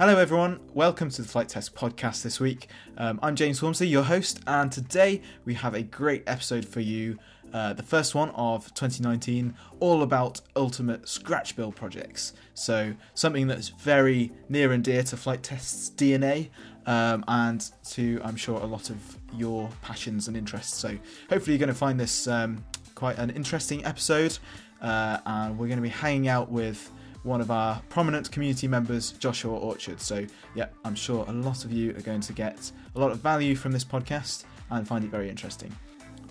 Hello, 0.00 0.16
everyone. 0.16 0.60
Welcome 0.72 1.10
to 1.10 1.20
the 1.20 1.28
Flite 1.28 1.50
Test 1.50 1.74
podcast 1.74 2.22
this 2.22 2.40
week. 2.40 2.68
Um, 2.96 3.20
I'm 3.22 3.36
James 3.36 3.60
Whomsley, 3.60 3.86
your 3.90 4.04
host, 4.04 4.40
and 4.46 4.72
today 4.72 5.20
we 5.44 5.52
have 5.52 5.74
a 5.74 5.82
great 5.82 6.22
episode 6.26 6.64
for 6.64 6.80
you. 6.80 7.18
Uh, 7.52 7.74
the 7.74 7.82
first 7.82 8.14
one 8.14 8.30
of 8.30 8.72
2019, 8.72 9.54
all 9.78 10.02
about 10.02 10.40
ultimate 10.56 11.06
scratch 11.06 11.54
build 11.54 11.76
projects. 11.76 12.32
So, 12.54 12.94
something 13.12 13.46
that's 13.46 13.68
very 13.68 14.32
near 14.48 14.72
and 14.72 14.82
dear 14.82 15.02
to 15.02 15.18
Flite 15.18 15.42
Test's 15.42 15.90
DNA, 15.90 16.48
um, 16.86 17.22
and 17.28 17.70
to, 17.90 18.22
I'm 18.24 18.36
sure, 18.36 18.58
a 18.58 18.66
lot 18.66 18.88
of 18.88 19.18
your 19.34 19.68
passions 19.82 20.28
and 20.28 20.34
interests. 20.34 20.78
So, 20.78 20.96
hopefully, 21.28 21.52
you're 21.52 21.66
going 21.66 21.68
to 21.68 21.74
find 21.74 22.00
this 22.00 22.26
um, 22.26 22.64
quite 22.94 23.18
an 23.18 23.28
interesting 23.28 23.84
episode, 23.84 24.38
uh, 24.80 25.18
and 25.26 25.58
we're 25.58 25.66
going 25.68 25.76
to 25.76 25.82
be 25.82 25.90
hanging 25.90 26.28
out 26.28 26.50
with 26.50 26.90
one 27.22 27.40
of 27.40 27.50
our 27.50 27.80
prominent 27.88 28.30
community 28.30 28.66
members, 28.66 29.12
Joshua 29.12 29.54
Orchard. 29.54 30.00
So, 30.00 30.26
yeah, 30.54 30.66
I'm 30.84 30.94
sure 30.94 31.24
a 31.28 31.32
lot 31.32 31.64
of 31.64 31.72
you 31.72 31.90
are 31.96 32.00
going 32.00 32.20
to 32.22 32.32
get 32.32 32.70
a 32.94 33.00
lot 33.00 33.10
of 33.10 33.18
value 33.18 33.54
from 33.54 33.72
this 33.72 33.84
podcast 33.84 34.44
and 34.70 34.86
find 34.86 35.04
it 35.04 35.10
very 35.10 35.28
interesting. 35.28 35.74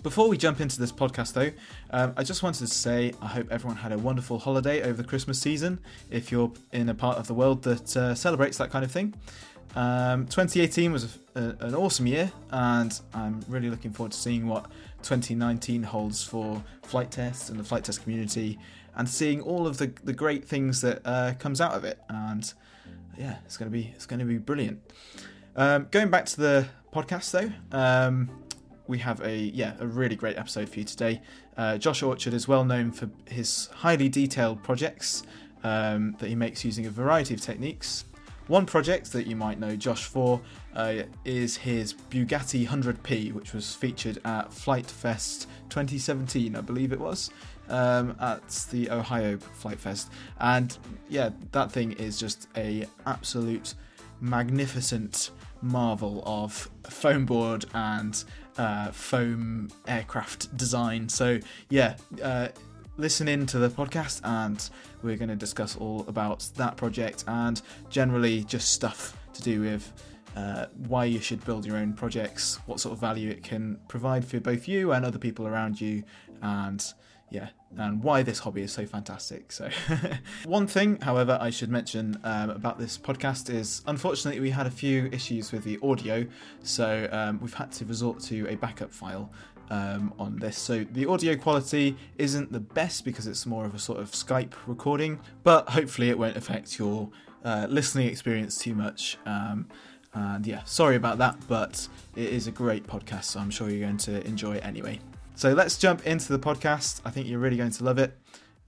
Before 0.02 0.28
we 0.28 0.38
jump 0.38 0.60
into 0.60 0.80
this 0.80 0.90
podcast, 0.90 1.34
though, 1.34 1.50
um, 1.90 2.14
I 2.16 2.24
just 2.24 2.42
wanted 2.42 2.60
to 2.60 2.66
say 2.68 3.12
I 3.20 3.26
hope 3.26 3.48
everyone 3.50 3.76
had 3.76 3.92
a 3.92 3.98
wonderful 3.98 4.38
holiday 4.38 4.82
over 4.82 5.02
the 5.02 5.08
Christmas 5.08 5.38
season 5.38 5.78
if 6.10 6.32
you're 6.32 6.50
in 6.72 6.88
a 6.88 6.94
part 6.94 7.18
of 7.18 7.26
the 7.26 7.34
world 7.34 7.62
that 7.64 7.96
uh, 7.96 8.14
celebrates 8.14 8.56
that 8.56 8.70
kind 8.70 8.82
of 8.82 8.90
thing. 8.90 9.14
Um, 9.76 10.26
2018 10.26 10.90
was 10.90 11.18
a, 11.34 11.40
a, 11.40 11.66
an 11.66 11.74
awesome 11.74 12.06
year, 12.06 12.32
and 12.50 12.98
I'm 13.12 13.44
really 13.46 13.68
looking 13.68 13.92
forward 13.92 14.12
to 14.12 14.18
seeing 14.18 14.48
what 14.48 14.70
2019 15.02 15.82
holds 15.82 16.24
for 16.24 16.62
Flite 16.82 17.10
Tests 17.10 17.50
and 17.50 17.60
the 17.60 17.64
Flite 17.64 17.84
Test 17.84 18.02
community 18.02 18.58
and 19.00 19.08
seeing 19.08 19.40
all 19.40 19.66
of 19.66 19.78
the, 19.78 19.90
the 20.04 20.12
great 20.12 20.44
things 20.44 20.82
that 20.82 21.00
uh, 21.06 21.32
comes 21.38 21.58
out 21.58 21.72
of 21.72 21.84
it. 21.84 21.98
And 22.10 22.52
yeah, 23.16 23.36
it's 23.46 23.56
gonna 23.56 23.70
be 23.70 23.90
it's 23.94 24.04
gonna 24.04 24.26
be 24.26 24.36
brilliant. 24.36 24.78
Um, 25.56 25.88
going 25.90 26.10
back 26.10 26.26
to 26.26 26.36
the 26.36 26.68
podcast 26.92 27.30
though, 27.30 27.50
um, 27.76 28.28
we 28.88 28.98
have 28.98 29.22
a 29.22 29.34
yeah 29.38 29.72
a 29.80 29.86
really 29.86 30.16
great 30.16 30.36
episode 30.36 30.68
for 30.68 30.80
you 30.80 30.84
today. 30.84 31.22
Uh, 31.56 31.78
Josh 31.78 32.02
Orchard 32.02 32.34
is 32.34 32.46
well 32.46 32.62
known 32.62 32.92
for 32.92 33.08
his 33.24 33.70
highly 33.72 34.10
detailed 34.10 34.62
projects 34.62 35.22
um, 35.64 36.14
that 36.18 36.28
he 36.28 36.34
makes 36.34 36.62
using 36.62 36.84
a 36.84 36.90
variety 36.90 37.32
of 37.32 37.40
techniques. 37.40 38.04
One 38.50 38.66
project 38.66 39.12
that 39.12 39.28
you 39.28 39.36
might 39.36 39.60
know 39.60 39.76
Josh 39.76 40.06
for 40.06 40.40
uh, 40.74 41.02
is 41.24 41.56
his 41.56 41.94
Bugatti 41.94 42.66
100p, 42.66 43.32
which 43.32 43.52
was 43.52 43.76
featured 43.76 44.18
at 44.24 44.52
Flite 44.52 44.90
Fest 44.90 45.46
2017, 45.68 46.56
I 46.56 46.60
believe 46.60 46.90
it 46.92 46.98
was 46.98 47.30
um, 47.68 48.16
at 48.18 48.48
the 48.72 48.90
Ohio 48.90 49.38
Flite 49.38 49.78
Fest, 49.78 50.10
and 50.40 50.76
yeah, 51.08 51.30
that 51.52 51.70
thing 51.70 51.92
is 51.92 52.18
just 52.18 52.48
a 52.56 52.86
absolute 53.06 53.74
magnificent 54.20 55.30
marvel 55.62 56.20
of 56.26 56.68
foam 56.88 57.24
board 57.24 57.66
and 57.74 58.24
uh, 58.58 58.90
foam 58.90 59.68
aircraft 59.86 60.56
design. 60.56 61.08
So 61.08 61.38
yeah. 61.68 61.94
Uh, 62.20 62.48
listen 63.00 63.28
in 63.28 63.46
to 63.46 63.58
the 63.58 63.70
podcast 63.70 64.20
and 64.24 64.68
we're 65.02 65.16
going 65.16 65.30
to 65.30 65.36
discuss 65.36 65.74
all 65.76 66.04
about 66.06 66.46
that 66.56 66.76
project 66.76 67.24
and 67.26 67.62
generally 67.88 68.44
just 68.44 68.72
stuff 68.72 69.16
to 69.32 69.42
do 69.42 69.62
with 69.62 69.90
uh, 70.36 70.66
why 70.86 71.06
you 71.06 71.18
should 71.18 71.42
build 71.44 71.64
your 71.64 71.76
own 71.76 71.94
projects, 71.94 72.60
what 72.66 72.78
sort 72.78 72.92
of 72.92 73.00
value 73.00 73.30
it 73.30 73.42
can 73.42 73.78
provide 73.88 74.24
for 74.24 74.38
both 74.38 74.68
you 74.68 74.92
and 74.92 75.04
other 75.04 75.18
people 75.18 75.46
around 75.46 75.80
you, 75.80 76.04
and 76.42 76.92
yeah, 77.30 77.48
and 77.76 78.02
why 78.02 78.22
this 78.22 78.40
hobby 78.40 78.62
is 78.62 78.72
so 78.72 78.84
fantastic. 78.84 79.50
So, 79.52 79.70
one 80.44 80.66
thing, 80.66 81.00
however, 81.00 81.38
I 81.40 81.50
should 81.50 81.70
mention 81.70 82.18
um, 82.24 82.50
about 82.50 82.78
this 82.78 82.98
podcast 82.98 83.52
is 83.52 83.82
unfortunately 83.86 84.40
we 84.40 84.50
had 84.50 84.66
a 84.66 84.70
few 84.70 85.08
issues 85.12 85.52
with 85.52 85.64
the 85.64 85.78
audio, 85.82 86.26
so 86.62 87.08
um, 87.10 87.40
we've 87.40 87.54
had 87.54 87.72
to 87.72 87.84
resort 87.84 88.20
to 88.24 88.46
a 88.48 88.56
backup 88.56 88.92
file. 88.92 89.32
Um, 89.72 90.12
on 90.18 90.34
this, 90.36 90.58
so 90.58 90.82
the 90.82 91.06
audio 91.06 91.36
quality 91.36 91.96
isn't 92.18 92.50
the 92.50 92.58
best 92.58 93.04
because 93.04 93.28
it's 93.28 93.46
more 93.46 93.64
of 93.64 93.72
a 93.72 93.78
sort 93.78 94.00
of 94.00 94.10
Skype 94.10 94.54
recording, 94.66 95.20
but 95.44 95.68
hopefully 95.68 96.10
it 96.10 96.18
won't 96.18 96.36
affect 96.36 96.76
your 96.76 97.08
uh, 97.44 97.68
listening 97.70 98.08
experience 98.08 98.58
too 98.58 98.74
much. 98.74 99.16
Um, 99.26 99.68
and 100.12 100.44
yeah, 100.44 100.64
sorry 100.64 100.96
about 100.96 101.18
that, 101.18 101.36
but 101.46 101.86
it 102.16 102.30
is 102.30 102.48
a 102.48 102.50
great 102.50 102.84
podcast, 102.84 103.24
so 103.24 103.38
I'm 103.38 103.50
sure 103.50 103.70
you're 103.70 103.86
going 103.86 103.96
to 103.98 104.26
enjoy 104.26 104.56
it 104.56 104.64
anyway. 104.64 104.98
So 105.36 105.52
let's 105.52 105.78
jump 105.78 106.04
into 106.04 106.36
the 106.36 106.38
podcast. 106.38 107.00
I 107.04 107.10
think 107.10 107.28
you're 107.28 107.38
really 107.38 107.56
going 107.56 107.70
to 107.70 107.84
love 107.84 107.98
it. 107.98 108.18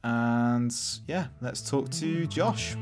And 0.04 0.75
yeah, 1.06 1.27
let's 1.41 1.69
talk 1.69 1.91
to 1.91 2.27
Josh. 2.27 2.77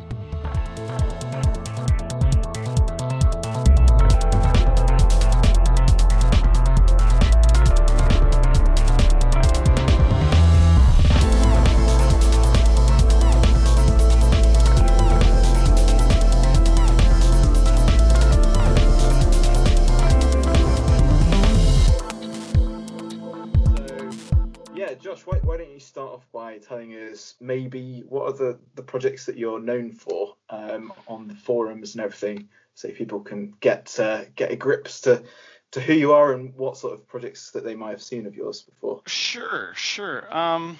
What 28.10 28.24
are 28.24 28.36
the, 28.36 28.58
the 28.74 28.82
projects 28.82 29.26
that 29.26 29.38
you're 29.38 29.60
known 29.60 29.92
for 29.92 30.34
um, 30.50 30.92
on 31.06 31.28
the 31.28 31.34
forums 31.34 31.94
and 31.94 32.02
everything, 32.02 32.48
so 32.74 32.90
people 32.90 33.20
can 33.20 33.54
get 33.60 33.98
uh, 34.00 34.24
get 34.34 34.50
a 34.50 34.56
grips 34.56 35.02
to 35.02 35.22
to 35.70 35.80
who 35.80 35.92
you 35.92 36.12
are 36.12 36.32
and 36.32 36.54
what 36.56 36.76
sort 36.76 36.92
of 36.92 37.06
projects 37.06 37.52
that 37.52 37.64
they 37.64 37.76
might 37.76 37.90
have 37.90 38.02
seen 38.02 38.26
of 38.26 38.34
yours 38.34 38.62
before. 38.62 39.00
Sure, 39.06 39.72
sure. 39.76 40.36
Um, 40.36 40.76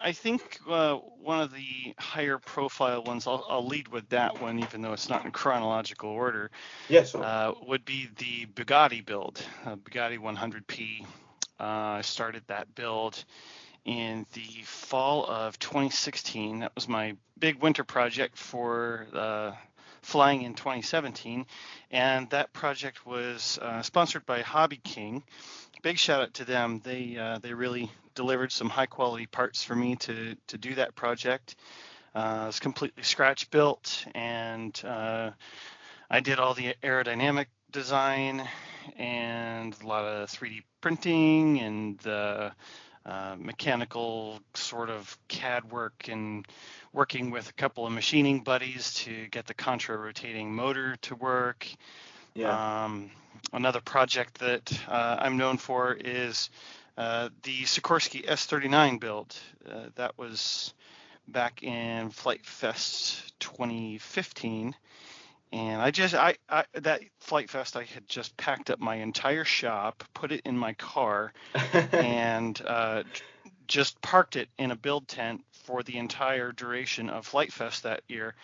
I 0.00 0.12
think 0.12 0.58
uh, 0.66 0.94
one 0.94 1.40
of 1.40 1.52
the 1.52 1.94
higher 1.98 2.38
profile 2.38 3.04
ones, 3.04 3.26
I'll, 3.26 3.44
I'll, 3.50 3.66
lead 3.66 3.88
with 3.88 4.08
that 4.08 4.40
one, 4.40 4.58
even 4.58 4.80
though 4.80 4.94
it's 4.94 5.10
not 5.10 5.26
in 5.26 5.30
chronological 5.30 6.08
order. 6.08 6.50
Yes. 6.88 7.14
Uh, 7.14 7.52
would 7.66 7.84
be 7.84 8.08
the 8.16 8.46
Bugatti 8.46 9.04
build, 9.04 9.44
uh, 9.66 9.76
Bugatti 9.76 10.18
100p. 10.18 11.04
Uh, 11.58 12.00
started 12.00 12.42
that 12.46 12.74
build 12.74 13.22
in 13.84 14.26
the 14.32 14.62
fall 14.64 15.24
of 15.26 15.58
2016. 15.58 16.60
That 16.60 16.74
was 16.74 16.88
my 16.88 17.16
big 17.38 17.62
winter 17.62 17.84
project 17.84 18.36
for 18.36 19.06
uh, 19.14 19.52
flying 20.02 20.42
in 20.42 20.54
2017, 20.54 21.46
and 21.90 22.30
that 22.30 22.52
project 22.52 23.06
was 23.06 23.58
uh, 23.60 23.82
sponsored 23.82 24.26
by 24.26 24.40
Hobby 24.40 24.80
King. 24.82 25.22
Big 25.82 25.98
shout 25.98 26.22
out 26.22 26.34
to 26.34 26.44
them. 26.44 26.80
They 26.84 27.16
uh, 27.16 27.38
they 27.38 27.54
really 27.54 27.90
delivered 28.14 28.52
some 28.52 28.68
high 28.68 28.86
quality 28.86 29.26
parts 29.26 29.64
for 29.64 29.74
me 29.74 29.96
to 29.96 30.36
to 30.48 30.58
do 30.58 30.74
that 30.74 30.94
project. 30.94 31.56
Uh, 32.14 32.46
it's 32.48 32.60
completely 32.60 33.02
scratch 33.02 33.50
built, 33.50 34.04
and 34.14 34.78
uh, 34.84 35.30
I 36.10 36.20
did 36.20 36.38
all 36.38 36.54
the 36.54 36.74
aerodynamic 36.82 37.46
design 37.70 38.46
and 38.96 39.76
a 39.80 39.86
lot 39.86 40.04
of 40.04 40.28
3D 40.28 40.62
printing 40.80 41.60
and 41.60 41.98
the 42.00 42.52
uh, 43.06 43.34
mechanical 43.38 44.40
sort 44.54 44.90
of 44.90 45.18
CAD 45.28 45.70
work 45.70 46.08
and 46.08 46.46
working 46.92 47.30
with 47.30 47.48
a 47.48 47.52
couple 47.54 47.86
of 47.86 47.92
machining 47.92 48.40
buddies 48.40 48.94
to 48.94 49.26
get 49.28 49.46
the 49.46 49.54
contra 49.54 49.96
rotating 49.96 50.54
motor 50.54 50.96
to 51.02 51.14
work. 51.14 51.66
Yeah. 52.34 52.84
Um, 52.84 53.10
another 53.52 53.80
project 53.80 54.38
that 54.40 54.72
uh, 54.88 55.16
I'm 55.18 55.36
known 55.36 55.56
for 55.56 55.94
is 55.94 56.50
uh, 56.98 57.30
the 57.42 57.62
Sikorsky 57.62 58.26
S39 58.26 59.00
build. 59.00 59.36
Uh, 59.66 59.86
that 59.94 60.18
was 60.18 60.74
back 61.26 61.62
in 61.62 62.10
Flite 62.10 62.44
Fest 62.44 63.32
2015 63.40 64.74
and 65.52 65.82
I 65.82 65.90
just 65.90 66.14
I, 66.14 66.36
I, 66.48 66.64
that 66.74 67.02
Flite 67.18 67.50
Fest 67.50 67.76
I 67.76 67.84
had 67.84 68.08
just 68.08 68.36
packed 68.36 68.70
up 68.70 68.78
my 68.78 68.96
entire 68.96 69.44
shop, 69.44 70.04
put 70.14 70.32
it 70.32 70.42
in 70.44 70.56
my 70.56 70.74
car, 70.74 71.32
and 71.92 72.60
uh, 72.64 73.02
just 73.66 74.00
parked 74.00 74.36
it 74.36 74.48
in 74.58 74.70
a 74.70 74.76
build 74.76 75.08
tent 75.08 75.42
for 75.64 75.82
the 75.82 75.96
entire 75.96 76.52
duration 76.52 77.10
of 77.10 77.26
Flite 77.26 77.52
Fest 77.52 77.82
that 77.82 78.02
year, 78.08 78.34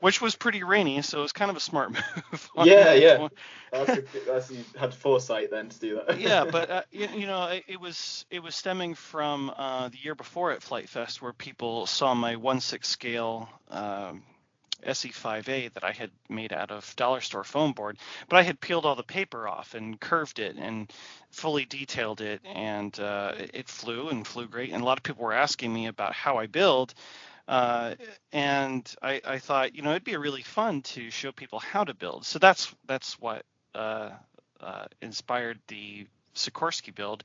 which 0.00 0.20
was 0.20 0.34
pretty 0.34 0.62
rainy, 0.62 1.02
so 1.02 1.18
it 1.18 1.22
was 1.22 1.32
kind 1.32 1.50
of 1.50 1.56
a 1.56 1.60
smart 1.60 1.90
move. 2.26 2.50
yeah, 2.64 2.92
yeah. 2.92 3.28
That's, 3.72 3.90
a, 3.90 4.04
that's 4.26 4.50
you 4.50 4.64
had 4.76 4.94
foresight 4.94 5.50
then 5.50 5.68
to 5.68 5.78
do 5.78 6.02
that. 6.06 6.20
yeah, 6.20 6.44
but 6.44 6.70
uh, 6.70 6.82
you, 6.90 7.08
you, 7.14 7.26
know, 7.26 7.44
it, 7.48 7.64
it, 7.68 7.80
was 7.80 8.24
it 8.30 8.42
was 8.42 8.54
stemming 8.54 8.94
from 8.94 9.52
uh, 9.56 9.88
the 9.88 9.98
year 9.98 10.14
before 10.14 10.52
at 10.52 10.62
Flite 10.62 10.88
Fest 10.88 11.20
where 11.20 11.32
people 11.32 11.86
saw 11.86 12.14
my 12.14 12.36
one 12.36 12.60
six 12.60 12.88
scale. 12.88 13.48
Um, 13.70 14.22
SE5A 14.84 15.72
that 15.74 15.84
I 15.84 15.92
had 15.92 16.10
made 16.28 16.52
out 16.52 16.70
of 16.70 16.94
dollar 16.96 17.20
store 17.22 17.44
foam 17.44 17.72
board, 17.72 17.98
but 18.28 18.38
I 18.38 18.42
had 18.42 18.60
peeled 18.60 18.86
all 18.86 18.96
the 18.96 19.02
paper 19.04 19.48
off 19.48 19.74
and 19.74 20.00
curved 20.00 20.38
it 20.40 20.56
and 20.56 20.92
fully 21.30 21.64
detailed 21.66 22.20
it, 22.20 22.40
and 22.44 22.98
uh, 23.00 23.34
it 23.54 23.68
flew 23.68 24.08
and 24.10 24.26
flew 24.26 24.48
great. 24.48 24.72
And 24.72 24.82
a 24.82 24.86
lot 24.86 24.98
of 24.98 25.04
people 25.04 25.24
were 25.24 25.32
asking 25.34 25.72
me 25.72 25.86
about 25.86 26.14
how 26.14 26.38
I 26.38 26.46
build, 26.46 26.94
Uh, 27.48 27.94
and 28.32 28.94
I, 29.02 29.20
I, 29.24 29.38
thought, 29.38 29.74
you 29.74 29.82
know, 29.82 29.90
it'd 29.90 30.04
be 30.04 30.16
really 30.16 30.42
fun 30.42 30.82
to 30.82 31.10
show 31.10 31.32
people 31.32 31.58
how 31.60 31.84
to 31.84 31.94
build. 31.94 32.26
So 32.26 32.38
that's 32.38 32.74
that's 32.86 33.20
what 33.20 33.44
uh, 33.74 34.10
uh, 34.60 34.86
inspired 35.02 35.60
the 35.68 36.06
Sikorsky 36.34 36.94
build. 36.94 37.24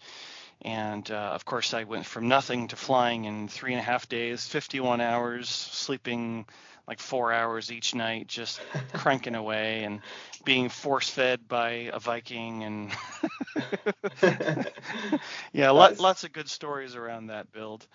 And 0.64 1.10
uh, 1.10 1.16
of 1.34 1.44
course, 1.46 1.74
I 1.74 1.86
went 1.86 2.06
from 2.06 2.28
nothing 2.28 2.68
to 2.68 2.76
flying 2.76 3.26
in 3.26 3.48
three 3.48 3.74
and 3.74 3.80
a 3.80 3.84
half 3.84 4.08
days, 4.08 4.46
51 4.46 5.02
hours, 5.02 5.50
sleeping 5.50 6.46
like 6.88 7.00
four 7.00 7.32
hours 7.32 7.72
each 7.72 7.96
night, 7.96 8.28
just 8.28 8.62
cranking 8.94 9.36
away 9.36 9.84
and 9.84 10.02
being 10.44 10.70
force 10.70 11.10
fed 11.10 11.48
by 11.48 11.90
a 11.94 12.00
Viking. 12.00 12.64
And 12.64 12.92
yeah, 15.52 15.72
nice. 15.72 16.00
lots 16.00 16.24
of 16.24 16.32
good 16.32 16.50
stories 16.50 16.96
around 16.96 17.28
that 17.28 17.52
build. 17.52 17.88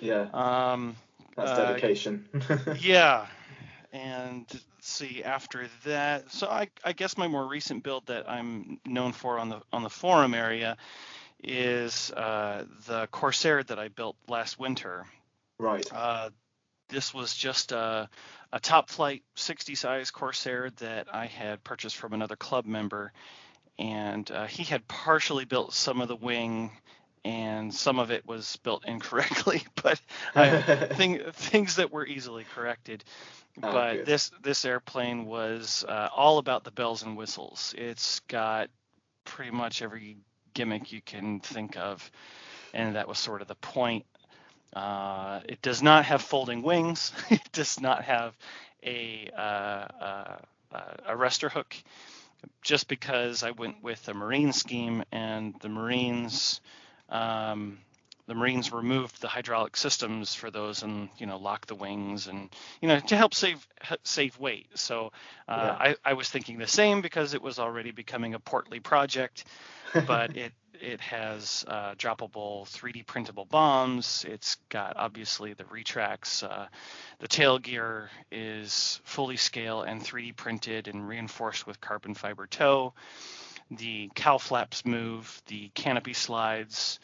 Yeah. 0.00 0.26
Um, 0.34 0.96
That's 1.36 1.50
uh, 1.52 1.66
dedication. 1.68 2.28
Uh, 2.34 2.58
yeah. 2.80 3.26
And 3.92 4.46
see 4.80 5.22
after 5.22 5.68
that, 5.84 6.30
so 6.32 6.46
I, 6.46 6.68
I 6.82 6.92
guess 6.92 7.16
my 7.16 7.28
more 7.28 7.46
recent 7.46 7.84
build 7.84 8.06
that 8.06 8.28
I'm 8.28 8.80
known 8.86 9.12
for 9.12 9.38
on 9.38 9.50
the 9.50 9.60
on 9.70 9.82
the 9.82 9.90
forum 9.90 10.32
area 10.32 10.78
is 11.42 12.10
uh, 12.12 12.64
the 12.86 13.08
Corsair 13.08 13.62
that 13.64 13.78
I 13.78 13.88
built 13.88 14.16
last 14.28 14.58
winter. 14.58 15.06
Right. 15.58 15.86
Uh, 15.92 16.30
this 16.88 17.12
was 17.12 17.34
just 17.34 17.72
a, 17.72 18.08
a, 18.52 18.60
top 18.60 18.90
flight 18.90 19.22
60 19.34 19.74
size 19.74 20.10
Corsair 20.10 20.70
that 20.78 21.08
I 21.12 21.26
had 21.26 21.64
purchased 21.64 21.96
from 21.96 22.12
another 22.12 22.36
club 22.36 22.66
member. 22.66 23.12
And 23.78 24.30
uh, 24.30 24.46
he 24.46 24.62
had 24.64 24.86
partially 24.86 25.44
built 25.44 25.72
some 25.72 26.00
of 26.00 26.08
the 26.08 26.16
wing 26.16 26.70
and 27.24 27.72
some 27.72 27.98
of 27.98 28.10
it 28.10 28.26
was 28.26 28.56
built 28.62 28.84
incorrectly, 28.86 29.64
but 29.82 30.00
I, 30.34 30.60
thing, 30.92 31.20
things 31.32 31.76
that 31.76 31.90
were 31.90 32.06
easily 32.06 32.44
corrected. 32.54 33.04
Oh, 33.62 33.72
but 33.72 33.92
good. 33.92 34.06
this 34.06 34.30
this 34.42 34.64
airplane 34.64 35.26
was 35.26 35.84
uh, 35.86 36.08
all 36.14 36.38
about 36.38 36.64
the 36.64 36.70
bells 36.70 37.02
and 37.02 37.18
whistles. 37.18 37.74
It's 37.76 38.20
got 38.20 38.70
pretty 39.24 39.50
much 39.50 39.82
every 39.82 40.16
gimmick 40.54 40.92
you 40.92 41.00
can 41.02 41.40
think 41.40 41.76
of, 41.76 42.10
and 42.74 42.96
that 42.96 43.08
was 43.08 43.18
sort 43.18 43.42
of 43.42 43.48
the 43.48 43.56
point. 43.56 44.06
Uh, 44.74 45.40
it 45.48 45.62
does 45.62 45.82
not 45.82 46.06
have 46.06 46.22
folding 46.22 46.62
wings. 46.62 47.12
it 47.30 47.42
does 47.52 47.80
not 47.80 48.04
have 48.04 48.36
a 48.84 49.30
uh, 49.36 49.40
uh, 49.40 50.36
a 50.72 51.14
arrestor 51.16 51.50
hook. 51.50 51.76
Just 52.62 52.88
because 52.88 53.42
I 53.44 53.52
went 53.52 53.82
with 53.82 54.08
a 54.08 54.14
marine 54.14 54.52
scheme, 54.52 55.04
and 55.12 55.54
the 55.60 55.68
Marines 55.68 56.60
um, 57.08 57.78
the 58.26 58.34
Marines 58.34 58.72
removed 58.72 59.20
the 59.20 59.28
hydraulic 59.28 59.76
systems 59.76 60.34
for 60.34 60.50
those 60.50 60.82
and 60.82 61.08
you 61.18 61.26
know 61.26 61.38
lock 61.38 61.66
the 61.66 61.74
wings 61.74 62.28
and 62.28 62.50
you 62.80 62.88
know 62.88 63.00
to 63.00 63.16
help 63.16 63.34
save 63.34 63.66
save 64.04 64.38
weight. 64.38 64.68
So 64.74 65.12
uh, 65.48 65.76
yeah. 65.80 65.94
I, 66.04 66.10
I 66.10 66.12
was 66.14 66.28
thinking 66.28 66.58
the 66.58 66.66
same 66.66 67.00
because 67.00 67.34
it 67.34 67.42
was 67.42 67.58
already 67.58 67.90
becoming 67.90 68.34
a 68.34 68.38
portly 68.38 68.80
project, 68.80 69.44
but 70.06 70.36
it 70.36 70.52
it 70.80 71.00
has 71.00 71.64
uh, 71.68 71.94
droppable 71.94 72.64
3D 72.64 73.06
printable 73.06 73.44
bombs. 73.44 74.24
It's 74.28 74.56
got 74.68 74.96
obviously 74.96 75.52
the 75.52 75.64
retracts. 75.66 76.42
Uh, 76.42 76.66
the 77.20 77.28
tail 77.28 77.58
gear 77.58 78.10
is 78.30 79.00
fully 79.04 79.36
scale 79.36 79.82
and 79.82 80.00
3D 80.00 80.34
printed 80.36 80.88
and 80.88 81.06
reinforced 81.06 81.66
with 81.66 81.80
carbon 81.80 82.14
fiber 82.14 82.46
tow. 82.46 82.94
The 83.70 84.10
cowl 84.14 84.38
flaps 84.38 84.84
move. 84.84 85.40
The 85.46 85.70
canopy 85.74 86.14
slides 86.14 86.98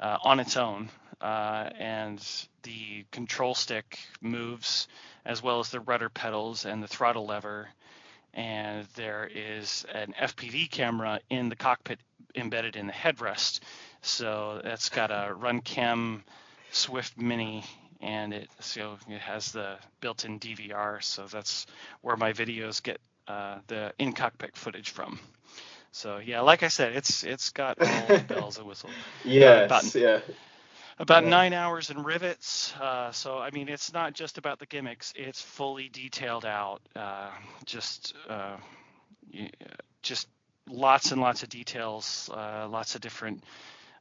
uh, 0.00 0.18
on 0.22 0.40
its 0.40 0.56
own, 0.56 0.90
uh, 1.20 1.70
and 1.78 2.24
the 2.62 3.04
control 3.10 3.54
stick 3.54 3.98
moves 4.20 4.88
as 5.24 5.42
well 5.42 5.60
as 5.60 5.70
the 5.70 5.80
rudder 5.80 6.08
pedals 6.08 6.64
and 6.64 6.82
the 6.82 6.88
throttle 6.88 7.26
lever. 7.26 7.68
And 8.34 8.86
there 8.96 9.28
is 9.32 9.84
an 9.92 10.14
FPV 10.18 10.70
camera 10.70 11.20
in 11.28 11.48
the 11.48 11.56
cockpit 11.56 12.00
embedded 12.34 12.76
in 12.76 12.86
the 12.86 12.92
headrest. 12.92 13.60
So 14.00 14.60
that's 14.64 14.88
got 14.88 15.10
a 15.10 15.34
RunCam 15.38 16.22
Swift 16.70 17.18
Mini, 17.18 17.64
and 18.00 18.32
it 18.32 18.48
so 18.60 18.96
it 19.08 19.20
has 19.20 19.52
the 19.52 19.76
built-in 20.00 20.40
DVR. 20.40 21.02
So 21.02 21.26
that's 21.26 21.66
where 22.00 22.16
my 22.16 22.32
videos 22.32 22.82
get 22.82 23.00
uh, 23.28 23.58
the 23.66 23.92
in-cockpit 23.98 24.56
footage 24.56 24.90
from. 24.90 25.20
So 25.92 26.18
yeah, 26.18 26.40
like 26.40 26.62
I 26.62 26.68
said, 26.68 26.96
it's 26.96 27.22
it's 27.22 27.50
got 27.50 27.80
all 27.80 28.06
the 28.08 28.24
bells 28.26 28.58
and 28.58 28.66
whistles. 28.66 28.92
yes, 29.24 29.60
uh, 29.60 29.64
about, 29.66 29.94
yeah. 29.94 30.20
About 30.98 31.24
yeah. 31.24 31.30
nine 31.30 31.52
hours 31.52 31.90
in 31.90 32.02
rivets. 32.02 32.74
Uh, 32.80 33.12
so 33.12 33.38
I 33.38 33.50
mean, 33.50 33.68
it's 33.68 33.92
not 33.92 34.14
just 34.14 34.38
about 34.38 34.58
the 34.58 34.66
gimmicks; 34.66 35.12
it's 35.14 35.40
fully 35.40 35.88
detailed 35.88 36.44
out. 36.44 36.80
Uh, 36.96 37.30
just 37.66 38.14
uh, 38.28 38.56
just 40.02 40.28
lots 40.68 41.12
and 41.12 41.20
lots 41.20 41.42
of 41.42 41.50
details, 41.50 42.30
uh, 42.32 42.66
lots 42.70 42.94
of 42.94 43.00
different 43.00 43.44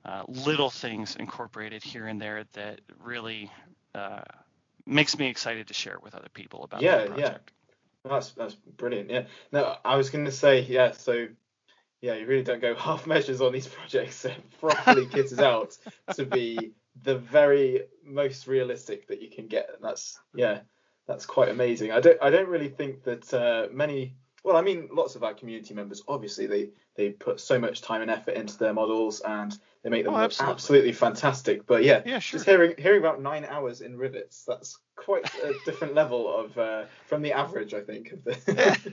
uh, 0.06 0.24
little 0.28 0.70
things 0.70 1.16
incorporated 1.18 1.84
here 1.84 2.08
and 2.08 2.22
there 2.22 2.46
that 2.54 2.80
really 3.04 3.52
makes 4.86 5.18
me 5.18 5.28
excited 5.28 5.68
to 5.68 5.74
share 5.74 5.98
with 6.02 6.16
other 6.16 6.30
people 6.34 6.64
about 6.64 6.82
yeah, 6.82 7.04
the 7.04 7.08
project. 7.08 7.52
Yeah. 8.06 8.12
That's 8.12 8.32
that's 8.32 8.56
brilliant. 8.56 9.10
Yeah. 9.10 9.24
No, 9.52 9.76
I 9.86 9.96
was 9.96 10.10
going 10.10 10.26
to 10.26 10.32
say 10.32 10.62
yeah. 10.62 10.92
So 10.92 11.28
yeah, 12.02 12.16
you 12.16 12.26
really 12.26 12.44
don't 12.44 12.62
go 12.62 12.76
half 12.78 13.08
measures 13.08 13.42
on 13.42 13.54
these 13.54 13.68
projects. 13.68 14.16
So 14.16 14.32
properly 14.60 15.06
kitted 15.08 15.40
out 15.40 15.78
to 16.16 16.26
be 16.26 16.74
the 17.04 17.18
very 17.18 17.84
most 18.04 18.48
realistic 18.48 19.08
that 19.08 19.22
you 19.22 19.30
can 19.30 19.48
get. 19.48 19.70
And 19.74 19.84
that's 19.84 20.20
yeah, 20.34 20.62
that's 21.08 21.26
quite 21.26 21.50
amazing. 21.50 21.92
I 21.92 22.00
don't 22.00 22.18
I 22.22 22.30
don't 22.30 22.50
really 22.50 22.70
think 22.70 23.04
that 23.04 23.34
uh, 23.34 23.68
many. 23.72 24.16
Well, 24.44 24.58
I 24.58 24.62
mean, 24.62 24.90
lots 24.92 25.16
of 25.16 25.24
our 25.24 25.34
community 25.34 25.74
members 25.74 26.02
obviously 26.08 26.48
they 26.48 26.70
they 26.96 27.12
put 27.12 27.40
so 27.40 27.60
much 27.60 27.82
time 27.82 28.02
and 28.02 28.10
effort 28.10 28.36
into 28.36 28.58
their 28.58 28.74
models 28.74 29.22
and 29.22 29.58
they 29.84 29.90
make 29.90 30.06
them 30.06 30.16
oh, 30.16 30.18
absolutely. 30.18 30.54
absolutely. 30.54 30.92
fantastic. 30.94 31.68
But 31.68 31.84
yeah, 31.84 32.02
yeah 32.06 32.20
sure. 32.20 32.38
just 32.38 32.50
hearing 32.50 32.74
hearing 32.78 33.00
about 33.00 33.22
nine 33.22 33.46
hours 33.46 33.82
in 33.82 33.98
rivets, 33.98 34.44
that's 34.48 34.80
quite 34.96 35.26
a 35.44 35.54
different 35.66 35.94
level 35.94 36.34
of 36.34 36.58
uh, 36.58 36.86
from 37.08 37.22
the 37.22 37.34
average, 37.34 37.74
I 37.74 37.82
think. 37.82 38.14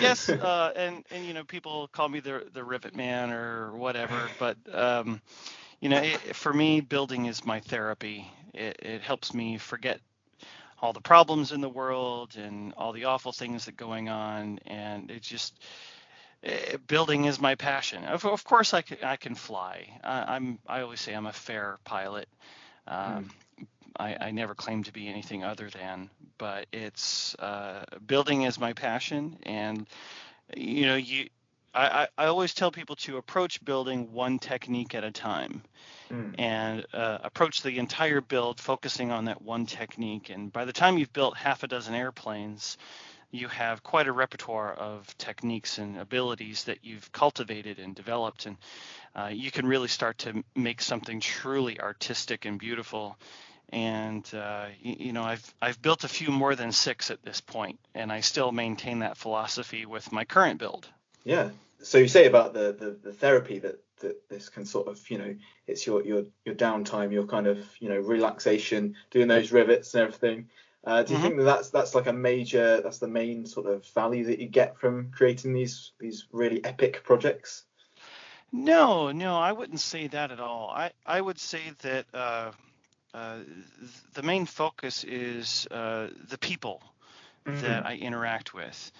Yes, 0.00 0.28
uh, 0.28 0.72
and 0.76 1.04
and 1.10 1.24
you 1.24 1.34
know 1.34 1.44
people 1.44 1.88
call 1.88 2.08
me 2.08 2.20
the 2.20 2.46
the 2.52 2.64
rivet 2.64 2.94
man 2.94 3.30
or 3.30 3.76
whatever, 3.76 4.28
but 4.38 4.56
um, 4.72 5.20
you 5.80 5.88
know 5.88 6.00
it, 6.00 6.36
for 6.36 6.52
me 6.52 6.80
building 6.80 7.26
is 7.26 7.44
my 7.44 7.60
therapy. 7.60 8.30
It, 8.54 8.78
it 8.80 9.02
helps 9.02 9.34
me 9.34 9.58
forget 9.58 10.00
all 10.80 10.92
the 10.92 11.00
problems 11.00 11.52
in 11.52 11.60
the 11.60 11.68
world 11.68 12.36
and 12.36 12.72
all 12.76 12.92
the 12.92 13.04
awful 13.04 13.32
things 13.32 13.64
that 13.66 13.76
going 13.76 14.08
on, 14.08 14.60
and 14.66 15.10
it 15.10 15.22
just 15.22 15.54
Eh, 16.42 16.76
building 16.86 17.24
is 17.24 17.40
my 17.40 17.54
passion. 17.56 18.04
Of, 18.04 18.24
of 18.24 18.44
course, 18.44 18.72
I 18.72 18.82
can, 18.82 18.98
I 19.02 19.16
can 19.16 19.34
fly. 19.34 19.88
I, 20.04 20.36
am 20.36 20.58
I 20.66 20.82
always 20.82 21.00
say 21.00 21.12
I'm 21.12 21.26
a 21.26 21.32
fair 21.32 21.78
pilot. 21.84 22.28
Um, 22.86 23.30
mm. 23.60 23.66
I, 23.98 24.16
I, 24.20 24.30
never 24.30 24.54
claim 24.54 24.84
to 24.84 24.92
be 24.92 25.08
anything 25.08 25.42
other 25.42 25.68
than, 25.68 26.10
but 26.36 26.66
it's 26.72 27.34
uh, 27.36 27.84
building 28.06 28.42
is 28.42 28.60
my 28.60 28.72
passion, 28.72 29.38
and 29.42 29.86
you 30.56 30.86
know, 30.86 30.96
you. 30.96 31.28
I, 31.74 32.08
I 32.16 32.26
always 32.26 32.54
tell 32.54 32.70
people 32.70 32.96
to 32.96 33.18
approach 33.18 33.64
building 33.64 34.12
one 34.12 34.38
technique 34.38 34.94
at 34.94 35.04
a 35.04 35.10
time 35.10 35.62
mm. 36.10 36.34
and 36.38 36.86
uh, 36.92 37.18
approach 37.22 37.62
the 37.62 37.78
entire 37.78 38.20
build 38.20 38.60
focusing 38.60 39.10
on 39.10 39.26
that 39.26 39.42
one 39.42 39.66
technique. 39.66 40.30
And 40.30 40.52
by 40.52 40.64
the 40.64 40.72
time 40.72 40.98
you've 40.98 41.12
built 41.12 41.36
half 41.36 41.62
a 41.62 41.68
dozen 41.68 41.94
airplanes, 41.94 42.78
you 43.30 43.48
have 43.48 43.82
quite 43.82 44.06
a 44.06 44.12
repertoire 44.12 44.72
of 44.72 45.16
techniques 45.18 45.78
and 45.78 45.98
abilities 45.98 46.64
that 46.64 46.78
you've 46.82 47.12
cultivated 47.12 47.78
and 47.78 47.94
developed, 47.94 48.46
and 48.46 48.56
uh, 49.14 49.30
you 49.30 49.50
can 49.50 49.66
really 49.66 49.88
start 49.88 50.18
to 50.18 50.42
make 50.56 50.80
something 50.80 51.20
truly 51.20 51.78
artistic 51.80 52.46
and 52.46 52.58
beautiful. 52.58 53.18
And 53.70 54.26
uh, 54.34 54.68
you, 54.80 54.96
you, 54.98 55.12
know, 55.12 55.24
I've 55.24 55.54
I've 55.60 55.82
built 55.82 56.04
a 56.04 56.08
few 56.08 56.30
more 56.30 56.54
than 56.54 56.72
six 56.72 57.10
at 57.10 57.22
this 57.22 57.42
point, 57.42 57.78
and 57.94 58.10
I 58.10 58.20
still 58.20 58.50
maintain 58.50 59.00
that 59.00 59.18
philosophy 59.18 59.84
with 59.84 60.10
my 60.10 60.24
current 60.24 60.58
build. 60.58 60.88
Yeah. 61.28 61.50
So 61.82 61.98
you 61.98 62.08
say 62.08 62.26
about 62.26 62.54
the 62.54 62.72
the, 62.72 62.96
the 63.02 63.12
therapy 63.12 63.58
that 63.58 63.84
that 64.00 64.28
this 64.30 64.48
can 64.48 64.64
sort 64.64 64.88
of 64.88 65.10
you 65.10 65.18
know 65.18 65.34
it's 65.66 65.86
your 65.86 66.02
your 66.02 66.24
your 66.46 66.54
downtime, 66.54 67.12
your 67.12 67.26
kind 67.26 67.46
of 67.46 67.58
you 67.80 67.90
know 67.90 67.98
relaxation, 67.98 68.96
doing 69.10 69.28
those 69.28 69.52
rivets 69.52 69.94
and 69.94 70.04
everything. 70.04 70.48
Uh, 70.84 71.02
do 71.02 71.12
you 71.12 71.18
mm-hmm. 71.18 71.26
think 71.26 71.36
that 71.36 71.44
that's 71.44 71.68
that's 71.68 71.94
like 71.94 72.06
a 72.06 72.12
major 72.14 72.80
that's 72.80 72.98
the 72.98 73.08
main 73.08 73.44
sort 73.44 73.66
of 73.66 73.84
value 73.88 74.24
that 74.24 74.38
you 74.38 74.48
get 74.48 74.78
from 74.78 75.10
creating 75.10 75.52
these 75.52 75.92
these 76.00 76.26
really 76.32 76.64
epic 76.64 77.04
projects? 77.04 77.64
No, 78.50 79.12
no, 79.12 79.36
I 79.36 79.52
wouldn't 79.52 79.80
say 79.80 80.06
that 80.06 80.30
at 80.30 80.40
all. 80.40 80.70
I 80.70 80.92
I 81.04 81.20
would 81.20 81.38
say 81.38 81.60
that 81.82 82.06
uh, 82.14 82.52
uh, 83.12 83.40
the 84.14 84.22
main 84.22 84.46
focus 84.46 85.04
is 85.04 85.68
uh, 85.70 86.08
the 86.30 86.38
people 86.38 86.82
mm-hmm. 87.46 87.60
that 87.60 87.84
I 87.84 87.96
interact 87.96 88.54
with. 88.54 88.92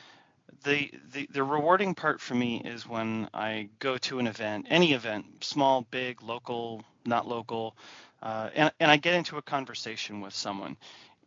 The, 0.65 0.91
the 1.13 1.29
the 1.33 1.45
rewarding 1.45 1.95
part 1.95 2.21
for 2.21 2.35
me 2.35 2.61
is 2.65 2.87
when 2.87 3.29
I 3.33 3.69
go 3.79 3.99
to 3.99 4.19
an 4.19 4.27
event, 4.27 4.67
any 4.71 4.93
event, 4.93 5.45
small, 5.45 5.83
big, 5.91 6.23
local, 6.23 6.85
not 7.07 7.27
local, 7.29 7.77
uh, 8.23 8.51
and 8.55 8.73
and 8.81 8.91
I 8.91 8.97
get 8.97 9.15
into 9.15 9.37
a 9.37 9.43
conversation 9.43 10.21
with 10.21 10.35
someone 10.35 10.77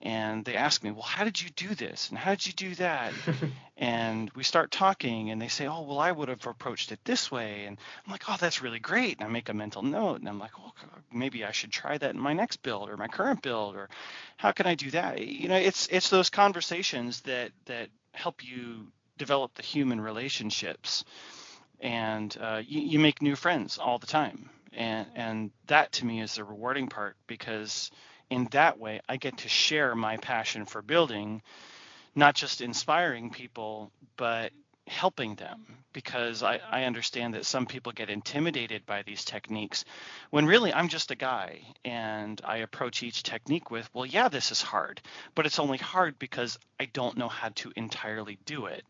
and 0.04 0.44
they 0.44 0.56
ask 0.56 0.84
me, 0.84 0.92
well, 0.92 1.04
how 1.04 1.24
did 1.24 1.42
you 1.42 1.50
do 1.52 1.76
this? 1.76 2.10
And 2.10 2.18
how 2.18 2.32
did 2.32 2.48
you 2.48 2.54
do 2.54 2.76
that? 2.76 3.14
and 3.78 4.32
we 4.36 4.44
start 4.44 4.72
talking 4.72 5.30
and 5.30 5.42
they 5.42 5.48
say, 5.48 5.68
oh, 5.68 5.82
well, 5.82 6.00
I 6.00 6.12
would 6.12 6.30
have 6.30 6.46
approached 6.48 6.92
it 6.92 7.00
this 7.06 7.32
way. 7.32 7.66
And 7.66 7.78
I'm 8.06 8.12
like, 8.12 8.24
oh, 8.28 8.36
that's 8.40 8.62
really 8.62 8.80
great. 8.80 9.20
And 9.20 9.28
I 9.28 9.32
make 9.32 9.50
a 9.50 9.54
mental 9.54 9.84
note 9.84 10.20
and 10.20 10.28
I'm 10.28 10.40
like, 10.40 10.58
well, 10.58 10.76
maybe 11.14 11.46
I 11.46 11.52
should 11.52 11.72
try 11.72 11.98
that 11.98 12.16
in 12.16 12.20
my 12.20 12.34
next 12.34 12.64
build 12.64 12.90
or 12.90 12.98
my 12.98 13.08
current 13.08 13.42
build 13.44 13.76
or 13.76 13.90
how 14.38 14.52
can 14.52 14.66
I 14.66 14.76
do 14.76 14.90
that? 14.92 15.22
You 15.22 15.50
know, 15.50 15.58
it's, 15.58 15.88
it's 15.92 16.10
those 16.10 16.30
conversations 16.30 17.22
that, 17.22 17.52
that 17.66 17.90
help 18.14 18.44
you 18.44 18.88
develop 19.22 19.54
the 19.56 19.64
human 19.64 20.02
relationships 20.02 21.06
and 21.80 22.38
uh, 22.40 22.62
you, 22.66 22.82
you 22.82 23.00
make 23.00 23.22
new 23.22 23.36
friends 23.36 23.78
all 23.78 24.00
the 24.00 24.08
time. 24.08 24.50
And, 24.74 25.08
and 25.16 25.52
that 25.68 25.92
to 25.94 26.06
me 26.06 26.22
is 26.22 26.36
the 26.36 26.44
rewarding 26.44 26.88
part 26.88 27.16
because– 27.28 27.92
in 28.32 28.48
that 28.52 28.80
way, 28.80 29.02
I 29.10 29.18
get 29.18 29.40
to 29.40 29.50
share 29.50 29.94
my 29.94 30.16
passion 30.16 30.66
for 30.66 30.82
building, 30.82 31.42
not 32.16 32.34
just 32.34 32.62
inspiring 32.62 33.30
people, 33.30 33.92
but 34.16 34.54
helping 34.92 35.36
them 35.36 35.78
because 35.94 36.44
I, 36.44 36.60
I, 36.70 36.84
understand 36.84 37.34
that 37.34 37.46
some 37.46 37.66
people 37.66 37.92
get 37.92 38.10
intimidated 38.10 38.86
by 38.86 39.02
these 39.02 39.26
techniques 39.26 39.84
when 40.30 40.46
really 40.46 40.74
I'm 40.74 40.90
just 40.90 41.12
a 41.12 41.16
guy 41.16 41.62
and 41.84 42.40
I 42.44 42.58
approach 42.58 43.02
each 43.04 43.24
technique 43.24 43.72
with, 43.72 43.90
well, 43.94 44.06
yeah, 44.06 44.30
this 44.30 44.52
is 44.52 44.62
hard, 44.62 45.02
but 45.34 45.46
it's 45.46 45.60
only 45.60 45.78
hard 45.78 46.20
because 46.20 46.60
I 46.80 46.86
don't 46.86 47.18
know 47.18 47.30
how 47.30 47.50
to 47.56 47.72
entirely 47.76 48.38
do 48.46 48.68
it. 48.68 48.84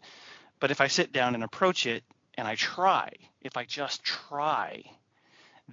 But 0.59 0.71
if 0.71 0.81
I 0.81 0.87
sit 0.87 1.11
down 1.11 1.35
and 1.35 1.43
approach 1.43 1.85
it 1.85 2.03
and 2.35 2.47
I 2.47 2.55
try, 2.55 3.13
if 3.41 3.57
I 3.57 3.65
just 3.65 4.03
try, 4.03 4.83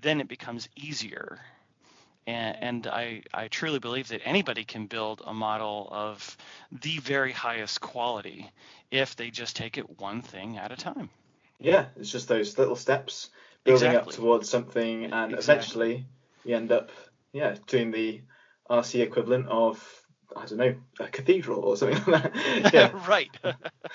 then 0.01 0.21
it 0.21 0.29
becomes 0.29 0.69
easier 0.77 1.41
and, 2.29 2.57
mm-hmm. 2.57 2.65
and 2.65 2.87
I, 2.87 3.23
I 3.33 3.49
truly 3.49 3.79
believe 3.79 4.09
that 4.09 4.21
anybody 4.25 4.65
can 4.65 4.87
build 4.87 5.23
a 5.27 5.33
model 5.33 5.89
of 5.91 6.37
the 6.71 6.99
very 6.99 7.33
highest 7.33 7.81
quality 7.81 8.51
if 8.91 9.17
they 9.17 9.31
just 9.31 9.57
take 9.57 9.79
it 9.79 9.99
one 9.99 10.23
thing 10.23 10.59
at 10.59 10.71
a 10.71 10.77
time. 10.77 11.09
Yeah, 11.59 11.87
it's 11.97 12.13
just 12.13 12.29
those 12.29 12.59
little 12.59 12.77
steps 12.77 13.31
building 13.65 13.89
exactly. 13.89 14.13
up 14.13 14.17
towards 14.17 14.49
something, 14.49 15.07
and 15.07 15.33
exactly. 15.35 15.39
eventually 15.39 16.07
you 16.45 16.55
end 16.55 16.71
up, 16.71 16.91
yeah, 17.33 17.57
doing 17.67 17.91
the 17.91 18.21
RC 18.71 19.01
equivalent 19.01 19.49
of 19.49 20.05
I 20.37 20.45
don't 20.45 20.59
know, 20.59 20.75
a 21.01 21.09
cathedral 21.09 21.61
or 21.61 21.77
something 21.77 22.13
like 22.13 22.33
that. 22.33 22.73
Yeah. 22.75 22.91
right. 23.09 23.31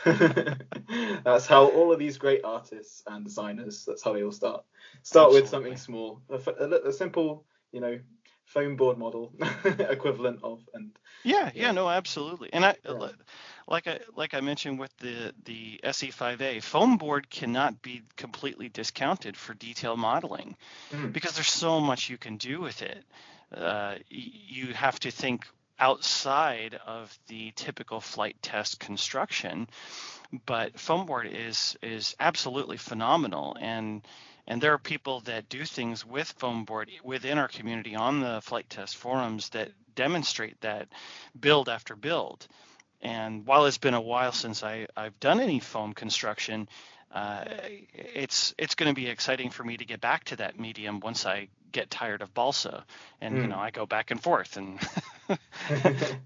that's 1.23 1.45
how 1.45 1.67
all 1.67 1.93
of 1.93 1.99
these 1.99 2.17
great 2.17 2.41
artists 2.43 3.03
and 3.05 3.23
designers, 3.23 3.85
that's 3.85 4.03
how 4.03 4.13
they 4.13 4.23
all 4.23 4.31
start. 4.31 4.63
Start 5.03 5.27
Absolutely. 5.27 5.41
with 5.41 5.49
something 5.49 5.77
small, 5.77 6.21
a, 6.29 6.39
a, 6.49 6.89
a, 6.89 6.91
simple, 6.91 7.45
you 7.71 7.81
know, 7.81 7.99
foam 8.45 8.75
board 8.75 8.97
model 8.97 9.33
equivalent 9.65 10.39
of 10.43 10.59
and 10.73 10.91
yeah, 11.23 11.45
yeah, 11.53 11.67
yeah 11.67 11.71
no 11.71 11.89
absolutely 11.89 12.51
and 12.53 12.65
i 12.65 12.75
yeah. 12.85 13.09
like 13.67 13.87
i 13.87 13.99
like 14.15 14.33
i 14.33 14.41
mentioned 14.41 14.79
with 14.79 14.95
the 14.97 15.33
the 15.45 15.79
se5a 15.83 16.61
foam 16.61 16.97
board 16.97 17.29
cannot 17.29 17.81
be 17.81 18.01
completely 18.15 18.69
discounted 18.69 19.37
for 19.37 19.53
detail 19.53 19.95
modeling 19.95 20.55
mm. 20.91 21.11
because 21.11 21.33
there's 21.33 21.47
so 21.51 21.79
much 21.79 22.09
you 22.09 22.17
can 22.17 22.37
do 22.37 22.61
with 22.61 22.81
it 22.81 23.03
uh, 23.55 23.95
you 24.09 24.73
have 24.73 24.99
to 24.99 25.11
think 25.11 25.45
outside 25.79 26.79
of 26.85 27.17
the 27.27 27.51
typical 27.55 27.99
Flite 27.99 28.37
Test 28.41 28.79
construction 28.79 29.67
but 30.45 30.79
foam 30.79 31.05
board 31.05 31.27
is 31.31 31.77
is 31.81 32.15
absolutely 32.19 32.77
phenomenal 32.77 33.55
and 33.59 34.01
and 34.47 34.61
there 34.61 34.73
are 34.73 34.79
people 34.79 35.21
that 35.21 35.49
do 35.49 35.63
things 35.65 36.05
with 36.05 36.27
foam 36.37 36.65
board 36.65 36.91
within 37.03 37.37
our 37.37 37.47
community 37.47 37.95
on 37.95 38.19
the 38.19 38.41
Flite 38.41 38.69
Test 38.69 38.97
forums 38.97 39.49
that 39.49 39.71
demonstrate 39.95 40.59
that 40.61 40.87
build 41.39 41.69
after 41.69 41.95
build. 41.95 42.47
And 43.01 43.45
while 43.45 43.65
it's 43.65 43.77
been 43.77 43.93
a 43.93 44.01
while 44.01 44.31
since 44.31 44.63
I, 44.63 44.87
I've 44.95 45.19
done 45.19 45.39
any 45.39 45.59
foam 45.59 45.93
construction, 45.93 46.67
uh, 47.11 47.45
it's 47.93 48.55
it's 48.57 48.75
going 48.75 48.89
to 48.89 48.95
be 48.95 49.07
exciting 49.07 49.49
for 49.51 49.63
me 49.63 49.77
to 49.77 49.85
get 49.85 50.01
back 50.01 50.23
to 50.25 50.37
that 50.37 50.59
medium 50.59 50.99
once 50.99 51.25
I 51.25 51.49
get 51.71 51.91
tired 51.91 52.21
of 52.21 52.33
balsa, 52.33 52.85
and 53.21 53.33
mm. 53.33 53.37
you 53.37 53.43
hmm. 53.43 53.49
know 53.49 53.59
I 53.59 53.71
go 53.71 53.85
back 53.85 54.11
and 54.11 54.21
forth 54.21 54.57
and. 54.57 54.79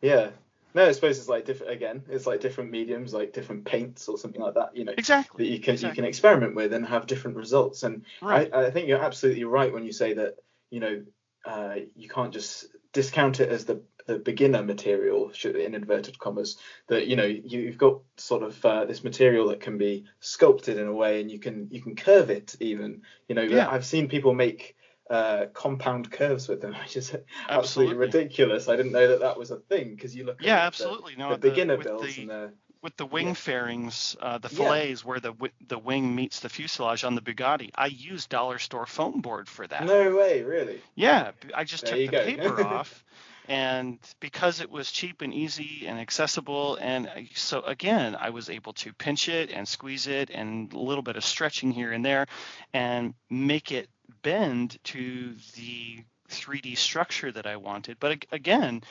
yeah, 0.00 0.30
no, 0.74 0.86
I 0.86 0.92
suppose 0.92 1.18
it's 1.18 1.28
like 1.28 1.44
different 1.44 1.72
again. 1.72 2.04
It's 2.08 2.26
like 2.26 2.40
different 2.40 2.70
mediums, 2.70 3.14
like 3.14 3.32
different 3.32 3.64
paints 3.64 4.08
or 4.08 4.18
something 4.18 4.40
like 4.40 4.54
that. 4.54 4.76
You 4.76 4.84
know, 4.84 4.94
exactly 4.96 5.44
that 5.44 5.50
you 5.50 5.60
can 5.60 5.74
exactly. 5.74 5.90
you 5.90 5.94
can 5.94 6.04
experiment 6.04 6.54
with 6.54 6.72
and 6.72 6.86
have 6.86 7.06
different 7.06 7.36
results. 7.36 7.82
And 7.82 8.04
right. 8.20 8.50
I, 8.52 8.66
I 8.66 8.70
think 8.70 8.88
you're 8.88 9.02
absolutely 9.02 9.44
right 9.44 9.72
when 9.72 9.84
you 9.84 9.92
say 9.92 10.14
that 10.14 10.36
you 10.70 10.80
know 10.80 11.02
uh, 11.44 11.76
you 11.96 12.08
can't 12.08 12.32
just 12.32 12.66
discount 12.92 13.40
it 13.40 13.48
as 13.48 13.64
the 13.64 13.82
the 14.06 14.18
beginner 14.18 14.62
material 14.62 15.30
in 15.44 15.74
inverted 15.74 16.18
commas 16.18 16.56
that 16.86 17.06
you 17.06 17.14
know 17.14 17.26
you've 17.26 17.76
got 17.76 18.00
sort 18.16 18.42
of 18.42 18.64
uh, 18.64 18.86
this 18.86 19.04
material 19.04 19.48
that 19.48 19.60
can 19.60 19.76
be 19.76 20.04
sculpted 20.20 20.78
in 20.78 20.86
a 20.86 20.92
way 20.92 21.20
and 21.20 21.30
you 21.30 21.38
can 21.38 21.68
you 21.70 21.82
can 21.82 21.94
curve 21.94 22.30
it 22.30 22.56
even 22.58 23.02
you 23.28 23.34
know 23.34 23.42
yeah. 23.42 23.68
i've 23.70 23.84
seen 23.84 24.08
people 24.08 24.32
make 24.32 24.77
uh, 25.10 25.46
compound 25.52 26.10
curves 26.10 26.48
with 26.48 26.60
them, 26.60 26.74
which 26.82 26.96
is 26.96 27.08
absolutely, 27.48 27.48
absolutely 27.48 27.96
ridiculous. 27.96 28.68
I 28.68 28.76
didn't 28.76 28.92
know 28.92 29.08
that 29.08 29.20
that 29.20 29.38
was 29.38 29.50
a 29.50 29.56
thing 29.56 29.94
because 29.94 30.14
you 30.14 30.24
look 30.24 30.38
yeah, 30.40 30.58
absolutely. 30.58 31.14
The, 31.14 31.18
no, 31.18 31.28
the, 31.30 31.36
the 31.36 31.50
beginner 31.50 31.76
builds 31.76 32.14
the, 32.14 32.20
and 32.22 32.30
the 32.30 32.52
with 32.82 32.96
the 32.96 33.06
wing 33.06 33.28
yeah. 33.28 33.34
fairings, 33.34 34.16
uh, 34.20 34.38
the 34.38 34.48
fillets 34.48 35.02
yeah. 35.02 35.08
where 35.08 35.20
the 35.20 35.34
the 35.66 35.78
wing 35.78 36.14
meets 36.14 36.40
the 36.40 36.48
fuselage 36.48 37.04
on 37.04 37.14
the 37.14 37.20
Bugatti, 37.20 37.70
I 37.74 37.86
used 37.86 38.28
dollar 38.28 38.58
store 38.58 38.86
foam 38.86 39.20
board 39.20 39.48
for 39.48 39.66
that. 39.66 39.84
No 39.84 40.16
way, 40.16 40.42
really? 40.42 40.80
Yeah, 40.94 41.32
I 41.54 41.64
just 41.64 41.86
there 41.86 41.96
took 41.96 42.10
the 42.10 42.16
go. 42.16 42.24
paper 42.24 42.64
off, 42.66 43.04
and 43.48 43.98
because 44.20 44.60
it 44.60 44.70
was 44.70 44.92
cheap 44.92 45.22
and 45.22 45.34
easy 45.34 45.86
and 45.86 45.98
accessible, 45.98 46.76
and 46.80 47.10
so 47.34 47.62
again, 47.62 48.14
I 48.14 48.30
was 48.30 48.48
able 48.48 48.74
to 48.74 48.92
pinch 48.92 49.28
it 49.28 49.50
and 49.50 49.66
squeeze 49.66 50.06
it 50.06 50.30
and 50.30 50.72
a 50.72 50.78
little 50.78 51.02
bit 51.02 51.16
of 51.16 51.24
stretching 51.24 51.72
here 51.72 51.92
and 51.92 52.04
there, 52.04 52.26
and 52.72 53.14
make 53.28 53.72
it 53.72 53.88
bend 54.22 54.78
to 54.84 55.34
the 55.56 56.04
3D 56.28 56.76
structure 56.76 57.32
that 57.32 57.46
I 57.46 57.56
wanted. 57.56 57.98
But 57.98 58.26
again, 58.32 58.82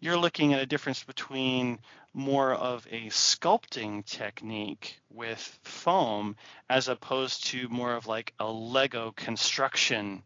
you're 0.00 0.18
looking 0.18 0.52
at 0.52 0.60
a 0.60 0.66
difference 0.66 1.04
between 1.04 1.78
more 2.14 2.52
of 2.52 2.86
a 2.90 3.06
sculpting 3.06 4.04
technique 4.04 5.00
with 5.10 5.40
foam 5.62 6.36
as 6.68 6.88
opposed 6.88 7.46
to 7.46 7.68
more 7.68 7.94
of 7.94 8.06
like 8.06 8.34
a 8.38 8.46
Lego 8.46 9.12
construction 9.12 10.22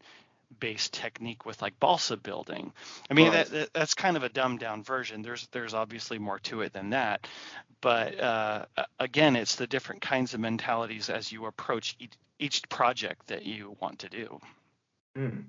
based 0.59 0.93
technique 0.93 1.45
with 1.45 1.61
like 1.61 1.79
balsa 1.79 2.17
building. 2.17 2.73
I 3.09 3.13
mean 3.13 3.29
right. 3.29 3.45
that, 3.45 3.51
that, 3.51 3.73
that's 3.73 3.93
kind 3.93 4.17
of 4.17 4.23
a 4.23 4.29
dumbed 4.29 4.59
down 4.59 4.83
version. 4.83 5.21
There's 5.21 5.47
there's 5.51 5.73
obviously 5.73 6.19
more 6.19 6.39
to 6.39 6.61
it 6.61 6.73
than 6.73 6.91
that. 6.91 7.27
But 7.81 8.19
uh, 8.19 8.65
again, 8.99 9.35
it's 9.35 9.55
the 9.55 9.67
different 9.67 10.01
kinds 10.01 10.33
of 10.33 10.39
mentalities 10.39 11.09
as 11.09 11.31
you 11.31 11.45
approach 11.45 11.95
each, 11.99 12.13
each 12.39 12.69
project 12.69 13.27
that 13.27 13.45
you 13.45 13.75
want 13.79 13.99
to 13.99 14.09
do. 14.09 14.39
Mm. 15.17 15.45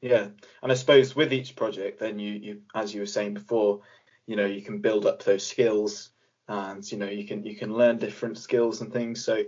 Yeah, 0.00 0.28
and 0.62 0.72
I 0.72 0.74
suppose 0.74 1.14
with 1.14 1.32
each 1.32 1.54
project, 1.54 2.00
then 2.00 2.18
you, 2.18 2.32
you, 2.32 2.62
as 2.74 2.92
you 2.92 3.00
were 3.00 3.06
saying 3.06 3.34
before, 3.34 3.82
you 4.26 4.34
know, 4.34 4.46
you 4.46 4.60
can 4.60 4.80
build 4.80 5.06
up 5.06 5.22
those 5.22 5.46
skills, 5.46 6.10
and 6.48 6.90
you 6.90 6.98
know, 6.98 7.08
you 7.08 7.24
can 7.24 7.44
you 7.44 7.54
can 7.54 7.72
learn 7.72 7.98
different 7.98 8.38
skills 8.38 8.80
and 8.80 8.92
things. 8.92 9.24
So, 9.24 9.44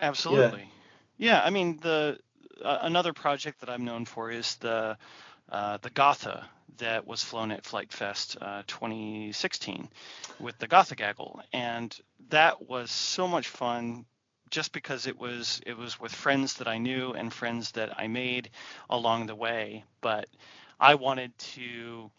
absolutely, 0.00 0.66
yeah. 1.18 1.32
yeah 1.32 1.42
I 1.44 1.50
mean, 1.50 1.78
the 1.82 2.18
uh, 2.62 2.78
another 2.82 3.12
project 3.12 3.60
that 3.60 3.70
I'm 3.70 3.84
known 3.84 4.04
for 4.04 4.30
is 4.30 4.56
the 4.56 4.96
uh, 5.50 5.78
the 5.82 5.90
Gotha 5.90 6.48
that 6.78 7.06
was 7.06 7.22
flown 7.22 7.50
at 7.50 7.64
Flite 7.64 7.92
Fest 7.92 8.36
uh, 8.40 8.62
2016 8.66 9.88
with 10.40 10.58
the 10.58 10.66
Gotha 10.66 10.94
Gaggle, 10.94 11.42
and 11.52 11.94
that 12.30 12.68
was 12.68 12.90
so 12.90 13.28
much 13.28 13.48
fun 13.48 14.06
just 14.50 14.72
because 14.72 15.06
it 15.06 15.18
was 15.18 15.60
it 15.66 15.76
was 15.76 15.98
with 15.98 16.12
friends 16.12 16.54
that 16.54 16.68
I 16.68 16.78
knew 16.78 17.12
and 17.12 17.32
friends 17.32 17.72
that 17.72 17.98
I 17.98 18.06
made 18.06 18.50
along 18.88 19.26
the 19.26 19.34
way. 19.34 19.84
But 20.00 20.28
I 20.78 20.94
wanted 20.94 21.36
to 21.54 22.10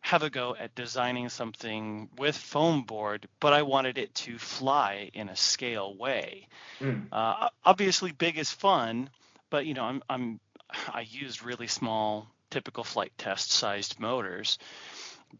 have 0.00 0.22
a 0.22 0.30
go 0.30 0.54
at 0.58 0.74
designing 0.74 1.30
something 1.30 2.10
with 2.18 2.36
foam 2.36 2.82
board, 2.82 3.26
but 3.40 3.54
I 3.54 3.62
wanted 3.62 3.96
it 3.96 4.14
to 4.16 4.38
fly 4.38 5.10
in 5.14 5.30
a 5.30 5.36
scale 5.36 5.96
way. 5.96 6.46
Mm. 6.80 7.08
Uh, 7.10 7.48
obviously, 7.64 8.12
big 8.12 8.38
is 8.38 8.50
fun, 8.50 9.08
but 9.54 9.66
you 9.66 9.74
know, 9.74 9.84
I'm 9.84 10.02
I'm 10.10 10.40
I 10.92 11.06
used 11.08 11.44
really 11.44 11.68
small, 11.68 12.26
typical 12.50 12.82
Flite 12.82 13.12
Test 13.16 13.52
sized 13.52 14.00
motors, 14.00 14.58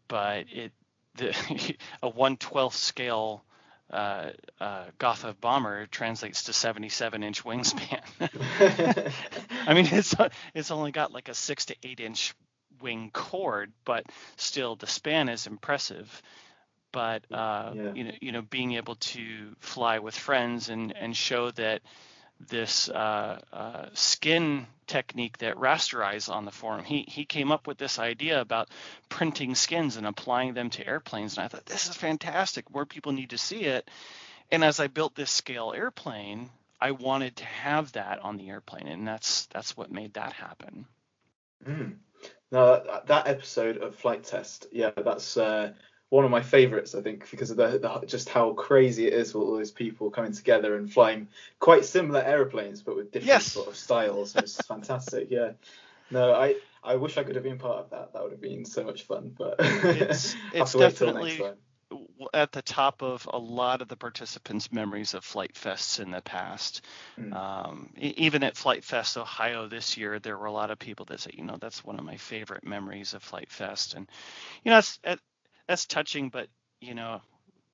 but 0.07 0.47
it 0.53 0.71
the 1.17 1.31
a 2.03 2.09
1/12 2.09 2.73
scale 2.75 3.45
uh, 3.91 4.31
uh, 4.61 4.85
Gotha 4.99 5.35
bomber 5.41 5.87
translates 5.87 6.45
to 6.45 6.53
77 6.53 7.25
inch 7.25 7.43
wingspan. 7.43 8.03
I 9.67 9.75
mean, 9.75 9.89
it's 9.91 10.15
it's 10.55 10.71
only 10.71 10.93
got 10.93 11.11
like 11.11 11.29
a 11.29 11.35
six 11.35 11.65
to 11.67 11.77
eight 11.83 11.99
inch 11.99 12.35
wing 12.81 13.11
chord, 13.13 13.73
but 13.85 14.07
still 14.37 14.77
the 14.77 14.87
span 14.87 15.29
is 15.29 15.49
impressive. 15.49 16.23
But 16.93 17.25
uh, 17.33 17.73
yeah. 17.75 17.93
you 17.95 18.05
know, 18.05 18.13
you 18.21 18.31
know, 18.31 18.43
being 18.43 18.75
able 18.75 18.95
to 18.95 19.57
fly 19.59 19.99
with 19.99 20.15
friends 20.15 20.69
and 20.69 20.97
and 20.97 21.17
show 21.17 21.51
that 21.51 21.83
this 22.41 22.89
uh, 22.89 23.41
uh, 23.53 23.87
skin 23.95 24.67
technique 24.87 25.39
that 25.39 25.57
rasterize 25.57 26.29
on 26.29 26.45
the 26.45 26.51
forum. 26.51 26.85
He 26.85 27.05
he 27.09 27.25
came 27.25 27.53
up 27.53 27.67
with 27.67 27.79
this 27.79 27.99
idea 27.99 28.41
about 28.41 28.69
printing 29.09 29.55
skins 29.55 29.97
and 29.97 30.07
applying 30.07 30.55
them 30.55 30.71
to 30.71 30.87
airplanes, 30.87 31.37
and 31.37 31.45
I 31.45 31.49
thought 31.49 31.67
this 31.67 31.89
is 31.89 31.97
fantastic. 31.97 32.71
More 32.73 32.87
people 32.87 33.13
need 33.13 33.31
to 33.31 33.39
see 33.39 33.65
it. 33.65 33.89
And 34.51 34.63
as 34.63 34.81
I 34.81 34.89
built 34.89 35.15
this 35.15 35.31
scale 35.31 35.73
airplane, 35.75 36.51
I 36.81 36.91
wanted 36.91 37.37
to 37.37 37.45
have 37.45 37.93
that 37.93 38.19
on 38.21 38.37
the 38.37 38.51
airplane, 38.51 38.89
and 38.89 39.07
that's 39.07 39.47
that's 39.47 39.77
what 39.77 39.91
made 39.91 40.15
that 40.15 40.33
happen. 40.33 40.87
Mm. 41.67 41.97
No, 42.53 42.83
that, 42.85 43.07
that, 43.07 43.27
episode 43.27 43.79
of 43.79 43.97
Flite 43.97 44.25
Test, 44.25 44.67
yeah, 44.71 44.91
that's 44.97 45.37
uh, 45.37 45.73
one 46.11 46.25
of 46.25 46.31
my 46.31 46.43
favorites, 46.43 46.95
I 46.95 47.03
think, 47.03 47.29
because 47.31 47.51
of 47.51 47.57
the, 47.57 47.79
the, 47.79 48.07
just 48.07 48.29
how 48.29 48.53
crazy 48.53 49.07
it 49.07 49.13
is 49.13 49.35
with 49.35 49.43
all 49.43 49.57
those 49.57 49.71
people 49.71 50.11
coming 50.11 50.33
together 50.33 50.77
and 50.77 50.93
flying 50.93 51.29
quite 51.59 51.85
similar 51.85 52.21
airplanes, 52.21 52.83
but 52.83 52.97
with 52.97 53.11
different 53.11 53.29
yes. 53.29 53.47
sort 53.47 53.69
of 53.69 53.77
styles. 53.77 54.37
It's 54.37 54.57
fantastic. 54.67 55.31
Yeah. 55.31 55.53
No, 56.11 56.33
I 56.33 56.57
I 56.83 56.97
wish 56.97 57.17
I 57.17 57.25
could 57.25 57.35
have 57.35 57.45
been 57.45 57.59
part 57.59 57.79
of 57.79 57.91
that. 57.91 58.13
That 58.13 58.23
would 58.23 58.33
have 58.33 58.41
been 58.41 58.65
so 58.65 58.85
much 58.85 59.05
fun. 59.05 59.35
But 59.37 59.57
it's, 59.59 60.37
it's 60.53 60.75
definitely 60.75 61.41
at 62.33 62.53
the 62.53 62.63
top 62.63 63.03
of 63.03 63.29
a 63.33 63.39
lot 63.39 63.83
of 63.83 63.89
the 63.89 63.97
participants' 63.97 64.73
memories 64.73 65.15
of 65.15 65.25
Flite 65.25 65.55
Fests 65.55 66.01
in 66.01 66.11
the 66.11 66.21
past. 66.21 66.83
Mm. 67.19 67.35
Um, 67.35 67.91
even 67.97 68.43
at 68.43 68.57
Flite 68.57 68.85
Fest 68.85 69.17
Ohio 69.17 69.69
this 69.69 69.97
year, 69.97 70.19
there 70.19 70.37
were 70.37 70.47
a 70.47 70.53
lot 70.53 70.71
of 70.71 70.79
people 70.79 71.07
that 71.07 71.21
say, 71.21 71.31
you 71.35 71.45
know, 71.45 71.57
that's 71.61 71.85
one 71.85 71.99
of 71.99 72.05
my 72.05 72.17
favorite 72.17 72.67
memories 72.67 73.15
of 73.15 73.23
Flite 73.23 73.51
Fest, 73.51 73.95
and 73.95 74.09
you 74.65 74.71
know, 74.71 74.77
that's 74.77 74.99
that's 75.69 75.87
touching, 75.87 76.29
but 76.29 76.49
you 76.81 76.95
know, 76.95 77.21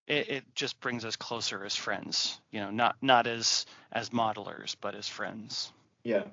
it, 0.06 0.28
it 0.28 0.44
just 0.54 0.80
brings 0.80 1.04
us 1.04 1.16
closer 1.16 1.64
as 1.64 1.76
friends. 1.76 2.40
You 2.50 2.60
know, 2.60 2.70
not 2.70 2.96
not 3.00 3.26
as 3.26 3.66
as 3.92 4.10
modelers, 4.10 4.76
but 4.80 4.94
as 4.94 5.08
friends. 5.08 5.72
Yeah, 6.04 6.24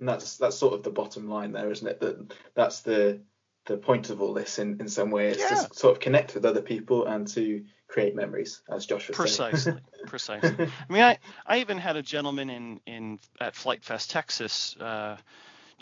and 0.00 0.08
that's 0.08 0.36
that's 0.36 0.56
sort 0.56 0.74
of 0.74 0.82
the 0.82 0.90
bottom 0.90 1.28
line 1.28 1.52
there, 1.52 1.70
isn't 1.70 1.86
it? 1.86 2.00
That 2.00 2.34
that's 2.54 2.80
the 2.80 3.20
the 3.66 3.76
point 3.76 4.10
of 4.10 4.20
all 4.20 4.34
this 4.34 4.58
in, 4.58 4.80
in 4.80 4.88
some 4.88 5.10
way. 5.10 5.28
It's 5.28 5.38
yeah. 5.38 5.66
to 5.66 5.74
sort 5.74 5.92
of 5.92 6.00
connect 6.00 6.34
with 6.34 6.44
other 6.44 6.62
people 6.62 7.06
and 7.06 7.26
to 7.28 7.64
create 7.86 8.16
memories, 8.16 8.62
as 8.68 8.86
Josh 8.86 9.06
was 9.08 9.16
precisely, 9.16 9.74
precisely. 10.06 10.68
I 10.88 10.92
mean, 10.92 11.02
I, 11.02 11.18
I 11.46 11.58
even 11.58 11.78
had 11.78 11.96
a 11.96 12.02
gentleman 12.02 12.50
in 12.50 12.80
in 12.86 13.18
at 13.40 13.54
Flite 13.54 13.84
Fest 13.84 14.10
Texas 14.10 14.76
uh, 14.80 15.16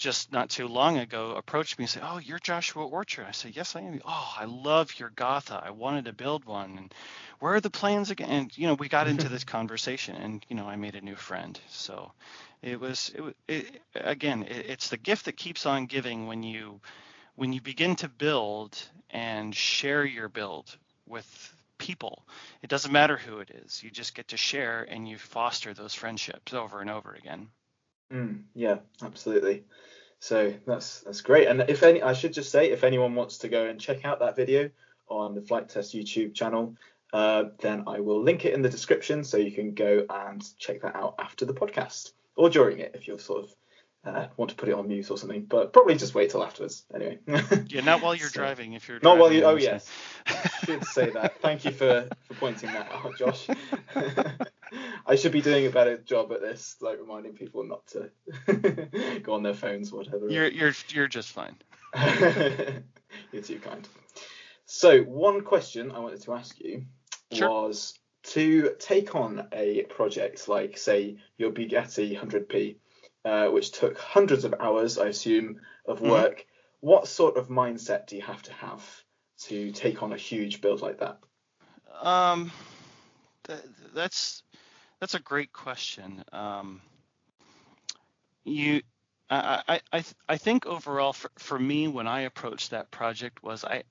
just 0.01 0.33
not 0.33 0.51
too 0.51 0.67
long 0.67 0.99
ago 0.99 1.33
approached 1.37 1.79
me 1.79 1.85
and 1.85 1.91
say, 1.91 2.01
"Oh, 2.03 2.19
you're 2.19 2.39
Joshua 2.41 2.87
Orchard." 2.87 3.27
I 3.29 3.33
said, 3.33 3.55
"Yes, 3.55 3.77
I 3.77 3.83
am." 3.83 4.01
Oh, 4.05 4.35
I 4.39 4.47
love 4.47 4.99
your 4.99 5.11
Gotha. 5.11 5.63
I 5.65 5.71
wanted 5.71 6.07
to 6.07 6.13
build 6.13 6.45
one. 6.45 6.79
And 6.79 6.95
where 7.39 7.55
are 7.55 7.61
the 7.61 7.71
plans 7.71 8.11
again? 8.11 8.31
And 8.31 8.59
you 8.59 8.67
know, 8.67 8.75
we 8.75 8.89
got 8.89 9.09
into 9.09 9.29
this 9.31 9.45
conversation, 9.45 10.17
and 10.17 10.45
you 10.49 10.57
know, 10.57 10.67
I 10.69 10.77
made 10.77 10.97
a 10.97 11.01
new 11.03 11.17
friend. 11.17 11.61
So 11.69 12.13
it 12.63 12.81
was, 12.81 13.13
it, 13.15 13.37
it 13.47 13.83
again, 13.95 14.45
it, 14.45 14.67
it's 14.71 14.89
the 14.89 14.97
gift 14.97 15.27
that 15.27 15.37
keeps 15.37 15.67
on 15.67 15.87
giving 15.87 16.27
when 16.27 16.43
you 16.43 16.81
when 17.37 17.53
you 17.53 17.61
begin 17.61 17.97
to 17.97 18.09
build 18.09 18.77
and 19.11 19.55
share 19.55 20.05
your 20.05 20.29
build 20.29 20.77
with 21.07 21.55
people, 21.79 22.25
it 22.63 22.69
doesn't 22.71 22.93
matter 22.93 23.17
who 23.17 23.39
it 23.41 23.51
is. 23.51 23.83
You 23.83 23.91
just 23.91 24.15
get 24.15 24.29
to 24.29 24.37
share 24.37 24.87
and 24.89 25.09
you 25.09 25.19
foster 25.19 25.75
those 25.75 25.95
friendships 25.95 26.53
over 26.53 26.81
and 26.81 26.91
over 26.91 27.15
again. 27.15 27.49
Mm, 28.13 28.43
yeah, 28.55 28.79
absolutely. 29.03 29.65
So 30.19 30.53
that's 30.67 31.01
that's 31.01 31.21
great. 31.21 31.49
And 31.49 31.65
if 31.69 31.83
any, 31.83 32.03
I 32.03 32.13
should 32.13 32.33
just 32.33 32.51
say, 32.51 32.71
if 32.71 32.85
anyone 32.85 33.15
wants 33.15 33.39
to 33.39 33.49
go 33.49 33.67
and 33.67 33.81
check 33.81 34.05
out 34.05 34.21
that 34.21 34.37
video 34.37 34.71
on 35.09 35.35
the 35.35 35.43
Flite 35.43 35.69
Test 35.69 35.95
YouTube 35.95 36.35
channel, 36.35 36.77
uh, 37.13 37.45
then 37.61 37.85
I 37.87 38.01
will 38.01 38.23
link 38.23 38.45
it 38.45 38.55
in 38.55 38.63
the 38.63 38.69
description 38.69 39.25
so 39.25 39.37
you 39.37 39.53
can 39.53 39.75
go 39.75 40.05
and 40.09 40.45
check 40.59 40.83
that 40.83 40.95
out 40.95 41.15
after 41.19 41.45
the 41.45 41.55
podcast 41.55 42.13
or 42.37 42.51
during 42.51 42.79
it 42.79 42.93
if 42.95 43.09
you're 43.09 43.19
sort 43.19 43.45
of 43.45 43.55
uh, 44.05 44.27
want 44.37 44.51
to 44.51 44.57
put 44.57 44.69
it 44.69 44.75
on 44.75 44.89
mute 44.89 45.11
or 45.11 45.19
something, 45.19 45.45
but 45.45 45.73
probably 45.73 45.95
just 45.95 46.15
wait 46.15 46.31
till 46.31 46.43
afterwards. 46.43 46.85
Anyway. 46.95 47.19
yeah, 47.69 47.83
not 47.83 48.03
while 48.03 48.15
you're 48.15 48.29
so, 48.31 48.41
driving. 48.41 48.73
If 48.73 48.89
you're 48.89 49.01
not 49.03 49.19
while 49.19 49.33
you. 49.33 49.45
Oh 49.45 49.57
yes, 49.57 49.91
should 50.65 50.85
say 50.85 51.11
that. 51.11 51.41
Thank 51.41 51.65
you 51.65 51.71
for 51.73 52.09
for 52.25 52.35
pointing 52.35 52.73
that 52.73 52.91
out, 52.93 53.17
Josh. 53.19 53.47
I 55.07 55.17
should 55.17 55.33
be 55.33 55.43
doing 55.43 55.67
a 55.67 55.71
better 55.71 55.99
job 55.99 56.33
at 56.33 56.41
this, 56.41 56.77
like 56.81 56.99
reminding 56.99 57.35
people 57.35 57.65
not 57.65 57.87
to 57.89 58.11
go 59.23 59.35
on 59.35 59.43
their 59.43 59.55
phones, 59.55 59.93
or 59.93 59.99
whatever. 59.99 60.29
You're 60.29 60.49
you're 60.49 60.73
you're 60.89 61.09
just 61.09 61.33
fine. 61.33 61.57
you're 63.33 63.43
too 63.43 63.59
kind. 63.59 63.87
So 64.65 65.03
one 65.03 65.43
question 65.43 65.91
I 65.91 65.99
wanted 65.99 66.23
to 66.23 66.33
ask 66.33 66.59
you 66.61 66.85
sure. 67.33 67.49
was 67.49 67.99
to 68.23 68.75
take 68.79 69.15
on 69.15 69.49
a 69.53 69.83
project 69.85 70.49
like, 70.49 70.79
say, 70.79 71.17
your 71.39 71.51
Bugatti 71.51 72.19
100p 72.19 72.77
uh, 73.25 73.49
which 73.49 73.73
took 73.73 73.99
hundreds 73.99 74.45
of 74.45 74.55
hours, 74.61 74.99
I 74.99 75.07
assume, 75.07 75.61
of 75.87 75.99
mm-hmm. 75.99 76.11
work. 76.11 76.39
Mm-hmm. 76.41 76.87
What 76.87 77.09
sort 77.09 77.37
of 77.37 77.49
mindset 77.49 78.07
do 78.07 78.17
you 78.17 78.23
have 78.23 78.43
to 78.43 78.53
have 78.55 78.83
to 79.43 79.71
take 79.73 80.03
on 80.03 80.13
a 80.13 80.17
huge 80.17 80.61
build 80.61 80.81
like 80.81 81.01
that? 81.01 81.19
Um, 82.01 82.51
th- 83.45 83.61
that's 83.95 84.43
that's 85.01 85.15
a 85.15 85.21
great 85.21 85.53
question. 85.53 86.25
Um, 86.33 86.81
you, 88.45 88.83
I, 89.31 89.81
I, 89.93 90.05
I 90.29 90.37
think 90.37 90.67
overall 90.67 91.13
for, 91.13 91.31
for 91.37 91.59
me, 91.59 91.89
when 91.89 92.07
I 92.07 92.23
approached 92.23 92.71
that 92.71 92.91
project 92.91 93.43
was 93.43 93.65
I, 93.65 93.83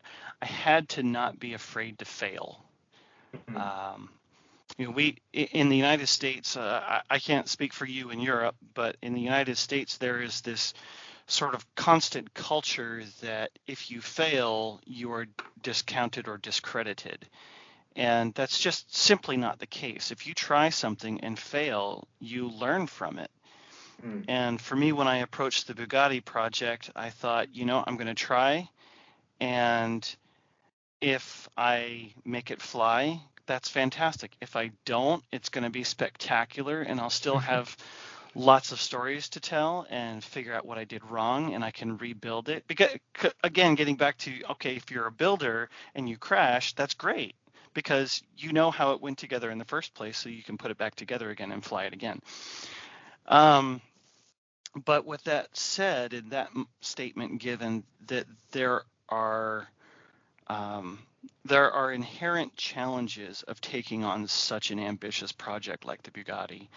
I 0.42 0.46
had 0.46 0.90
to 0.90 1.04
not 1.04 1.40
be 1.40 1.54
afraid 1.54 2.00
to 2.00 2.06
fail. 2.06 2.64
Mm-hmm. 3.36 3.58
Um, 3.58 4.10
you 4.80 4.86
know, 4.86 4.92
we 4.92 5.18
in 5.34 5.68
the 5.68 5.76
United 5.76 6.08
States, 6.08 6.56
uh, 6.56 7.02
I, 7.10 7.20
can't 7.20 7.50
speak 7.50 7.74
for 7.74 7.86
you 7.86 8.12
in 8.12 8.22
Europe, 8.22 8.56
but 8.74 8.96
in 9.02 9.14
the 9.14 9.20
United 9.20 9.58
States, 9.58 9.98
there 9.98 10.22
is 10.22 10.40
this 10.40 10.74
sort 11.28 11.54
of 11.54 11.76
constant 11.76 12.34
culture 12.34 13.04
that 13.22 13.52
if 13.68 13.92
you 13.92 14.00
fail, 14.00 14.80
you 14.86 15.12
are 15.12 15.28
discounted 15.62 16.30
or 16.30 16.38
discredited. 16.38 17.28
And 17.98 18.34
that's 18.34 18.58
just 18.58 18.96
simply 18.96 19.36
not 19.36 19.60
the 19.60 19.68
case. 19.68 20.12
If 20.12 20.26
you 20.26 20.34
try 20.34 20.70
something 20.70 21.20
and 21.22 21.38
fail, 21.38 22.08
you 22.22 22.50
learn 22.50 22.88
from 22.88 23.20
it. 23.20 23.32
Mm. 24.02 24.24
And 24.30 24.62
for 24.62 24.78
me, 24.78 24.94
when 24.94 25.10
I 25.10 25.18
approached 25.18 25.68
the 25.68 25.74
Bugatti 25.74 26.24
project, 26.24 26.90
I 26.96 27.10
thought, 27.10 27.54
you 27.54 27.66
know, 27.66 27.84
I'm 27.86 27.98
going 27.98 28.08
to 28.08 28.14
try. 28.14 28.70
And 29.42 30.08
if 31.02 31.50
I 31.58 32.14
make 32.24 32.50
it 32.50 32.62
fly, 32.62 33.22
that's 33.50 33.68
fantastic. 33.68 34.32
If 34.42 34.56
I 34.56 34.70
don't, 34.86 35.24
it's 35.32 35.50
going 35.50 35.64
to 35.64 35.72
be 35.72 35.84
spectacular 35.84 36.84
and 36.84 37.00
I'll 37.00 37.10
still 37.10 37.40
have 37.40 37.76
lots 38.36 38.72
of 38.72 38.80
stories 38.80 39.28
to 39.30 39.40
tell 39.40 39.88
and 39.90 40.24
figure 40.24 40.54
out 40.54 40.68
what 40.68 40.78
I 40.78 40.84
did 40.84 41.04
wrong 41.04 41.56
and 41.56 41.64
I 41.64 41.72
can 41.72 41.98
rebuild 41.98 42.48
it. 42.48 42.64
Because 42.68 42.92
again, 43.44 43.74
getting 43.74 43.96
back 43.96 44.20
to 44.20 44.32
okay, 44.52 44.76
if 44.76 44.92
you're 44.92 45.08
a 45.08 45.12
builder 45.12 45.72
and 45.96 46.08
you 46.08 46.16
crash, 46.16 46.74
that's 46.74 46.94
great 46.94 47.34
because 47.74 48.22
you 48.38 48.54
know 48.54 48.70
how 48.70 48.92
it 48.92 49.02
went 49.02 49.18
together 49.18 49.50
in 49.50 49.58
the 49.58 49.66
first 49.66 49.96
place 49.96 50.20
so 50.20 50.30
you 50.30 50.44
can 50.44 50.60
put 50.60 50.70
it 50.70 50.78
back 50.78 50.94
together 50.94 51.32
again 51.32 51.52
and 51.52 51.66
fly 51.66 51.86
it 51.86 51.94
again. 51.94 52.20
Um, 53.26 53.82
but 54.86 55.06
with 55.08 55.24
that 55.24 55.48
said, 55.58 56.14
in 56.14 56.30
that 56.30 56.52
statement 56.82 57.42
given 57.42 57.84
that 58.06 58.28
there 58.52 58.84
are 59.10 59.68
um, 60.46 61.00
there 61.46 61.72
are 61.72 61.92
inherent 61.92 62.56
challenges 62.56 63.44
of 63.44 63.62
taking 63.62 64.04
on 64.04 64.28
such 64.28 64.72
an 64.72 64.80
ambitious 64.80 65.32
project 65.32 65.86
like 65.86 66.04
the 66.04 66.12
Bugatti. 66.12 66.70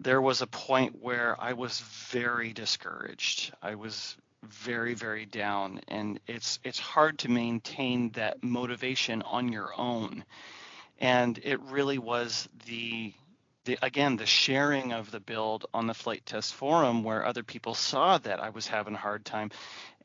There 0.00 0.20
was 0.20 0.42
a 0.42 0.46
point 0.46 0.96
where 1.00 1.40
I 1.40 1.54
was 1.54 1.80
very 1.80 2.52
discouraged. 2.52 3.54
I 3.62 3.76
was 3.76 4.16
very 4.42 4.94
very 4.94 5.26
down 5.26 5.80
and 5.88 6.20
it's 6.26 6.60
it's 6.62 6.78
hard 6.78 7.18
to 7.18 7.30
maintain 7.30 8.10
that 8.10 8.44
motivation 8.44 9.22
on 9.22 9.52
your 9.52 9.70
own. 9.78 10.24
And 10.98 11.38
it 11.42 11.60
really 11.60 11.98
was 11.98 12.48
the 12.66 13.12
the 13.66 13.78
again 13.82 14.16
the 14.16 14.26
sharing 14.26 14.92
of 14.92 15.10
the 15.10 15.20
build 15.20 15.66
on 15.74 15.86
the 15.86 15.94
Flite 15.94 16.24
Test 16.24 16.54
forum 16.54 17.04
where 17.04 17.26
other 17.26 17.42
people 17.42 17.74
saw 17.74 18.16
that 18.18 18.40
I 18.40 18.50
was 18.50 18.66
having 18.66 18.94
a 18.94 18.98
hard 18.98 19.24
time. 19.24 19.50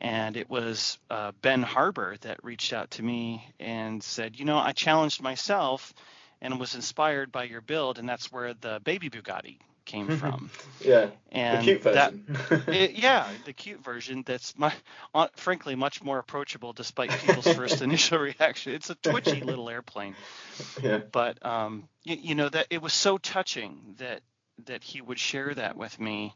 And 0.02 0.36
it 0.36 0.50
was 0.50 0.98
uh, 1.12 1.32
Ben 1.42 1.62
Harbor 1.62 2.18
that 2.22 2.44
reached 2.44 2.74
out 2.74 2.92
to 2.92 3.04
me 3.04 3.48
and 3.60 4.04
said, 4.04 4.38
you 4.40 4.46
know, 4.46 4.58
I 4.58 4.72
challenged 4.72 5.22
myself 5.22 5.94
and 6.42 6.60
was 6.60 6.74
inspired 6.74 7.32
by 7.32 7.44
your 7.44 7.62
build, 7.62 8.00
and 8.00 8.10
that's 8.10 8.32
where 8.32 8.56
the 8.56 8.82
baby 8.84 9.12
Bugatti 9.12 9.60
came 9.86 10.08
from. 10.18 10.50
yeah, 10.80 11.10
and 11.32 11.60
the 11.60 11.64
cute 11.64 11.82
version. 11.84 12.26
That, 12.50 12.68
it, 12.68 12.92
yeah, 12.92 13.28
the 13.46 13.54
cute 13.54 13.84
version. 13.84 14.24
That's 14.26 14.58
my, 14.58 14.74
uh, 15.14 15.28
frankly, 15.36 15.76
much 15.76 16.04
more 16.04 16.20
approachable 16.20 16.74
despite 16.74 17.10
people's 17.12 17.48
first 17.54 17.82
initial 17.82 18.20
reaction. 18.20 18.74
It's 18.74 18.90
a 18.90 18.96
twitchy 18.96 19.42
little 19.42 19.70
airplane. 19.70 20.16
Yeah. 20.82 21.00
But 21.12 21.46
um, 21.46 21.88
you, 22.04 22.18
you 22.22 22.36
know 22.36 22.50
that 22.50 22.68
it 22.70 22.82
was 22.82 22.94
so 22.94 23.18
touching 23.18 23.96
that 23.98 24.22
that 24.66 24.84
he 24.84 25.02
would 25.02 25.20
share 25.20 25.54
that 25.54 25.76
with 25.76 26.00
me 26.00 26.36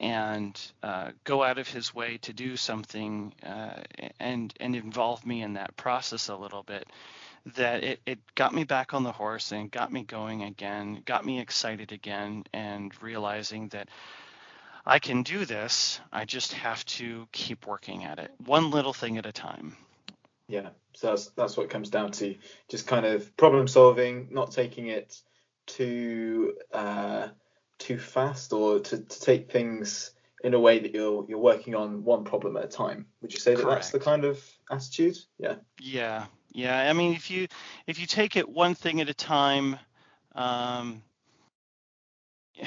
and 0.00 0.58
uh, 0.82 1.10
go 1.24 1.42
out 1.42 1.58
of 1.58 1.68
his 1.68 1.92
way 1.92 2.18
to 2.18 2.32
do 2.32 2.56
something 2.56 3.34
uh, 3.44 3.82
and 4.20 4.54
and 4.60 4.76
involve 4.76 5.26
me 5.26 5.42
in 5.42 5.54
that 5.54 5.76
process 5.76 6.28
a 6.28 6.36
little 6.36 6.62
bit. 6.62 6.86
That 7.56 7.84
it, 7.84 8.00
it 8.06 8.18
got 8.34 8.54
me 8.54 8.64
back 8.64 8.94
on 8.94 9.02
the 9.02 9.12
horse 9.12 9.52
and 9.52 9.70
got 9.70 9.92
me 9.92 10.02
going 10.02 10.42
again, 10.42 11.02
got 11.04 11.24
me 11.24 11.40
excited 11.40 11.92
again, 11.92 12.44
and 12.52 12.92
realizing 13.02 13.68
that 13.68 13.88
I 14.86 14.98
can 14.98 15.22
do 15.22 15.44
this. 15.44 16.00
I 16.12 16.24
just 16.24 16.52
have 16.54 16.84
to 16.86 17.28
keep 17.32 17.66
working 17.66 18.04
at 18.04 18.18
it, 18.18 18.30
one 18.44 18.70
little 18.70 18.92
thing 18.92 19.18
at 19.18 19.26
a 19.26 19.32
time. 19.32 19.76
Yeah, 20.48 20.70
so 20.94 21.08
that's 21.08 21.26
that's 21.30 21.56
what 21.56 21.64
it 21.64 21.70
comes 21.70 21.90
down 21.90 22.12
to. 22.12 22.34
Just 22.68 22.86
kind 22.86 23.04
of 23.04 23.36
problem 23.36 23.68
solving, 23.68 24.28
not 24.30 24.50
taking 24.50 24.86
it 24.86 25.20
too 25.66 26.54
uh, 26.72 27.28
too 27.78 27.98
fast, 27.98 28.52
or 28.52 28.80
to, 28.80 28.98
to 28.98 29.20
take 29.20 29.52
things 29.52 30.12
in 30.42 30.54
a 30.54 30.60
way 30.60 30.78
that 30.78 30.94
you're 30.94 31.26
you're 31.28 31.38
working 31.38 31.74
on 31.74 32.02
one 32.02 32.24
problem 32.24 32.56
at 32.56 32.64
a 32.64 32.68
time. 32.68 33.06
Would 33.20 33.34
you 33.34 33.40
say 33.40 33.54
that 33.54 33.62
Correct. 33.62 33.82
that's 33.82 33.90
the 33.90 34.00
kind 34.00 34.24
of 34.24 34.42
attitude? 34.70 35.18
Yeah. 35.38 35.56
Yeah, 35.80 36.26
yeah. 36.50 36.88
I 36.88 36.92
mean, 36.92 37.14
if 37.14 37.30
you 37.30 37.48
if 37.86 37.98
you 38.00 38.06
take 38.06 38.36
it 38.36 38.48
one 38.48 38.74
thing 38.74 39.00
at 39.00 39.08
a 39.08 39.14
time, 39.14 39.78
um, 40.34 41.02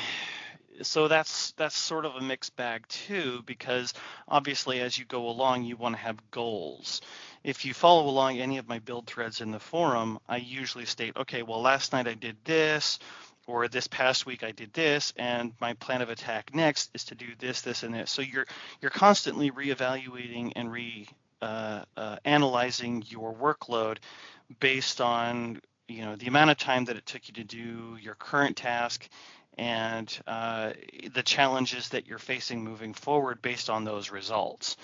so 0.81 1.07
that's 1.07 1.51
that's 1.53 1.77
sort 1.77 2.05
of 2.05 2.15
a 2.15 2.21
mixed 2.21 2.55
bag 2.55 2.87
too, 2.87 3.43
because 3.45 3.93
obviously 4.27 4.79
as 4.79 4.97
you 4.97 5.05
go 5.05 5.29
along, 5.29 5.63
you 5.63 5.75
want 5.77 5.95
to 5.95 6.01
have 6.01 6.31
goals. 6.31 7.01
If 7.43 7.65
you 7.65 7.73
follow 7.73 8.07
along 8.07 8.39
any 8.39 8.57
of 8.57 8.67
my 8.67 8.79
build 8.79 9.07
threads 9.07 9.41
in 9.41 9.51
the 9.51 9.59
forum, 9.59 10.19
I 10.29 10.37
usually 10.37 10.85
state, 10.85 11.17
okay, 11.17 11.41
well, 11.41 11.61
last 11.61 11.91
night 11.91 12.07
I 12.07 12.13
did 12.13 12.37
this, 12.43 12.99
or 13.47 13.67
this 13.67 13.87
past 13.87 14.25
week 14.25 14.43
I 14.43 14.51
did 14.51 14.73
this, 14.73 15.13
and 15.17 15.53
my 15.59 15.73
plan 15.73 16.01
of 16.01 16.09
attack 16.09 16.53
next 16.53 16.91
is 16.93 17.05
to 17.05 17.15
do 17.15 17.27
this, 17.39 17.61
this, 17.61 17.83
and 17.83 17.93
this. 17.93 18.11
So 18.11 18.21
you're 18.21 18.45
you're 18.81 18.91
constantly 18.91 19.51
reevaluating 19.51 20.53
and 20.55 20.71
re 20.71 21.07
uh, 21.41 21.83
uh, 21.97 22.17
analyzing 22.25 23.03
your 23.07 23.33
workload 23.33 23.97
based 24.59 25.01
on 25.01 25.61
you 25.87 26.01
know 26.03 26.15
the 26.15 26.27
amount 26.27 26.49
of 26.49 26.57
time 26.57 26.85
that 26.85 26.95
it 26.95 27.05
took 27.05 27.27
you 27.27 27.33
to 27.33 27.43
do 27.43 27.97
your 28.01 28.15
current 28.15 28.57
task 28.57 29.07
and 29.57 30.21
uh, 30.27 30.71
the 31.13 31.23
challenges 31.23 31.89
that 31.89 32.07
you're 32.07 32.17
facing 32.17 32.63
moving 32.63 32.93
forward 32.93 33.41
based 33.41 33.69
on 33.69 33.83
those 33.83 34.09
results. 34.09 34.77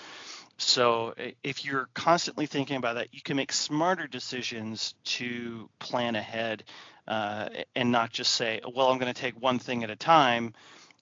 So 0.58 1.14
if 1.44 1.64
you're 1.64 1.88
constantly 1.94 2.46
thinking 2.46 2.76
about 2.76 2.96
that, 2.96 3.14
you 3.14 3.22
can 3.22 3.36
make 3.36 3.52
smarter 3.52 4.06
decisions 4.06 4.94
to 5.04 5.70
plan 5.78 6.16
ahead 6.16 6.64
uh, 7.06 7.48
and 7.74 7.92
not 7.92 8.10
just 8.10 8.32
say, 8.32 8.60
"Well, 8.74 8.88
I'm 8.88 8.98
going 8.98 9.12
to 9.12 9.20
take 9.20 9.40
one 9.40 9.58
thing 9.58 9.84
at 9.84 9.90
a 9.90 9.96
time." 9.96 10.54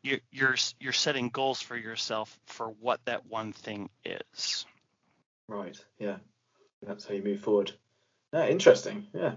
You, 0.02 0.20
you're 0.30 0.56
you're 0.78 0.92
setting 0.92 1.30
goals 1.30 1.60
for 1.60 1.76
yourself 1.76 2.38
for 2.46 2.68
what 2.68 3.00
that 3.06 3.26
one 3.26 3.52
thing 3.52 3.88
is. 4.04 4.66
Right. 5.48 5.76
Yeah. 5.98 6.16
That's 6.82 7.06
how 7.06 7.14
you 7.14 7.22
move 7.22 7.40
forward. 7.40 7.72
Yeah, 8.32 8.48
interesting. 8.48 9.06
Yeah. 9.14 9.34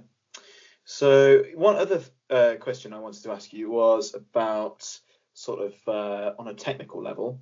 So 0.84 1.43
one 1.56 1.76
other 1.76 2.02
uh, 2.30 2.56
question 2.60 2.93
I 2.93 3.00
wanted 3.00 3.24
to 3.24 3.32
ask 3.32 3.54
you 3.54 3.69
was 3.69 4.13
about 4.15 5.00
sort 5.34 5.62
of 5.62 5.74
uh, 5.88 6.34
on 6.39 6.48
a 6.48 6.54
technical 6.54 7.02
level. 7.02 7.41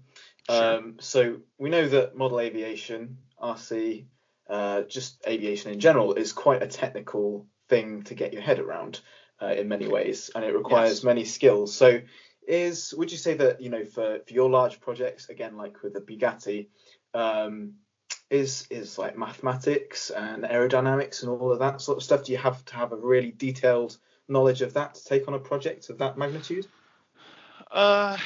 Sure. 0.50 0.78
Um, 0.78 0.98
so 1.00 1.38
we 1.58 1.70
know 1.70 1.88
that 1.88 2.16
model 2.16 2.40
aviation, 2.40 3.18
RC, 3.42 4.06
uh, 4.50 4.82
just 4.84 5.26
aviation 5.28 5.72
in 5.72 5.80
general, 5.80 6.14
is 6.14 6.34
quite 6.34 6.62
a 6.62 6.68
technical 6.68 7.48
thing 7.70 8.04
to 8.04 8.16
get 8.16 8.34
your 8.34 8.42
head 8.42 8.60
around 8.60 9.00
uh, 9.42 9.48
in 9.48 9.68
many 9.68 9.88
ways, 9.88 10.30
and 10.36 10.44
it 10.44 10.56
requires 10.56 11.00
Yes. 11.00 11.04
many 11.04 11.26
skills. 11.26 11.76
So, 11.76 12.02
is 12.48 12.94
would 12.98 13.12
you 13.12 13.18
say 13.18 13.34
that 13.36 13.62
you 13.62 13.70
know 13.70 13.84
for 13.84 14.20
for 14.26 14.34
your 14.34 14.50
large 14.50 14.80
projects, 14.80 15.30
again 15.30 15.58
like 15.58 15.84
with 15.84 15.94
the 15.94 16.02
Bugatti, 16.02 16.68
um, 17.14 17.74
is 18.30 18.68
is 18.70 18.98
like 18.98 19.18
mathematics 19.18 20.10
and 20.10 20.44
aerodynamics 20.44 21.22
and 21.22 21.32
all 21.32 21.52
of 21.52 21.60
that 21.60 21.82
sort 21.82 21.98
of 21.98 22.04
stuff? 22.04 22.26
Do 22.26 22.32
you 22.32 22.38
have 22.38 22.64
to 22.66 22.76
have 22.76 22.92
a 22.92 22.98
really 22.98 23.32
detailed 23.32 23.98
knowledge 24.28 24.62
of 24.62 24.74
that 24.74 24.96
to 24.96 25.06
take 25.06 25.28
on 25.28 25.34
a 25.34 25.40
project 25.40 25.90
of 25.90 26.00
that 26.00 26.18
magnitude? 26.18 26.68
Uh, 27.72 28.18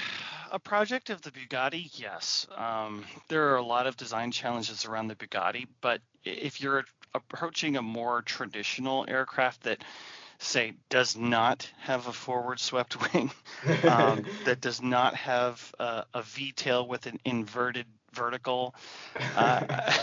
a 0.51 0.59
project 0.59 1.09
of 1.09 1.21
the 1.21 1.31
Bugatti, 1.31 1.89
yes. 1.93 2.47
Um, 2.55 3.05
there 3.29 3.49
are 3.49 3.57
a 3.57 3.63
lot 3.63 3.87
of 3.87 3.97
design 3.97 4.31
challenges 4.31 4.85
around 4.85 5.07
the 5.07 5.15
Bugatti, 5.15 5.67
but 5.81 6.01
if 6.23 6.61
you're 6.61 6.85
approaching 7.13 7.77
a 7.77 7.81
more 7.81 8.21
traditional 8.21 9.05
aircraft 9.07 9.63
that, 9.63 9.83
say, 10.39 10.73
does 10.89 11.17
not 11.17 11.69
have 11.79 12.07
a 12.07 12.13
forward 12.13 12.59
swept 12.59 12.97
wing, 13.13 13.31
um, 13.83 14.25
that 14.45 14.61
does 14.61 14.81
not 14.81 15.15
have 15.15 15.73
a, 15.79 16.05
a 16.13 16.21
V 16.21 16.51
tail 16.51 16.87
with 16.87 17.05
an 17.05 17.19
inverted 17.25 17.87
vertical, 18.13 18.75
uh, 19.35 19.91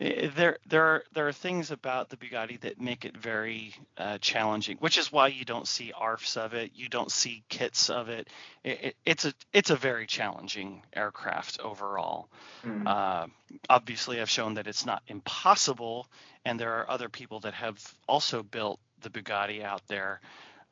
there 0.00 0.56
there 0.66 0.84
are 0.84 1.04
there 1.12 1.28
are 1.28 1.32
things 1.32 1.70
about 1.70 2.08
the 2.08 2.16
Bugatti 2.16 2.58
that 2.60 2.80
make 2.80 3.04
it 3.04 3.16
very 3.16 3.74
uh, 3.98 4.16
challenging, 4.18 4.78
which 4.78 4.96
is 4.96 5.12
why 5.12 5.28
you 5.28 5.44
don't 5.44 5.68
see 5.68 5.92
ARFs 5.92 6.38
of 6.38 6.54
it, 6.54 6.72
you 6.74 6.88
don't 6.88 7.12
see 7.12 7.44
kits 7.50 7.90
of 7.90 8.08
it. 8.08 8.28
It, 8.64 8.84
it. 8.84 8.96
It's 9.04 9.24
a 9.26 9.34
it's 9.52 9.68
a 9.70 9.76
very 9.76 10.06
challenging 10.06 10.82
aircraft 10.94 11.60
overall. 11.60 12.28
Hmm. 12.62 12.86
Uh, 12.86 13.26
obviously, 13.68 14.20
I've 14.20 14.30
shown 14.30 14.54
that 14.54 14.66
it's 14.66 14.86
not 14.86 15.02
impossible, 15.06 16.08
and 16.46 16.58
there 16.58 16.78
are 16.78 16.90
other 16.90 17.10
people 17.10 17.40
that 17.40 17.54
have 17.54 17.78
also 18.08 18.42
built 18.42 18.80
the 19.02 19.10
Bugatti 19.10 19.62
out 19.62 19.82
there. 19.86 20.20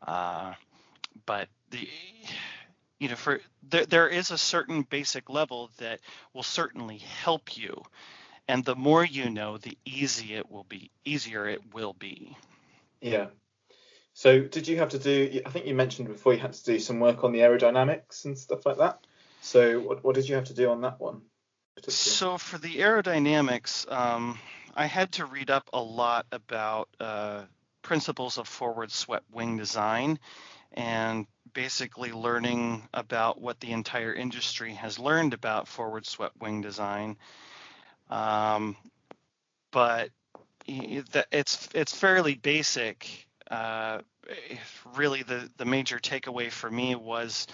Uh, 0.06 0.54
but 1.26 1.48
the 1.70 1.86
you 2.98 3.08
know 3.08 3.16
for 3.16 3.40
there, 3.68 3.86
there 3.86 4.08
is 4.08 4.30
a 4.30 4.38
certain 4.38 4.82
basic 4.82 5.30
level 5.30 5.70
that 5.78 6.00
will 6.34 6.42
certainly 6.42 6.98
help 6.98 7.56
you 7.56 7.82
and 8.48 8.64
the 8.64 8.76
more 8.76 9.04
you 9.04 9.30
know 9.30 9.58
the 9.58 9.76
easier 9.84 10.38
it 10.38 10.50
will 10.50 10.64
be 10.64 10.90
easier 11.04 11.46
it 11.46 11.74
will 11.74 11.94
be 11.94 12.36
Yeah. 13.00 13.26
So 14.14 14.40
did 14.40 14.66
you 14.66 14.78
have 14.78 14.88
to 14.88 14.98
do? 14.98 15.40
I 15.46 15.50
think 15.50 15.66
you 15.66 15.76
mentioned 15.76 16.08
before 16.08 16.32
you 16.34 16.40
had 16.40 16.52
to 16.52 16.64
do 16.64 16.80
some 16.80 16.98
work 16.98 17.22
on 17.22 17.30
the 17.30 17.38
aerodynamics 17.38 18.24
and 18.24 18.36
stuff 18.36 18.66
like 18.66 18.78
that. 18.78 19.06
So 19.40 19.78
what 19.78 20.02
what 20.02 20.16
did 20.16 20.28
you 20.28 20.34
have 20.34 20.46
to 20.46 20.54
do 20.54 20.70
on 20.70 20.80
that 20.80 20.98
one? 20.98 21.22
so 21.86 22.36
for 22.36 22.58
the 22.58 22.76
aerodynamics 22.76 23.90
um, 23.92 24.38
i 24.74 24.86
had 24.86 25.12
to 25.12 25.24
read 25.24 25.50
up 25.50 25.68
a 25.72 25.80
lot 25.80 26.26
about 26.32 26.88
uh, 27.00 27.42
principles 27.82 28.38
of 28.38 28.48
forward 28.48 28.90
swept 28.90 29.24
wing 29.32 29.56
design 29.56 30.18
and 30.72 31.26
basically 31.54 32.12
learning 32.12 32.88
about 32.94 33.40
what 33.40 33.60
the 33.60 33.72
entire 33.72 34.12
industry 34.14 34.74
has 34.74 34.98
learned 34.98 35.34
about 35.34 35.68
forward 35.68 36.06
swept 36.06 36.40
wing 36.40 36.60
design 36.62 37.16
um, 38.10 38.76
but 39.72 40.10
it's 40.66 41.68
it's 41.74 41.94
fairly 41.94 42.34
basic. 42.34 43.28
Uh, 43.50 44.00
really, 44.96 45.22
the 45.22 45.50
the 45.56 45.64
major 45.64 45.98
takeaway 45.98 46.50
for 46.50 46.70
me 46.70 46.94
was 46.94 47.46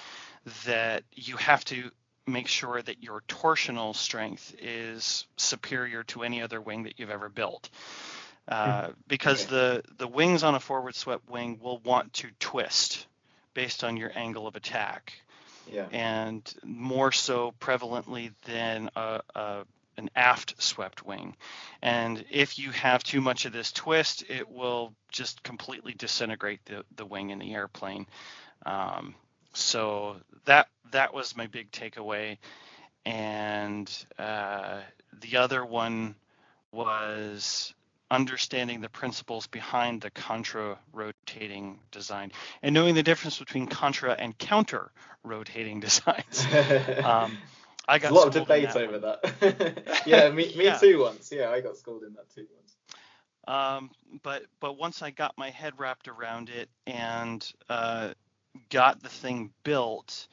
that 0.67 1.05
you 1.13 1.37
have 1.37 1.65
to 1.67 1.91
make 2.27 2.49
sure 2.49 2.83
that 2.83 3.03
your 3.03 3.23
torsional 3.29 3.95
strength 3.95 4.55
is 4.61 5.27
superior 5.37 6.03
to 6.05 6.23
any 6.23 6.43
other 6.43 6.61
wing 6.61 6.85
that 6.85 6.99
you've 6.99 7.11
ever 7.11 7.29
built. 7.29 7.71
Uh, 8.49 8.91
because 9.09 9.45
Okay. 9.45 9.47
the 9.47 9.83
the 9.99 10.09
wings 10.09 10.43
on 10.43 10.55
a 10.55 10.61
forward 10.61 10.95
swept 10.95 11.29
wing 11.31 11.59
will 11.63 11.79
want 11.79 12.13
to 12.15 12.29
twist 12.41 13.07
based 13.55 13.85
on 13.85 13.97
your 13.97 14.13
angle 14.15 14.47
of 14.47 14.57
attack 14.57 15.13
yeah. 15.71 15.87
and 15.93 16.55
more 16.65 17.13
so 17.13 17.55
prevalently 17.61 18.33
than 18.47 18.91
a, 18.97 19.21
a, 19.35 19.65
an 19.97 20.11
aft 20.17 20.61
swept 20.63 21.07
wing. 21.07 21.37
And 21.83 22.25
if 22.31 22.59
you 22.59 22.71
have 22.71 23.03
too 23.03 23.21
much 23.21 23.45
of 23.45 23.53
this 23.53 23.73
twist, 23.73 24.25
it 24.29 24.51
will 24.51 24.95
just 25.11 25.43
completely 25.43 25.95
disintegrate 25.95 26.65
the, 26.67 26.85
the 26.97 27.07
wing 27.07 27.31
in 27.31 27.39
the 27.39 27.55
airplane. 27.55 28.07
Um, 28.67 29.15
so 29.53 30.17
that 30.47 30.69
that 30.91 31.15
was 31.15 31.37
my 31.37 31.47
big 31.47 31.71
takeaway. 31.71 32.39
And 33.07 33.91
uh, 34.19 34.81
the 35.21 35.37
other 35.37 35.65
one 35.65 36.17
was 36.73 37.73
understanding 38.15 38.81
the 38.81 38.89
principles 38.89 39.47
behind 39.49 40.01
the 40.01 40.11
contra 40.11 40.79
rotating 40.93 41.81
design 41.91 42.31
and 42.63 42.75
knowing 42.75 42.95
the 42.95 43.03
difference 43.03 43.39
between 43.39 43.67
contra 43.67 44.13
and 44.13 44.39
counter 44.39 44.91
rotating 45.25 45.81
designs. 45.89 46.47
Um, 47.05 47.39
I 47.89 47.99
got 47.99 48.13
a 48.13 48.15
lot 48.15 48.29
of 48.29 48.35
debate 48.35 48.69
that 48.69 48.77
over 48.77 48.99
that. 49.01 50.03
yeah, 50.07 50.31
me, 50.31 50.55
me 50.57 50.65
Yeah. 50.65 50.79
too 50.79 51.01
once. 51.01 51.31
Yeah, 51.33 51.51
I 51.51 51.61
got 51.61 51.77
schooled 51.77 52.05
in 52.05 52.15
that 52.15 52.31
too 52.35 52.47
once. 52.55 52.77
Um, 53.47 53.91
but 54.23 54.43
but 54.61 54.79
once 54.79 55.03
I 55.03 55.11
got 55.11 55.37
my 55.37 55.51
head 55.51 55.75
wrapped 55.79 56.09
around 56.09 56.49
it 56.49 56.69
and 56.87 57.47
uh, 57.69 58.15
got 58.71 59.03
the 59.03 59.11
thing 59.11 59.51
built, 59.65 60.29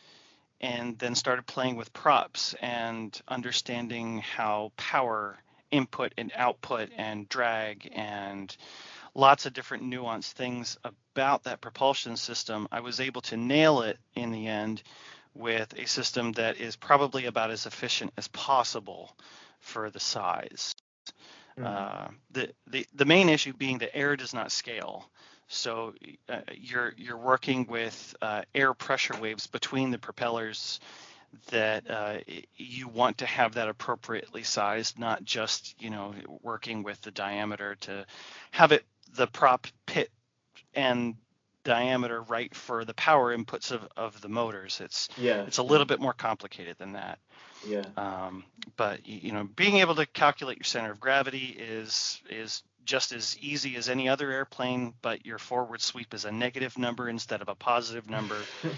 and 0.62 0.98
then 1.00 1.16
started 1.16 1.46
playing 1.46 1.76
with 1.76 1.92
props 1.92 2.56
and 2.62 3.20
understanding 3.28 4.20
how 4.20 4.72
power 4.78 5.38
input 5.72 6.14
and 6.18 6.32
output 6.36 6.90
and 6.98 7.28
drag 7.30 7.90
and 7.94 8.56
lots 9.16 9.46
of 9.46 9.54
different 9.54 9.84
nuanced 9.84 10.32
things 10.34 10.78
about 10.84 11.44
that 11.44 11.62
propulsion 11.62 12.16
system, 12.16 12.68
I 12.72 12.80
was 12.80 13.00
able 13.00 13.22
to 13.22 13.38
nail 13.38 13.82
it 13.82 13.98
in 14.16 14.32
the 14.32 14.48
end 14.48 14.84
with 15.34 15.74
a 15.78 15.88
system 15.88 16.34
that 16.34 16.58
is 16.58 16.76
probably 16.76 17.26
about 17.26 17.52
as 17.52 17.66
efficient 17.66 18.12
as 18.18 18.28
possible 18.30 19.16
for 19.60 19.90
the 19.90 20.00
size. 20.00 20.76
Mm. 21.58 21.66
Uh, 21.66 22.08
the, 22.32 22.52
the 22.68 22.86
the 22.94 23.06
main 23.06 23.30
issue 23.30 23.54
being 23.54 23.80
that 23.80 23.96
air 23.96 24.16
does 24.16 24.34
not 24.34 24.52
scale. 24.52 25.10
So 25.48 25.94
uh, 26.30 26.40
you're 26.54 26.94
you're 26.98 27.18
working 27.18 27.68
with 27.68 28.16
uh, 28.22 28.44
air 28.56 28.74
pressure 28.74 29.18
waves 29.20 29.48
between 29.48 29.92
the 29.92 29.98
propellers 29.98 30.80
that 31.50 31.90
uh, 31.90 32.18
you 32.56 32.88
want 32.88 33.20
to 33.20 33.26
have 33.26 33.56
that 33.56 33.70
appropriately 33.70 34.44
sized, 34.44 35.00
not 35.00 35.24
just 35.24 35.82
you 35.82 35.90
know 35.90 36.14
working 36.42 36.84
with 36.84 37.02
the 37.02 37.12
diameter 37.12 37.76
to 37.82 38.06
have 38.52 38.72
it 38.72 38.86
the 39.14 39.28
prop 39.28 39.68
pit 39.86 40.10
and 40.74 41.16
diameter 41.64 42.22
right 42.24 42.54
for 42.56 42.86
the 42.86 42.94
power 42.94 43.36
inputs 43.36 43.72
of, 43.72 43.88
of 43.96 44.20
the 44.22 44.30
motors. 44.30 44.82
It's 44.82 45.10
yeah, 45.18 45.44
it's 45.44 45.58
a 45.58 45.64
little 45.64 45.86
bit 45.86 46.00
more 46.00 46.14
complicated 46.14 46.78
than 46.78 46.94
that. 46.94 47.20
Yeah. 47.66 47.86
Um, 47.98 48.44
but 48.78 49.08
you 49.08 49.32
know, 49.32 49.44
being 49.44 49.78
able 49.78 49.96
to 49.96 50.06
calculate 50.06 50.58
your 50.58 50.66
center 50.66 50.92
of 50.92 51.00
gravity 51.00 51.56
is 51.58 52.22
is 52.30 52.64
just 52.84 53.12
as 53.12 53.38
easy 53.40 53.76
as 53.76 53.90
any 53.90 54.10
other 54.10 54.32
airplane, 54.32 54.94
but 55.02 55.26
your 55.26 55.38
forward 55.38 55.82
sweep 55.82 56.14
is 56.14 56.26
a 56.26 56.32
negative 56.32 56.78
number 56.78 57.08
instead 57.08 57.42
of 57.42 57.50
a 57.50 57.56
positive 57.56 58.10
number. 58.10 58.38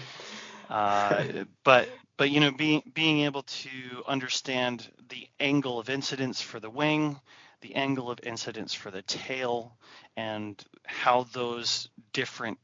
uh, 0.74 1.44
but 1.62 1.88
but 2.16 2.30
you 2.30 2.40
know, 2.40 2.50
being 2.50 2.82
being 2.94 3.20
able 3.20 3.44
to 3.44 3.70
understand 4.08 4.88
the 5.08 5.28
angle 5.38 5.78
of 5.78 5.88
incidence 5.88 6.40
for 6.40 6.58
the 6.58 6.70
wing, 6.70 7.20
the 7.60 7.76
angle 7.76 8.10
of 8.10 8.18
incidence 8.24 8.74
for 8.74 8.90
the 8.90 9.02
tail, 9.02 9.76
and 10.16 10.62
how 10.84 11.24
those 11.32 11.88
different 12.12 12.58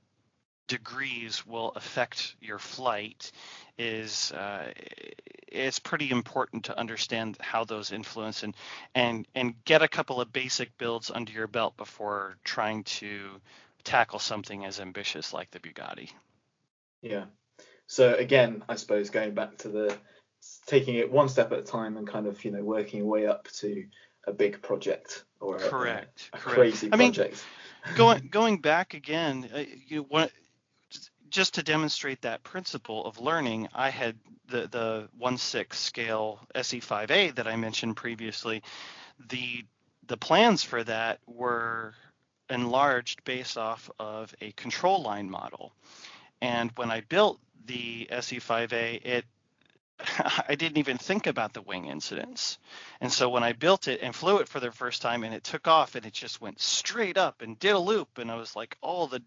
degrees 0.67 1.47
will 1.47 1.71
affect 1.77 2.35
your 2.41 2.59
flight 2.59 3.31
is 3.79 4.33
uh, 4.33 4.73
it's 5.47 5.79
pretty 5.79 6.11
important 6.11 6.65
to 6.65 6.79
understand 6.79 7.37
how 7.41 7.65
those 7.65 7.93
influence 7.93 8.43
and 8.43 8.57
and 8.97 9.29
and 9.37 9.55
get 9.65 9.83
a 9.83 9.89
couple 9.89 10.21
of 10.21 10.33
basic 10.33 10.77
builds 10.79 11.13
under 11.13 11.33
your 11.33 11.47
belt 11.47 11.77
before 11.77 12.37
trying 12.43 12.83
to 12.83 13.41
tackle 13.85 14.19
something 14.19 14.65
as 14.65 14.81
ambitious 14.81 15.33
like 15.33 15.51
the 15.53 15.61
Bugatti. 15.61 16.11
Yeah. 17.03 17.27
So 17.91 18.15
again, 18.15 18.63
I 18.69 18.77
suppose 18.77 19.11
going 19.11 19.35
back 19.35 19.59
to 19.59 19.69
the 19.69 19.97
taking 20.65 20.95
it 20.95 21.11
one 21.11 21.29
step 21.29 21.51
at 21.51 21.59
a 21.59 21.63
time 21.63 21.97
and 21.97 22.07
kind 22.07 22.29
of 22.29 22.45
you 22.45 22.53
know 22.53 22.63
working 22.63 23.01
your 23.01 23.09
way 23.09 23.27
up 23.27 23.49
to 23.59 23.85
a 24.29 24.33
big 24.33 24.63
project 24.63 25.25
or 25.41 25.57
a, 25.57 25.59
correct, 25.59 26.31
a, 26.33 26.37
a 26.37 26.41
correct. 26.41 26.57
crazy 26.57 26.89
I 26.93 26.97
project. 26.97 27.45
Mean, 27.85 27.97
going 27.97 28.29
going 28.31 28.61
back 28.61 28.95
again, 28.95 29.51
uh, 29.53 29.65
you 29.89 30.05
want 30.05 30.31
just 31.31 31.55
to 31.55 31.65
demonstrate 31.65 32.23
that 32.23 32.45
principle 32.45 33.05
of 33.07 33.19
learning, 33.19 33.67
I 33.75 33.91
had 33.91 34.17
the 34.47 34.69
the 34.69 35.09
one 35.19 35.37
six 35.37 35.77
scale 35.81 36.39
SE5A 36.55 37.35
that 37.35 37.49
I 37.49 37.57
mentioned 37.57 37.97
previously. 37.97 38.63
The 39.31 39.65
the 40.07 40.17
plans 40.17 40.63
for 40.63 40.85
that 40.85 41.19
were 41.27 41.95
enlarged 42.49 43.25
based 43.25 43.59
off 43.59 43.91
of 43.99 44.33
a 44.41 44.53
control 44.53 45.03
line 45.03 45.29
model. 45.29 45.73
And 46.41 46.71
when 46.77 46.91
I 46.91 47.01
built 47.03 47.39
the 47.67 48.09
SE5A, 48.11 49.05
it 49.05 49.25
I 50.49 50.55
didn't 50.55 50.79
even 50.79 50.99
think 50.99 51.27
about 51.27 51.53
the 51.53 51.63
wing 51.63 51.87
incidence. 51.87 52.59
And 53.01 53.13
so 53.13 53.29
when 53.29 53.43
I 53.43 53.53
built 53.53 53.89
it 53.89 54.01
and 54.03 54.15
flew 54.15 54.39
it 54.39 54.49
for 54.49 54.61
the 54.61 54.73
first 54.73 55.03
time 55.03 55.25
and 55.25 55.35
it 55.35 55.45
took 55.45 55.69
off 55.69 55.95
and 55.95 56.07
it 56.07 56.13
just 56.13 56.41
went 56.41 56.61
straight 56.61 57.17
up 57.17 57.43
and 57.43 57.59
did 57.59 57.73
a 57.73 57.79
loop 57.79 58.19
and 58.19 58.31
I 58.31 58.37
was 58.37 58.57
like 58.57 58.77
all 58.81 59.07
the 59.07 59.23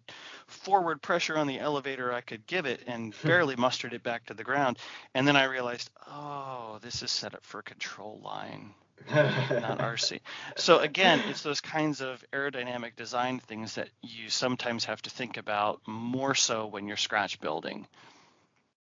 forward 0.48 1.02
pressure 1.02 1.38
on 1.38 1.48
the 1.48 1.60
elevator 1.60 2.13
I 2.13 2.22
could 2.22 2.46
give 2.48 2.65
it 2.65 2.82
and 2.88 3.13
hmm. 3.13 3.28
barely 3.28 3.56
mustered 3.56 3.93
it 3.93 4.04
back 4.04 4.26
to 4.28 4.34
the 4.34 4.43
ground. 4.43 4.78
And 5.13 5.28
then 5.28 5.36
I 5.36 5.46
realized, 5.46 5.89
oh, 6.08 6.80
this 6.82 7.04
is 7.04 7.12
set 7.12 7.36
up 7.36 7.43
for 7.43 7.62
control 7.62 8.19
line. 8.24 8.74
not 9.12 9.80
RC. 9.80 10.22
So 10.56 10.80
again, 10.80 11.19
it's 11.28 11.41
those 11.41 11.60
kinds 11.60 12.00
of 12.00 12.24
aerodynamic 12.32 12.96
design 12.96 13.39
things 13.39 13.76
that 13.76 13.89
you 14.02 14.30
sometimes 14.30 14.86
have 14.86 15.02
to 15.02 15.10
think 15.10 15.36
about 15.36 15.82
more 15.86 16.36
so 16.36 16.67
when 16.67 16.88
you're 16.88 16.96
scratch 16.96 17.41
building. 17.41 17.86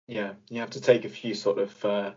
Yeah, 0.07 0.33
you 0.49 0.59
have 0.59 0.71
to 0.71 0.81
take 0.81 1.05
a 1.05 1.09
few 1.09 1.33
sort 1.33 1.59
of 1.59 1.85
uh, 1.85 2.11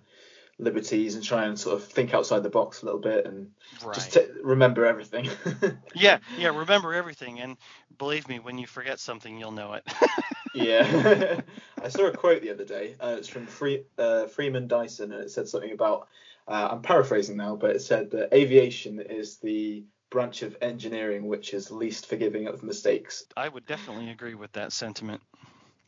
liberties 0.58 1.14
and 1.14 1.22
try 1.24 1.44
and 1.44 1.58
sort 1.58 1.76
of 1.76 1.84
think 1.84 2.14
outside 2.14 2.42
the 2.42 2.50
box 2.50 2.82
a 2.82 2.86
little 2.86 3.00
bit 3.00 3.26
and 3.26 3.50
right. 3.84 3.94
just 3.94 4.14
t- 4.14 4.26
remember 4.42 4.86
everything. 4.86 5.28
yeah, 5.94 6.18
yeah, 6.38 6.56
remember 6.56 6.94
everything. 6.94 7.40
And 7.40 7.56
believe 7.98 8.28
me, 8.28 8.38
when 8.38 8.58
you 8.58 8.66
forget 8.66 8.98
something, 8.98 9.38
you'll 9.38 9.52
know 9.52 9.74
it. 9.74 9.86
yeah. 10.54 11.40
I 11.82 11.88
saw 11.88 12.06
a 12.06 12.12
quote 12.12 12.42
the 12.42 12.50
other 12.50 12.64
day. 12.64 12.96
Uh, 12.98 13.16
it's 13.18 13.28
from 13.28 13.46
Free, 13.46 13.84
uh, 13.98 14.26
Freeman 14.26 14.66
Dyson, 14.66 15.12
and 15.12 15.22
it 15.22 15.30
said 15.30 15.48
something 15.48 15.72
about, 15.72 16.08
uh, 16.48 16.68
I'm 16.72 16.82
paraphrasing 16.82 17.36
now, 17.36 17.56
but 17.56 17.70
it 17.70 17.82
said 17.82 18.10
that 18.12 18.34
aviation 18.34 19.00
is 19.00 19.36
the 19.38 19.84
branch 20.10 20.42
of 20.42 20.56
engineering 20.62 21.26
which 21.26 21.52
is 21.52 21.70
least 21.70 22.06
forgiving 22.06 22.46
of 22.46 22.62
mistakes. 22.62 23.24
I 23.36 23.48
would 23.48 23.66
definitely 23.66 24.10
agree 24.10 24.34
with 24.34 24.52
that 24.52 24.72
sentiment. 24.72 25.20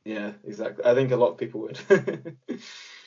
Yeah, 0.08 0.32
exactly. 0.42 0.86
I 0.86 0.94
think 0.94 1.12
a 1.12 1.16
lot 1.16 1.32
of 1.32 1.36
people 1.36 1.60
would. 1.60 1.78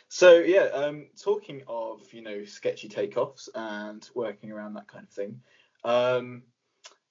so 0.07 0.35
yeah, 0.35 0.65
um, 0.65 1.07
talking 1.19 1.63
of 1.67 2.01
you 2.13 2.21
know 2.21 2.45
sketchy 2.45 2.87
takeoffs 2.87 3.49
and 3.55 4.07
working 4.13 4.51
around 4.51 4.75
that 4.75 4.87
kind 4.87 5.05
of 5.05 5.09
thing, 5.09 5.41
um, 5.83 6.43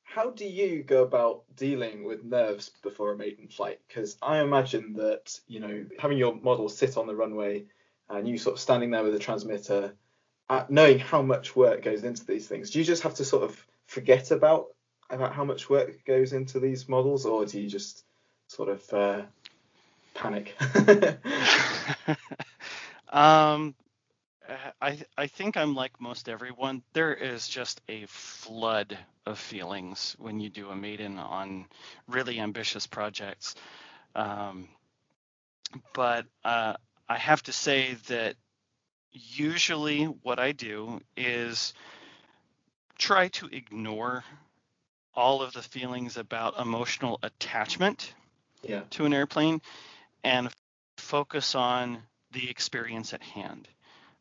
how 0.05 0.31
do 0.31 0.47
you 0.47 0.85
go 0.85 1.03
about 1.03 1.43
dealing 1.57 2.05
with 2.05 2.23
nerves 2.23 2.71
before 2.85 3.11
a 3.11 3.17
maiden 3.17 3.49
flight? 3.49 3.81
Because 3.89 4.17
I 4.23 4.39
imagine 4.39 4.93
that 4.93 5.41
you 5.49 5.59
know 5.59 5.85
having 5.99 6.19
your 6.19 6.37
model 6.37 6.69
sit 6.69 6.97
on 6.97 7.09
the 7.09 7.17
runway 7.17 7.65
and 8.09 8.29
you 8.29 8.39
sort 8.39 8.55
of 8.55 8.61
standing 8.61 8.93
there 8.93 9.03
with 9.03 9.15
a 9.15 9.19
the 9.19 9.25
transmitter, 9.25 9.93
uh, 10.49 10.67
knowing 10.69 11.01
how 11.01 11.21
much 11.21 11.57
work 11.57 11.83
goes 11.83 12.05
into 12.05 12.25
these 12.25 12.47
things, 12.47 12.71
do 12.71 12.79
you 12.79 12.85
just 12.85 13.03
have 13.03 13.15
to 13.15 13.25
sort 13.25 13.43
of 13.43 13.67
forget 13.89 14.31
about 14.31 14.67
about 15.11 15.35
how 15.35 15.45
much 15.45 15.69
work 15.69 16.05
goes 16.05 16.33
into 16.33 16.61
these 16.61 16.89
models, 16.89 17.27
or 17.27 17.45
do 17.45 17.61
you 17.61 17.69
just 17.69 18.05
sort 18.47 18.69
of 18.69 18.93
uh, 18.93 19.23
panic? 20.15 20.55
um, 23.09 23.75
I 24.81 24.99
I 25.17 25.27
think 25.27 25.57
I'm 25.57 25.75
like 25.75 26.01
most 26.01 26.29
everyone. 26.29 26.83
There 26.93 27.15
is 27.15 27.49
just 27.49 27.81
a 27.89 28.05
flood 28.07 28.97
of 29.27 29.39
feelings 29.39 30.17
when 30.19 30.41
you 30.41 30.49
do 30.49 30.71
a 30.71 30.77
maiden 30.77 31.19
on 31.19 31.67
really 32.09 32.41
ambitious 32.41 32.87
projects. 32.87 33.55
Um, 34.15 34.69
but 35.95 36.27
uh, 36.45 36.75
I 37.09 37.19
have 37.19 37.43
to 37.45 37.53
say 37.53 37.97
that 38.09 38.35
usually 39.13 40.05
what 40.05 40.39
I 40.39 40.53
do 40.53 41.01
is 41.17 41.75
try 42.99 43.29
to 43.29 43.47
ignore 43.47 44.25
all 45.15 45.43
of 45.43 45.53
the 45.53 45.63
feelings 45.63 46.17
about 46.17 46.59
emotional 46.59 47.19
attachment 47.23 48.15
yeah. 48.63 48.83
to 48.91 49.05
an 49.05 49.13
airplane 49.13 49.61
and 50.25 50.49
focus 50.99 51.55
on 51.55 52.03
the 52.33 52.49
experience 52.49 53.13
at 53.13 53.23
hand. 53.23 53.69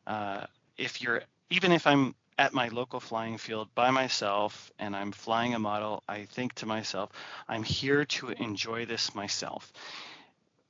Uh, 0.06 0.46
if 0.76 1.02
you're 1.02 1.22
even 1.50 1.72
if 1.72 1.86
I'm 1.86 2.14
at 2.38 2.54
my 2.54 2.68
local 2.68 3.00
flying 3.00 3.36
field 3.36 3.68
by 3.74 3.90
myself 3.90 4.72
and 4.78 4.96
I'm 4.96 5.12
flying 5.12 5.54
a 5.54 5.58
model, 5.58 6.02
I 6.08 6.24
think 6.24 6.54
to 6.54 6.66
myself, 6.66 7.10
I'm 7.46 7.62
here 7.62 8.06
to 8.06 8.30
enjoy 8.30 8.86
this 8.86 9.14
myself. 9.14 9.70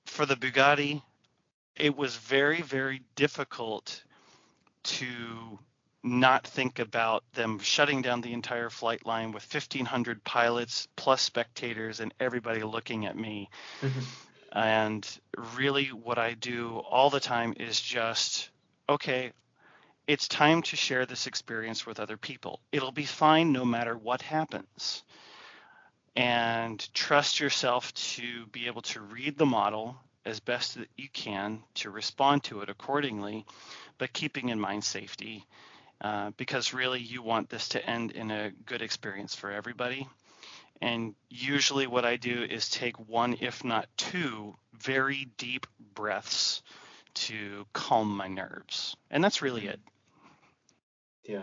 For 0.07 0.27
the 0.27 0.35
Bugatti, 0.35 1.01
it 1.77 1.97
was 1.97 2.17
very, 2.17 2.61
very 2.61 3.03
difficult 3.15 4.03
to 4.83 5.07
not 6.03 6.47
think 6.47 6.79
about 6.79 7.23
them 7.35 7.59
shutting 7.59 8.03
down 8.03 8.21
the 8.21 8.33
entire 8.33 8.71
flight 8.71 9.07
line 9.07 9.33
with 9.33 9.47
1,500 9.53 10.25
pilots 10.25 10.89
plus 10.97 11.21
spectators 11.21 12.01
and 12.01 12.13
everybody 12.19 12.63
looking 12.63 13.07
at 13.07 13.17
me. 13.17 13.49
Mm-hmm. 13.81 14.01
And 14.53 15.07
really, 15.57 15.87
what 15.87 16.19
I 16.19 16.35
do 16.35 16.83
all 16.91 17.11
the 17.11 17.21
time 17.21 17.55
is 17.59 17.81
just, 17.81 18.51
okay, 18.89 19.33
it's 20.07 20.27
time 20.27 20.63
to 20.63 20.77
share 20.77 21.07
this 21.07 21.29
experience 21.29 21.87
with 21.87 22.01
other 22.01 22.17
people. 22.17 22.61
It'll 22.73 22.91
be 22.91 23.05
fine 23.05 23.53
no 23.53 23.65
matter 23.65 23.97
what 23.97 24.23
happens. 24.23 25.05
And 26.17 26.87
trust 26.95 27.39
yourself 27.39 27.95
to 27.95 28.47
be 28.47 28.67
able 28.67 28.83
to 28.83 29.01
read 29.01 29.39
the 29.39 29.47
model 29.47 29.97
as 30.25 30.41
best 30.41 30.75
that 30.75 30.89
you 30.97 31.09
can 31.13 31.63
to 31.75 31.91
respond 31.91 32.43
to 32.45 32.61
it 32.61 32.69
accordingly, 32.69 33.47
but 33.99 34.13
keeping 34.13 34.49
in 34.49 34.59
mind 34.59 34.83
safety. 34.85 35.47
Uh, 36.01 36.31
because 36.37 36.75
really, 36.75 37.01
you 37.01 37.23
want 37.23 37.49
this 37.49 37.69
to 37.69 37.87
end 37.89 38.11
in 38.11 38.31
a 38.31 38.51
good 38.67 38.83
experience 38.83 39.35
for 39.35 39.51
everybody. 39.51 40.09
And 40.81 41.15
usually, 41.29 41.87
what 41.87 42.05
I 42.05 42.17
do 42.17 42.43
is 42.43 42.71
take 42.71 42.99
one, 43.09 43.37
if 43.41 43.65
not 43.65 43.89
two, 43.97 44.55
very 44.73 45.29
deep 45.37 45.67
breaths 45.95 46.63
to 47.15 47.67
calm 47.73 48.17
my 48.17 48.29
nerves. 48.29 48.97
And 49.11 49.23
that's 49.23 49.43
really 49.43 49.67
it. 49.67 49.81
Yeah. 51.25 51.43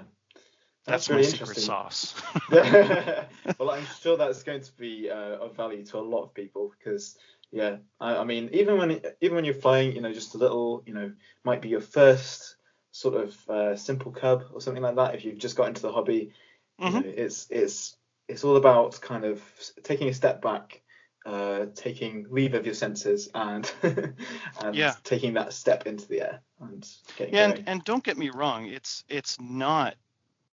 That's, 0.85 1.07
that's 1.07 1.09
my 1.09 1.21
secret 1.21 1.57
sauce. 1.57 2.15
well, 2.49 3.69
I'm 3.69 3.85
sure 4.01 4.17
that's 4.17 4.43
going 4.43 4.61
to 4.61 4.71
be 4.77 5.09
uh, 5.09 5.37
of 5.37 5.55
value 5.55 5.85
to 5.85 5.97
a 5.97 5.99
lot 5.99 6.23
of 6.23 6.33
people 6.33 6.73
because, 6.77 7.17
yeah, 7.51 7.77
I, 7.99 8.17
I, 8.17 8.23
mean, 8.23 8.49
even 8.53 8.77
when 8.77 9.01
even 9.21 9.35
when 9.35 9.45
you're 9.45 9.53
flying, 9.53 9.93
you 9.93 10.01
know, 10.01 10.13
just 10.13 10.33
a 10.35 10.37
little, 10.37 10.81
you 10.85 10.93
know, 10.93 11.11
might 11.43 11.61
be 11.61 11.69
your 11.69 11.81
first 11.81 12.55
sort 12.91 13.15
of 13.15 13.49
uh, 13.49 13.75
simple 13.75 14.11
cub 14.11 14.45
or 14.53 14.61
something 14.61 14.81
like 14.81 14.95
that. 14.95 15.13
If 15.13 15.25
you've 15.25 15.37
just 15.37 15.57
got 15.57 15.67
into 15.67 15.81
the 15.81 15.91
hobby, 15.91 16.31
You 16.79 16.89
Mhm. 16.89 17.03
know, 17.03 17.13
it's 17.15 17.47
it's 17.49 17.97
it's 18.27 18.43
all 18.43 18.57
about 18.57 18.99
kind 19.01 19.25
of 19.25 19.41
taking 19.83 20.09
a 20.09 20.13
step 20.13 20.41
back, 20.41 20.81
uh, 21.25 21.67
taking 21.75 22.25
leave 22.29 22.53
of 22.53 22.65
your 22.65 22.75
senses, 22.75 23.29
and 23.33 23.71
and 23.83 24.15
Yeah. 24.73 24.93
taking 25.03 25.33
that 25.33 25.53
step 25.53 25.87
into 25.87 26.07
the 26.07 26.21
air 26.21 26.41
and 26.59 26.87
getting 27.17 27.35
Yeah, 27.35 27.45
and, 27.45 27.63
and 27.67 27.83
don't 27.83 28.03
get 28.03 28.17
me 28.17 28.29
wrong, 28.29 28.67
it's 28.67 29.03
it's 29.07 29.39
not 29.39 29.95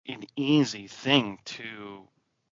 an 0.08 0.24
easy 0.36 0.88
thing 0.88 1.38
to 1.44 2.08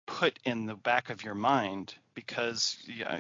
put 0.06 0.40
in 0.46 0.66
the 0.66 0.76
back 0.76 1.10
of 1.10 1.24
your 1.24 1.36
mind 1.36 1.94
because 2.14 2.78
yeah, 2.88 3.20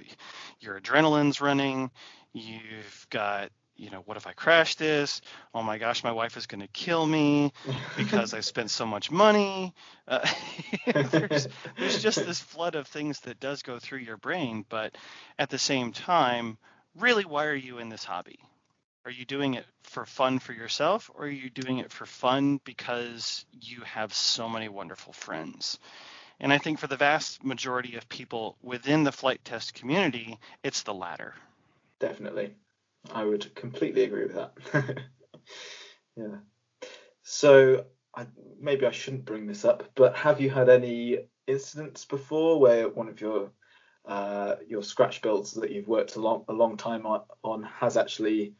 your 0.60 0.79
adrenaline's 0.79 1.41
running, 1.41 1.91
you've 2.33 3.07
got, 3.10 3.51
you 3.77 3.89
know, 3.89 4.01
what 4.05 4.17
if 4.17 4.27
I 4.27 4.33
crash 4.33 4.75
this? 4.75 5.21
Oh 5.53 5.61
my 5.61 5.77
gosh, 5.77 6.03
my 6.03 6.11
wife 6.11 6.35
is 6.35 6.47
going 6.47 6.61
to 6.61 6.67
kill 6.67 7.05
me 7.05 7.53
because 7.95 8.33
I 8.33 8.39
spent 8.39 8.71
so 8.71 8.85
much 8.85 9.11
money. 9.11 9.73
Uh, 10.07 10.27
there's, 11.11 11.47
there's 11.77 12.01
just 12.01 12.25
this 12.25 12.39
flood 12.53 12.75
of 12.75 12.87
things 12.87 13.19
that 13.21 13.39
does 13.39 13.61
go 13.61 13.79
through 13.79 13.99
your 13.99 14.17
brain, 14.17 14.65
but 14.67 14.97
at 15.37 15.49
the 15.49 15.57
same 15.59 15.91
time, 15.91 16.57
really, 16.95 17.23
why 17.23 17.45
are 17.45 17.55
you 17.55 17.77
in 17.77 17.89
this 17.89 18.03
hobby? 18.03 18.39
Are 19.05 19.11
you 19.11 19.25
doing 19.25 19.53
it 19.53 19.65
for 19.83 20.05
fun 20.05 20.39
for 20.39 20.51
yourself, 20.53 21.09
or 21.15 21.25
are 21.25 21.29
you 21.29 21.49
doing 21.49 21.77
it 21.77 21.91
for 21.91 22.05
fun 22.05 22.59
because 22.65 23.45
you 23.53 23.81
have 23.81 24.13
so 24.13 24.49
many 24.49 24.67
wonderful 24.67 25.13
friends? 25.13 25.79
And 26.39 26.51
I 26.51 26.57
think 26.57 26.79
for 26.79 26.87
the 26.87 26.97
vast 26.97 27.43
majority 27.43 27.95
of 27.95 28.09
people 28.09 28.57
within 28.61 29.03
the 29.03 29.11
Flite 29.11 29.43
Test 29.45 29.73
community, 29.73 30.39
it's 30.63 30.83
the 30.83 30.93
latter. 30.93 31.35
Definitely. 31.99 32.53
I 33.13 33.24
would 33.24 33.54
completely 33.56 34.04
agree 34.04 34.26
with 34.26 34.36
that. 34.36 34.54
yeah. 36.15 36.38
So 37.24 37.86
I, 38.15 38.26
maybe 38.60 38.86
I 38.86 38.91
shouldn't 38.91 39.26
bring 39.26 39.48
this 39.48 39.65
up, 39.65 39.84
but 39.96 40.15
have 40.15 40.39
you 40.41 40.50
had 40.50 40.70
any 40.70 41.20
incidents 41.46 42.06
before 42.06 42.60
where 42.60 42.89
one 42.89 43.08
of 43.10 43.22
your 43.22 43.52
uh, 44.06 44.56
your 44.67 44.84
scratch 44.84 45.22
builds 45.22 45.54
that 45.54 45.72
you've 45.72 45.88
worked 45.88 46.15
a 46.15 46.22
long 46.22 46.46
a 46.48 46.54
long 46.54 46.78
time 46.78 47.06
on, 47.06 47.63
has 47.63 47.98
actually 47.98 48.54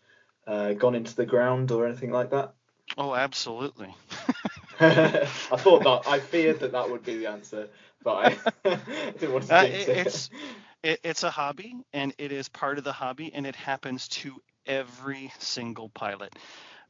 uh, 0.46 0.74
gone 0.74 0.96
into 0.96 1.16
the 1.16 1.26
ground 1.26 1.72
or 1.72 1.88
anything 1.88 2.12
like 2.12 2.32
that? 2.32 2.54
Oh, 2.98 3.16
absolutely. 3.16 3.96
I 4.80 5.26
thought 5.58 5.84
that 5.84 6.04
I 6.08 6.20
feared 6.20 6.60
that 6.60 6.74
that 6.74 6.90
would 6.90 7.04
be 7.04 7.18
the 7.18 7.28
answer, 7.28 7.70
but 8.04 8.38
I, 8.66 8.76
didn't 9.20 9.34
want 9.34 9.48
to 9.48 9.58
Uh, 9.58 9.64
it- 9.64 9.90
it. 9.90 10.08
it's 10.08 10.30
it, 10.84 11.00
it's 11.04 11.24
a 11.24 11.30
hobby, 11.32 11.76
and 11.94 12.14
it 12.18 12.32
is 12.32 12.50
part 12.50 12.78
of 12.78 12.84
the 12.84 12.94
hobby, 12.94 13.32
and 13.34 13.46
it 13.46 13.56
happens 13.56 14.08
to 14.10 14.42
every 14.66 15.32
single 15.40 15.90
pilot. 15.90 16.34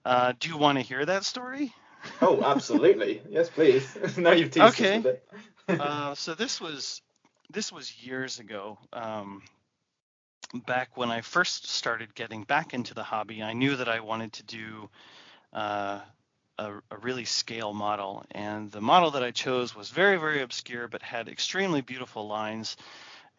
Uh, 0.05 0.33
do 0.39 0.49
you 0.49 0.57
want 0.57 0.77
to 0.77 0.81
hear 0.81 1.05
that 1.05 1.25
story? 1.25 1.73
Oh, 2.21 2.41
absolutely. 2.45 3.21
Yes, 3.29 3.49
please. 3.49 3.97
now 4.17 4.31
you've 4.31 4.51
teased 4.51 4.79
us 4.79 4.79
Okay. 4.79 4.97
a 4.97 4.99
bit. 4.99 5.23
uh, 5.79 6.15
so 6.15 6.33
this 6.33 6.59
was 6.61 7.01
this 7.49 7.71
was 7.71 8.03
years 8.03 8.39
ago. 8.39 8.77
Um, 8.93 9.41
back 10.65 10.95
when 10.97 11.11
I 11.11 11.21
first 11.21 11.67
started 11.67 12.15
getting 12.15 12.43
back 12.43 12.73
into 12.73 12.93
the 12.93 13.03
hobby, 13.03 13.43
I 13.43 13.53
knew 13.53 13.75
that 13.77 13.89
I 13.89 13.99
wanted 13.99 14.33
to 14.33 14.43
do 14.43 14.89
uh, 15.53 15.99
a, 16.57 16.73
a 16.91 16.97
really 17.01 17.25
scale 17.25 17.73
model, 17.73 18.25
and 18.31 18.71
the 18.71 18.81
model 18.81 19.11
that 19.11 19.23
I 19.23 19.31
chose 19.31 19.75
was 19.75 19.89
very 19.89 20.17
very 20.17 20.41
obscure, 20.41 20.87
but 20.87 21.01
had 21.01 21.27
extremely 21.27 21.81
beautiful 21.81 22.27
lines. 22.27 22.77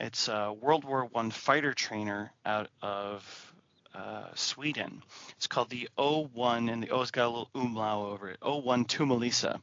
It's 0.00 0.28
a 0.28 0.52
World 0.52 0.84
War 0.84 1.04
One 1.04 1.30
fighter 1.30 1.74
trainer 1.74 2.32
out 2.44 2.68
of 2.82 3.52
uh, 3.94 4.26
Sweden. 4.34 5.02
It's 5.36 5.46
called 5.46 5.70
the 5.70 5.88
O1, 5.98 6.70
and 6.72 6.82
the 6.82 6.90
O's 6.90 7.10
got 7.10 7.26
a 7.26 7.28
little 7.28 7.50
umlaut 7.54 8.12
over 8.12 8.30
it. 8.30 8.40
O1 8.40 8.86
Tummelisa 8.86 9.60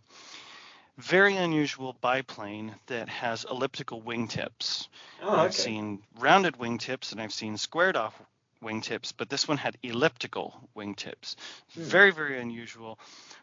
very 0.98 1.36
unusual 1.36 1.94
biplane 2.02 2.74
that 2.88 3.10
has 3.10 3.46
elliptical 3.50 4.02
wingtips. 4.02 4.88
Oh, 5.22 5.36
I've 5.36 5.54
seen 5.54 6.02
rounded 6.20 6.58
wingtips 6.58 7.12
and 7.12 7.22
I've 7.22 7.34
seen 7.34 7.58
squared 7.58 7.98
off 7.98 8.20
wingtips, 8.64 9.14
but 9.16 9.30
this 9.30 9.48
one 9.48 9.58
had 9.58 9.78
elliptical 9.84 10.70
wingtips. 10.76 11.36
Hmm. 11.74 11.82
Very, 11.82 12.12
very 12.12 12.40
unusual. 12.40 12.98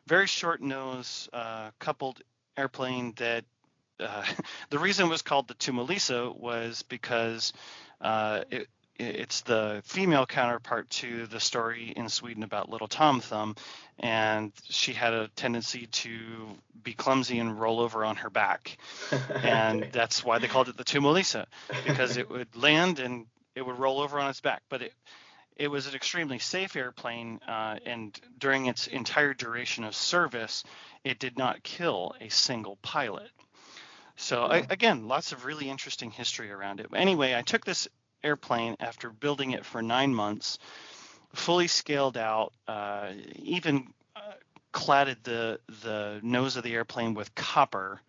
Very 0.06 0.26
short 0.26 0.60
nose, 0.60 1.28
uh, 1.32 1.70
coupled 1.78 2.22
airplane 2.56 3.12
that 3.16 3.44
uh, 4.00 4.24
the 4.70 4.78
reason 4.78 5.06
it 5.06 5.10
was 5.10 5.22
called 5.22 5.48
the 5.48 5.54
Tummelisa 5.54 6.36
was 6.36 6.82
because 6.82 7.52
uh, 8.00 8.42
it, 8.50 8.68
it's 8.98 9.40
the 9.42 9.82
female 9.84 10.26
counterpart 10.26 10.90
to 10.90 11.26
the 11.26 11.40
story 11.40 11.92
in 11.96 12.08
Sweden 12.08 12.42
about 12.42 12.68
Little 12.68 12.88
Tom 12.88 13.20
Thumb, 13.20 13.56
and 13.98 14.52
she 14.68 14.92
had 14.92 15.12
a 15.12 15.28
tendency 15.28 15.86
to 15.86 16.18
be 16.82 16.92
clumsy 16.92 17.38
and 17.38 17.58
roll 17.58 17.80
over 17.80 18.04
on 18.04 18.16
her 18.16 18.30
back, 18.30 18.76
and 19.42 19.88
that's 19.92 20.24
why 20.24 20.38
they 20.38 20.46
called 20.46 20.68
it 20.68 20.76
the 20.76 20.84
Tummelisa 20.84 21.46
because 21.86 22.16
it 22.16 22.30
would 22.30 22.54
land 22.54 22.98
and 22.98 23.26
it 23.54 23.62
would 23.62 23.78
roll 23.78 24.00
over 24.00 24.18
on 24.20 24.30
its 24.30 24.40
back. 24.40 24.62
But 24.68 24.82
it 24.82 24.92
it 25.56 25.68
was 25.68 25.86
an 25.86 25.94
extremely 25.94 26.38
safe 26.38 26.76
airplane, 26.76 27.40
uh, 27.46 27.78
and 27.84 28.18
during 28.38 28.66
its 28.66 28.86
entire 28.86 29.34
duration 29.34 29.84
of 29.84 29.94
service, 29.94 30.64
it 31.04 31.18
did 31.18 31.36
not 31.36 31.62
kill 31.62 32.14
a 32.20 32.30
single 32.30 32.76
pilot. 32.82 33.30
So 34.22 34.44
I, 34.44 34.64
again, 34.70 35.08
lots 35.08 35.32
of 35.32 35.44
really 35.44 35.68
interesting 35.68 36.12
history 36.12 36.50
around 36.52 36.78
it. 36.78 36.86
Anyway, 36.94 37.34
I 37.34 37.42
took 37.42 37.64
this 37.64 37.88
airplane 38.22 38.76
after 38.78 39.10
building 39.10 39.50
it 39.50 39.64
for 39.64 39.82
nine 39.82 40.14
months, 40.14 40.60
fully 41.34 41.66
scaled 41.66 42.16
out, 42.16 42.52
uh, 42.68 43.10
even 43.34 43.92
uh, 44.14 44.20
cladded 44.72 45.16
the 45.24 45.58
the 45.82 46.20
nose 46.22 46.56
of 46.56 46.62
the 46.62 46.72
airplane 46.72 47.14
with 47.14 47.34
copper 47.34 48.00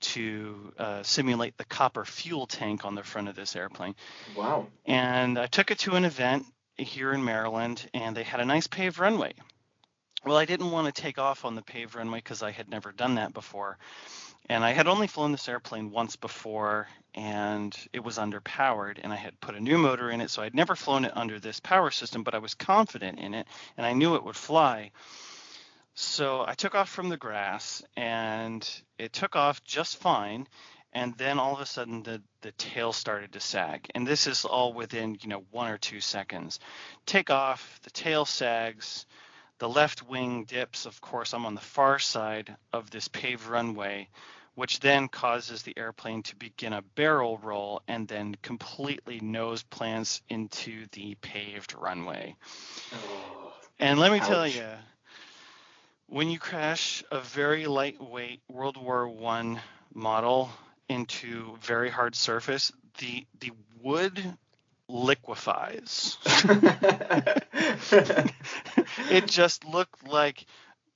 to 0.00 0.72
uh, 0.78 1.02
simulate 1.02 1.58
the 1.58 1.66
copper 1.66 2.06
fuel 2.06 2.46
tank 2.46 2.86
on 2.86 2.94
the 2.94 3.02
front 3.02 3.28
of 3.28 3.36
this 3.36 3.54
airplane. 3.54 3.94
wow. 4.34 4.66
And 4.86 5.38
I 5.38 5.46
took 5.46 5.70
it 5.70 5.80
to 5.80 5.94
an 5.94 6.06
event 6.06 6.46
here 6.78 7.12
in 7.12 7.22
Maryland, 7.22 7.86
and 7.92 8.16
they 8.16 8.22
had 8.22 8.40
a 8.40 8.46
nice 8.46 8.66
paved 8.66 8.98
runway. 8.98 9.34
Well, 10.24 10.38
I 10.38 10.46
didn't 10.46 10.70
want 10.70 10.94
to 10.94 11.02
take 11.02 11.18
off 11.18 11.44
on 11.44 11.54
the 11.54 11.62
paved 11.62 11.94
runway 11.94 12.18
because 12.18 12.42
I 12.42 12.50
had 12.50 12.70
never 12.70 12.92
done 12.92 13.16
that 13.16 13.34
before. 13.34 13.76
And 14.50 14.64
I 14.64 14.72
had 14.72 14.88
only 14.88 15.06
flown 15.06 15.30
this 15.30 15.48
airplane 15.48 15.92
once 15.92 16.16
before, 16.16 16.88
and 17.14 17.72
it 17.92 18.00
was 18.00 18.18
underpowered, 18.18 18.98
and 19.00 19.12
I 19.12 19.16
had 19.16 19.40
put 19.40 19.54
a 19.54 19.60
new 19.60 19.78
motor 19.78 20.10
in 20.10 20.20
it, 20.20 20.28
so 20.28 20.42
I'd 20.42 20.56
never 20.56 20.74
flown 20.74 21.04
it 21.04 21.16
under 21.16 21.38
this 21.38 21.60
power 21.60 21.92
system, 21.92 22.24
but 22.24 22.34
I 22.34 22.38
was 22.38 22.54
confident 22.54 23.20
in 23.20 23.32
it, 23.32 23.46
and 23.76 23.86
I 23.86 23.92
knew 23.92 24.16
it 24.16 24.24
would 24.24 24.34
fly. 24.34 24.90
So 25.94 26.44
I 26.44 26.54
took 26.54 26.74
off 26.74 26.88
from 26.88 27.10
the 27.10 27.16
grass, 27.16 27.84
and 27.96 28.68
it 28.98 29.12
took 29.12 29.36
off 29.36 29.62
just 29.62 29.98
fine. 29.98 30.48
And 30.92 31.16
then 31.16 31.38
all 31.38 31.54
of 31.54 31.60
a 31.60 31.66
sudden, 31.66 32.02
the, 32.02 32.20
the 32.40 32.50
tail 32.50 32.92
started 32.92 33.34
to 33.34 33.40
sag. 33.40 33.88
And 33.94 34.04
this 34.04 34.26
is 34.26 34.44
all 34.44 34.72
within, 34.72 35.16
you 35.22 35.28
know, 35.28 35.44
one 35.52 35.70
or 35.70 35.78
two 35.78 36.00
seconds. 36.00 36.58
Take 37.06 37.30
off, 37.30 37.78
the 37.84 37.90
tail 37.90 38.24
sags, 38.24 39.06
the 39.60 39.68
left 39.68 40.02
wing 40.08 40.42
dips. 40.42 40.86
Of 40.86 41.00
course, 41.00 41.34
I'm 41.34 41.46
on 41.46 41.54
the 41.54 41.60
far 41.60 42.00
side 42.00 42.56
of 42.72 42.90
this 42.90 43.06
paved 43.06 43.46
runway, 43.46 44.08
which 44.54 44.80
then 44.80 45.08
causes 45.08 45.62
the 45.62 45.76
airplane 45.78 46.22
to 46.24 46.36
begin 46.36 46.72
a 46.72 46.82
barrel 46.82 47.38
roll 47.38 47.82
and 47.88 48.06
then 48.08 48.36
completely 48.42 49.20
nose 49.20 49.62
plants 49.62 50.20
into 50.28 50.86
the 50.92 51.14
paved 51.16 51.74
runway. 51.74 52.34
Oh, 52.92 53.52
And 53.78 53.98
let 53.98 54.12
me 54.12 54.20
tell 54.20 54.46
you, 54.46 54.62
when 56.08 56.28
you 56.28 56.38
crash 56.38 57.02
a 57.10 57.20
very 57.20 57.66
lightweight 57.66 58.42
World 58.48 58.76
War 58.76 59.08
One 59.08 59.60
model 59.94 60.50
into 60.88 61.56
very 61.62 61.90
hard 61.90 62.14
surface, 62.14 62.72
the 62.98 63.26
the 63.38 63.52
wood 63.80 64.20
liquefies. 64.88 66.18
it 69.10 69.26
just 69.26 69.64
looked 69.64 70.06
like 70.06 70.44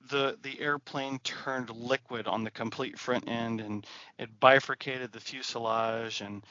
the 0.09 0.37
the 0.41 0.59
airplane 0.59 1.19
turned 1.19 1.69
liquid 1.69 2.27
on 2.27 2.43
the 2.43 2.51
complete 2.51 2.97
front 2.99 3.29
end, 3.29 3.61
and 3.61 3.85
it 4.17 4.39
bifurcated 4.39 5.11
the 5.11 5.19
fuselage 5.19 6.21
and 6.21 6.43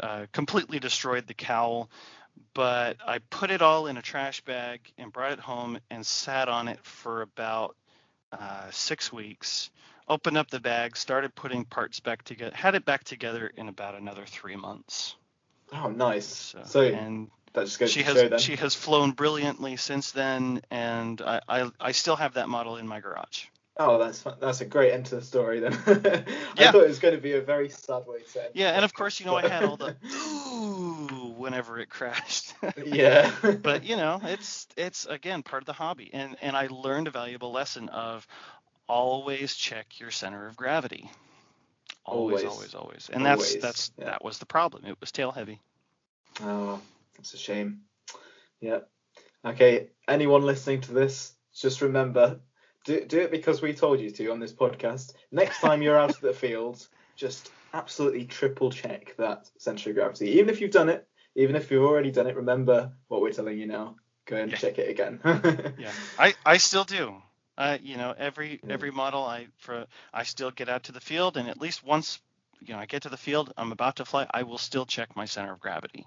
uh, 0.00 0.26
completely 0.32 0.78
destroyed 0.78 1.26
the 1.26 1.34
cowl. 1.34 1.90
But 2.54 2.96
I 3.06 3.18
put 3.30 3.50
it 3.50 3.62
all 3.62 3.86
in 3.86 3.96
a 3.96 4.02
trash 4.02 4.40
bag 4.42 4.80
and 4.98 5.12
brought 5.12 5.32
it 5.32 5.40
home 5.40 5.78
and 5.90 6.04
sat 6.04 6.48
on 6.48 6.68
it 6.68 6.78
for 6.82 7.22
about 7.22 7.76
uh, 8.32 8.70
six 8.70 9.12
weeks. 9.12 9.70
Opened 10.08 10.36
up 10.36 10.50
the 10.50 10.60
bag, 10.60 10.96
started 10.96 11.34
putting 11.34 11.64
parts 11.64 12.00
back 12.00 12.22
together, 12.24 12.54
had 12.54 12.74
it 12.74 12.84
back 12.84 13.04
together 13.04 13.50
in 13.56 13.68
about 13.68 13.94
another 13.94 14.24
three 14.26 14.56
months. 14.56 15.16
oh, 15.72 15.90
nice. 15.90 16.26
So, 16.26 16.62
So, 16.64 16.82
and 16.82 17.30
that 17.54 17.64
just 17.66 17.78
goes 17.78 17.90
she 17.90 18.02
to 18.02 18.14
show 18.14 18.28
has 18.28 18.42
she 18.42 18.56
has 18.56 18.74
flown 18.74 19.12
brilliantly 19.12 19.76
since 19.76 20.12
then, 20.12 20.62
and 20.70 21.20
I, 21.20 21.40
I 21.48 21.70
I 21.80 21.92
still 21.92 22.16
have 22.16 22.34
that 22.34 22.48
model 22.48 22.76
in 22.76 22.86
my 22.86 23.00
garage. 23.00 23.46
Oh, 23.78 23.98
that's 23.98 24.22
that's 24.40 24.60
a 24.60 24.66
great 24.66 24.92
end 24.92 25.06
to 25.06 25.16
the 25.16 25.22
story 25.22 25.60
then. 25.60 25.72
I 25.86 26.24
Yeah. 26.60 26.72
thought 26.72 26.82
it 26.82 26.88
was 26.88 26.98
going 26.98 27.14
to 27.14 27.20
be 27.20 27.32
a 27.32 27.40
very 27.40 27.70
sad 27.70 28.06
way 28.06 28.18
to 28.32 28.44
end. 28.44 28.50
Yeah, 28.54 28.70
and 28.72 28.84
of 28.84 28.92
course, 28.92 29.18
you 29.18 29.26
know, 29.26 29.34
I 29.36 29.48
had 29.48 29.64
all 29.64 29.76
the 29.76 29.96
ooh 30.14 31.34
whenever 31.36 31.78
it 31.78 31.88
crashed. 31.88 32.54
yeah. 32.84 33.30
but 33.62 33.84
you 33.84 33.96
know, 33.96 34.20
it's 34.22 34.66
it's 34.76 35.06
again 35.06 35.42
part 35.42 35.62
of 35.62 35.66
the 35.66 35.72
hobby, 35.72 36.10
and 36.12 36.36
and 36.42 36.54
I 36.54 36.68
learned 36.68 37.08
a 37.08 37.10
valuable 37.10 37.50
lesson 37.50 37.88
of 37.88 38.26
always 38.88 39.54
check 39.54 39.98
your 39.98 40.10
center 40.10 40.46
of 40.46 40.56
gravity. 40.56 41.10
Always, 42.04 42.44
Always. 42.44 42.44
always, 42.44 42.74
always. 42.74 43.10
And 43.12 43.24
that's 43.24 43.54
that's 43.56 43.90
yeah. 43.98 44.06
that 44.06 44.24
was 44.24 44.38
the 44.38 44.46
problem. 44.46 44.84
It 44.84 45.00
was 45.00 45.12
tail 45.12 45.30
heavy. 45.30 45.60
Oh, 46.40 46.80
that's 47.16 47.34
a 47.34 47.38
shame. 47.38 47.82
Yeah. 48.60 48.80
Okay. 49.44 49.88
Anyone 50.08 50.42
listening 50.42 50.80
to 50.82 50.92
this, 50.92 51.34
just 51.54 51.80
remember, 51.82 52.40
do 52.84 53.04
do 53.04 53.20
it 53.20 53.30
because 53.30 53.62
we 53.62 53.72
told 53.74 54.00
you 54.00 54.10
to 54.10 54.30
on 54.32 54.40
this 54.40 54.52
podcast. 54.52 55.14
Next 55.30 55.60
time 55.60 55.82
you're 55.82 55.98
out 55.98 56.10
of 56.10 56.20
the 56.20 56.32
field, 56.32 56.86
just 57.16 57.50
absolutely 57.72 58.24
triple 58.24 58.70
check 58.70 59.14
that 59.18 59.48
center 59.58 59.90
of 59.90 59.96
gravity. 59.96 60.30
Even 60.32 60.50
if 60.50 60.60
you've 60.60 60.70
done 60.70 60.88
it, 60.88 61.06
even 61.34 61.56
if 61.56 61.70
you've 61.70 61.84
already 61.84 62.10
done 62.10 62.26
it, 62.26 62.36
remember 62.36 62.92
what 63.08 63.20
we're 63.20 63.32
telling 63.32 63.58
you 63.58 63.66
now. 63.66 63.96
Go 64.26 64.36
and 64.36 64.50
Yeah. 64.50 64.58
check 64.58 64.78
it 64.78 64.88
again. 64.90 65.20
Yeah, 65.78 65.92
I 66.18 66.34
I 66.44 66.58
still 66.58 66.84
do. 66.84 67.22
Uh, 67.58 67.78
you 67.82 67.96
know, 67.96 68.14
every 68.16 68.60
every 68.68 68.90
model 68.90 69.24
I 69.24 69.48
for 69.58 69.86
I 70.12 70.22
still 70.24 70.50
get 70.50 70.68
out 70.68 70.84
to 70.84 70.92
the 70.92 71.00
field, 71.00 71.36
and 71.36 71.48
at 71.48 71.60
least 71.60 71.84
once, 71.84 72.20
you 72.60 72.74
know, 72.74 72.80
I 72.80 72.86
get 72.86 73.02
to 73.02 73.08
the 73.08 73.16
field, 73.16 73.52
I'm 73.56 73.72
about 73.72 73.96
to 73.96 74.04
fly, 74.04 74.26
I 74.30 74.42
will 74.44 74.58
still 74.58 74.86
check 74.86 75.14
my 75.16 75.26
center 75.26 75.52
of 75.52 75.60
gravity. 75.60 76.06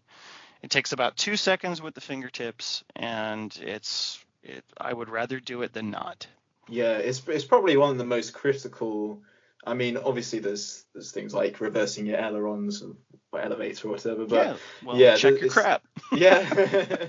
It 0.61 0.69
takes 0.69 0.91
about 0.91 1.17
two 1.17 1.37
seconds 1.37 1.81
with 1.81 1.93
the 1.93 2.01
fingertips, 2.01 2.83
and 2.95 3.55
it's 3.61 4.23
it. 4.43 4.63
I 4.79 4.93
would 4.93 5.09
rather 5.09 5.39
do 5.39 5.61
it 5.61 5.73
than 5.73 5.91
not. 5.91 6.27
Yeah, 6.69 6.97
it's 6.97 7.21
it's 7.27 7.45
probably 7.45 7.77
one 7.77 7.91
of 7.91 7.97
the 7.97 8.05
most 8.05 8.33
critical. 8.33 9.21
I 9.65 9.73
mean, 9.73 9.97
obviously 9.97 10.39
there's 10.39 10.85
there's 10.93 11.11
things 11.11 11.33
like 11.33 11.59
reversing 11.59 12.05
your 12.05 12.19
ailerons 12.19 12.83
or 12.83 13.39
elevator 13.39 13.87
or 13.87 13.91
whatever, 13.91 14.25
but 14.25 14.47
yeah. 14.47 14.55
Well, 14.83 14.97
yeah, 14.97 15.15
check 15.15 15.39
your 15.41 15.49
crap. 15.49 15.83
yeah, 16.11 16.45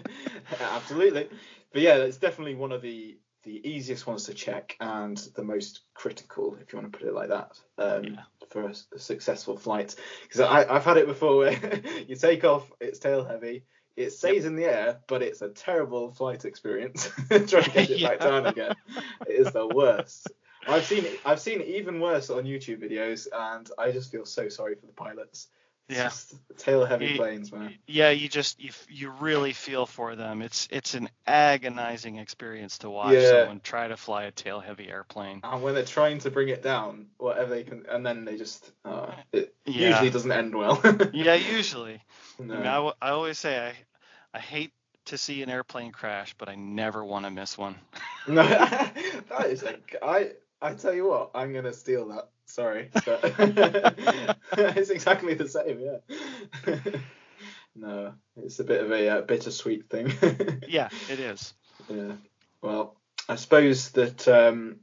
absolutely. 0.61 1.29
But 1.73 1.83
yeah, 1.83 1.97
it's 1.97 2.17
definitely 2.19 2.55
one 2.55 2.73
of 2.73 2.83
the 2.83 3.19
the 3.45 3.67
easiest 3.67 4.07
ones 4.07 4.25
to 4.25 4.35
check 4.35 4.77
and 4.81 5.17
the 5.37 5.45
most 5.45 5.83
critical, 5.95 6.57
if 6.61 6.73
you 6.73 6.81
want 6.81 6.93
to 6.93 6.99
put 6.99 7.07
it 7.07 7.15
like 7.15 7.29
that, 7.29 7.57
um, 7.79 8.05
Yeah. 8.05 8.23
For 8.57 8.71
a, 8.95 8.99
successful 8.99 9.57
flight. 9.57 9.95
Because 10.23 10.41
I've 10.41 10.85
had 10.85 10.97
it 10.97 11.07
before 11.07 11.37
where 11.37 11.81
you 12.09 12.17
take 12.17 12.45
off, 12.45 12.71
it's 12.81 12.99
tail 12.99 13.25
heavy. 13.25 13.65
It 13.97 14.11
stays 14.11 14.45
in 14.45 14.57
the 14.57 14.65
air, 14.65 15.01
but 15.09 15.23
it's 15.23 15.43
a 15.43 15.49
terrible 15.49 16.13
flight 16.13 16.45
experience. 16.45 17.11
Trying 17.29 17.47
to 17.47 17.71
get 17.71 17.91
it 17.91 18.03
back 18.03 18.21
down 18.21 18.47
again, 18.47 18.75
it 19.27 19.47
is 19.47 19.53
the 19.53 19.67
worst. 19.67 20.31
I've 20.69 20.85
seen 20.85 21.07
I've 21.25 21.41
seen 21.41 21.63
even 21.63 22.01
worse 22.01 22.29
on 22.29 22.45
YouTube 22.45 22.83
videos, 22.83 23.27
and 23.33 23.71
I 23.79 23.93
just 23.93 24.11
feel 24.11 24.27
so 24.27 24.49
sorry 24.49 24.75
for 24.75 24.87
the 24.87 24.93
pilots. 24.93 25.49
Yeah. 25.89 26.11
tail 26.59 26.85
heavy 26.85 27.07
Ye- 27.07 27.17
planes, 27.17 27.53
man. 27.53 27.75
Yeah, 27.87 28.11
you 28.11 28.29
just 28.29 28.61
you 28.61 28.71
you 28.89 29.11
really 29.11 29.53
feel 29.53 29.87
for 29.87 30.17
them. 30.17 30.43
It's 30.43 30.67
it's 30.71 30.95
an 30.95 31.09
agonizing 31.27 32.17
experience 32.17 32.79
to 32.79 32.91
watch 32.91 33.15
Yeah. 33.15 33.29
someone 33.41 33.61
try 33.61 33.87
to 33.89 33.97
fly 33.97 34.25
a 34.25 34.33
tail 34.33 34.59
heavy 34.61 34.89
airplane. 34.89 35.41
And 35.45 35.63
when 35.63 35.75
they're 35.75 35.85
trying 35.85 36.19
to 36.21 36.31
bring 36.31 36.49
it 36.49 36.63
down, 36.63 37.07
whatever 37.19 37.51
they 37.51 37.63
can, 37.63 37.87
and 37.89 38.05
then 38.05 38.25
they 38.25 38.37
just, 38.37 38.71
uh, 38.85 39.13
it 39.33 39.55
Yeah. 39.65 39.91
usually 39.91 40.11
doesn't 40.11 40.33
end 40.33 40.55
well. 40.55 40.81
Yeah, 41.13 41.35
usually. 41.35 42.03
I, 42.39 42.43
no. 42.43 42.55
mean, 42.57 42.67
I, 42.67 42.75
w- 42.75 42.95
I 43.01 43.11
always 43.11 43.39
say 43.39 43.59
I 43.69 43.75
I 44.37 44.41
hate 44.41 44.73
to 45.07 45.17
see 45.19 45.43
an 45.43 45.51
airplane 45.51 45.93
crash, 45.93 46.35
but 46.37 46.49
I 46.49 46.57
never 46.57 47.05
want 47.05 47.27
to 47.27 47.31
miss 47.31 47.57
one. 47.57 47.77
no, 48.27 48.43
that 48.49 49.47
is 49.47 49.63
a, 49.63 49.77
I, 50.03 50.33
I 50.61 50.75
tell 50.75 50.93
you 50.95 51.07
what, 51.09 51.31
I'm 51.35 51.53
gonna 51.53 51.73
steal 51.73 52.09
that. 52.09 52.29
Sorry, 52.57 52.89
but 53.05 53.21
it's 54.57 54.89
exactly 54.89 55.35
the 55.35 55.47
same, 55.47 55.79
yeah. 55.79 56.77
no, 57.77 58.15
it's 58.39 58.61
a 58.61 58.65
bit 58.65 58.83
of 58.83 58.91
a 58.91 59.09
uh, 59.11 59.21
bittersweet 59.21 59.91
thing. 59.91 60.11
Yeah, 60.67 60.89
it 61.11 61.21
is. 61.21 61.53
Yeah. 61.91 62.13
Well, 62.63 62.97
I 63.29 63.35
suppose 63.35 63.91
that 63.91 64.27
um, 64.27 64.77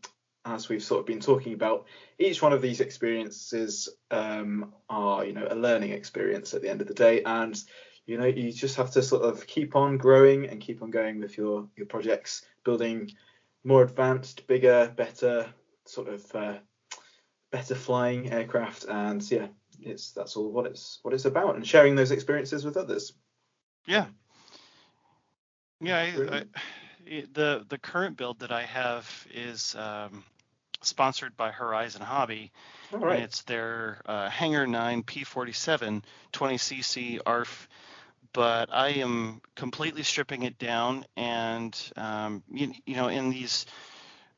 as 0.46 0.70
we've 0.70 0.84
sort 0.84 1.00
of 1.00 1.08
been 1.08 1.20
talking 1.20 1.54
about, 1.54 1.88
each 2.20 2.44
one 2.44 2.54
of 2.54 2.62
these 2.62 2.80
experiences 2.80 3.90
um, 4.12 4.76
are, 4.88 5.26
you 5.26 5.34
know, 5.34 5.48
a 5.50 5.56
learning 5.56 5.94
experience 5.94 6.54
at 6.54 6.62
the 6.62 6.70
end 6.70 6.82
of 6.82 6.88
the 6.88 6.94
day, 6.94 7.24
and 7.24 7.60
you 8.06 8.20
know, 8.20 8.26
you 8.28 8.52
just 8.52 8.76
have 8.76 8.92
to 8.92 9.02
sort 9.02 9.24
of 9.24 9.48
keep 9.48 9.76
on 9.76 9.98
growing 9.98 10.46
and 10.46 10.62
keep 10.62 10.84
on 10.84 10.92
going 10.92 11.20
with 11.20 11.36
your 11.38 11.70
your 11.76 11.88
projects, 11.88 12.46
building 12.64 13.10
more 13.64 13.82
advanced, 13.82 14.46
bigger, 14.46 14.94
better, 14.96 15.48
sort 15.86 16.10
of 16.10 16.36
uh, 16.36 16.58
better 17.54 17.76
flying 17.76 18.32
aircraft, 18.32 18.86
and 18.86 19.22
yeah, 19.32 19.48
it's 19.80 20.12
that's 20.12 20.36
all 20.36 20.52
what 20.52 20.66
it's 20.66 21.00
what 21.04 21.14
it's 21.14 21.26
about, 21.26 21.56
and 21.56 21.66
sharing 21.66 21.96
those 21.96 22.10
experiences 22.12 22.66
with 22.66 22.76
others. 22.76 23.14
Yeah. 23.86 24.08
Yeah, 25.80 25.98
I, 25.98 26.36
I, 26.38 26.44
it- 27.06 27.34
the 27.34 27.64
the 27.70 27.78
current 27.78 28.18
build 28.18 28.40
that 28.40 28.52
I 28.52 28.64
have 28.64 29.28
is 29.32 29.76
um, 29.76 30.24
sponsored 30.82 31.38
by 31.38 31.52
Horizon 31.52 32.02
Hobby, 32.02 32.52
All 32.92 33.00
and 33.00 33.10
right. 33.10 33.20
it's 33.20 33.44
their 33.44 34.02
uh, 34.08 34.30
Hangar 34.30 34.66
9 34.66 35.04
P47 35.04 36.02
20cc 36.34 37.20
ARF. 37.26 37.70
But 38.34 38.74
I 38.74 38.90
am 39.06 39.42
completely 39.56 40.02
stripping 40.02 40.42
it 40.42 40.58
down, 40.58 41.06
and 41.16 41.78
um, 41.96 42.42
you, 42.52 42.74
you 42.88 42.96
know, 42.96 43.08
in 43.10 43.30
these 43.30 43.68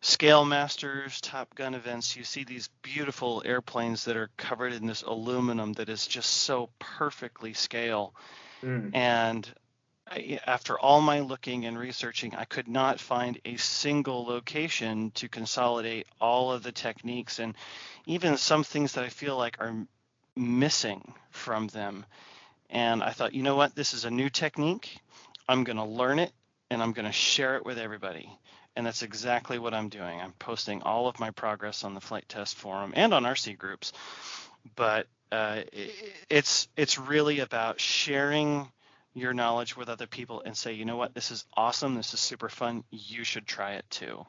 Scale 0.06 0.46
Masters, 0.46 1.20
Top 1.20 1.56
Gun 1.56 1.74
events, 1.74 2.16
you 2.16 2.24
see 2.24 2.44
these 2.44 2.70
beautiful 2.84 3.42
airplanes 3.44 4.06
that 4.06 4.16
are 4.16 4.30
covered 4.38 4.72
in 4.72 4.86
this 4.86 5.02
aluminum 5.02 5.74
that 5.74 5.90
is 5.90 6.06
just 6.06 6.30
so 6.30 6.70
perfectly 6.78 7.56
scale. 7.56 8.14
Mm. 8.62 8.96
And 8.96 9.52
I, 10.08 10.40
after 10.46 10.78
all 10.78 11.02
my 11.02 11.22
looking 11.22 11.66
and 11.66 11.76
researching, 11.76 12.36
I 12.36 12.46
could 12.46 12.68
not 12.68 13.00
find 13.00 13.40
a 13.46 13.58
single 13.58 14.26
location 14.26 15.10
to 15.16 15.28
consolidate 15.28 16.06
all 16.22 16.52
of 16.52 16.62
the 16.62 16.72
techniques 16.72 17.40
and 17.40 17.56
even 18.06 18.38
some 18.38 18.64
things 18.64 18.94
that 18.94 19.04
I 19.04 19.10
feel 19.10 19.36
like 19.36 19.58
are 19.60 19.88
missing 20.36 21.16
from 21.32 21.66
them. 21.70 22.06
And 22.70 23.02
I 23.02 23.10
thought, 23.10 23.34
you 23.34 23.42
know 23.42 23.56
what? 23.56 23.74
This 23.74 23.96
is 23.96 24.06
a 24.06 24.12
new 24.12 24.30
technique. 24.30 25.00
I'm 25.50 25.64
going 25.64 25.78
to 25.78 25.84
learn 25.84 26.20
it 26.20 26.32
and 26.70 26.84
I'm 26.84 26.94
going 26.94 27.08
to 27.08 27.12
share 27.12 27.58
it 27.58 27.66
with 27.66 27.80
everybody. 27.80 28.30
And 28.76 28.86
that's 28.86 29.04
exactly 29.04 29.58
what 29.58 29.74
I'm 29.74 29.90
doing. 29.90 30.20
I'm 30.20 30.34
posting 30.34 30.82
all 30.82 31.08
of 31.08 31.20
my 31.20 31.32
progress 31.32 31.84
on 31.84 31.94
the 31.94 32.02
Flite 32.02 32.28
Test 32.28 32.56
forum 32.56 32.92
and 32.96 33.14
on 33.14 33.24
RC 33.24 33.58
groups. 33.58 33.94
But 34.76 35.08
uh, 35.32 35.62
it's 36.30 36.68
it's 36.76 36.98
really 36.98 37.40
about 37.40 37.80
sharing 37.80 38.70
your 39.14 39.34
knowledge 39.34 39.78
with 39.78 39.90
other 39.90 40.08
people 40.08 40.42
and 40.46 40.56
say, 40.56 40.74
you 40.74 40.86
know 40.86 40.98
what, 40.98 41.14
this 41.14 41.32
is 41.32 41.46
awesome, 41.56 41.96
this 41.96 42.14
is 42.14 42.20
super 42.20 42.50
fun, 42.50 42.84
you 42.92 43.24
should 43.24 43.48
try 43.48 43.74
it 43.74 43.86
too. 43.90 44.26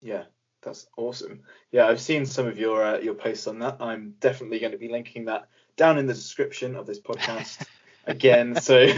Yeah, 0.00 0.24
that's 0.62 0.86
awesome. 0.96 1.42
Yeah, 1.70 1.86
I've 1.86 2.00
seen 2.00 2.26
some 2.26 2.46
of 2.46 2.58
your 2.58 2.82
uh, 2.82 2.98
your 2.98 3.14
posts 3.14 3.46
on 3.46 3.58
that. 3.60 3.76
I'm 3.80 4.14
definitely 4.18 4.58
going 4.58 4.72
to 4.72 4.78
be 4.78 4.88
linking 4.88 5.26
that 5.26 5.48
down 5.76 5.98
in 5.98 6.06
the 6.06 6.14
description 6.14 6.76
of 6.76 6.86
this 6.86 7.00
podcast 7.00 7.66
again. 8.06 8.60
So 8.60 8.78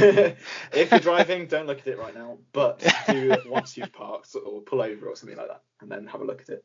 if 0.73 0.91
you're 0.91 1.01
driving, 1.01 1.47
don't 1.47 1.67
look 1.67 1.81
at 1.81 1.87
it 1.87 1.99
right 1.99 2.15
now, 2.15 2.39
but 2.53 2.87
do 3.07 3.37
once 3.47 3.77
you've 3.77 3.93
parked 3.93 4.35
or 4.35 4.63
pull 4.63 4.83
over 4.83 5.09
or 5.09 5.17
something 5.17 5.37
like 5.37 5.49
that, 5.49 5.63
and 5.81 5.91
then 5.91 6.07
have 6.07 6.21
a 6.21 6.25
look 6.25 6.43
at 6.43 6.49
it. 6.49 6.65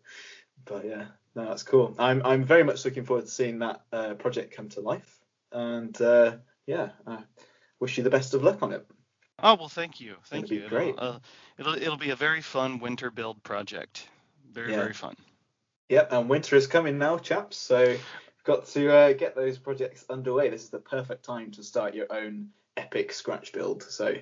But 0.65 0.85
yeah, 0.85 1.05
no, 1.35 1.45
that's 1.45 1.63
cool. 1.63 1.95
I'm 1.97 2.21
I'm 2.25 2.43
very 2.43 2.63
much 2.63 2.85
looking 2.85 3.05
forward 3.05 3.25
to 3.25 3.31
seeing 3.31 3.59
that 3.59 3.81
uh, 3.91 4.13
project 4.15 4.55
come 4.55 4.69
to 4.69 4.81
life, 4.81 5.19
and 5.51 5.99
uh, 6.01 6.37
yeah, 6.67 6.89
I 7.07 7.19
wish 7.79 7.97
you 7.97 8.03
the 8.03 8.09
best 8.09 8.33
of 8.33 8.43
luck 8.43 8.61
on 8.61 8.73
it. 8.73 8.85
Oh 9.39 9.55
well, 9.55 9.69
thank 9.69 9.99
you, 9.99 10.15
thank 10.25 10.49
That'd 10.49 10.63
you. 10.63 10.69
great. 10.69 10.89
It'll, 10.95 11.03
uh, 11.03 11.19
it'll 11.57 11.75
it'll 11.75 11.97
be 11.97 12.11
a 12.11 12.15
very 12.15 12.41
fun 12.41 12.79
winter 12.79 13.09
build 13.11 13.43
project. 13.43 14.07
Very 14.51 14.71
Yeah. 14.71 14.77
very 14.77 14.93
fun. 14.93 15.15
Yep, 15.89 16.11
and 16.11 16.29
winter 16.29 16.55
is 16.55 16.65
coming 16.67 16.97
now, 16.97 17.17
chaps. 17.17 17.57
So 17.57 17.97
got 18.43 18.67
to 18.67 18.91
uh, 18.91 19.13
get 19.13 19.35
those 19.35 19.57
projects 19.57 20.05
underway. 20.09 20.49
This 20.49 20.63
is 20.63 20.69
the 20.69 20.79
perfect 20.79 21.23
time 21.23 21.51
to 21.51 21.63
start 21.63 21.95
your 21.95 22.07
own 22.11 22.49
epic 22.77 23.13
scratch 23.13 23.53
build. 23.53 23.83
So 23.83 24.15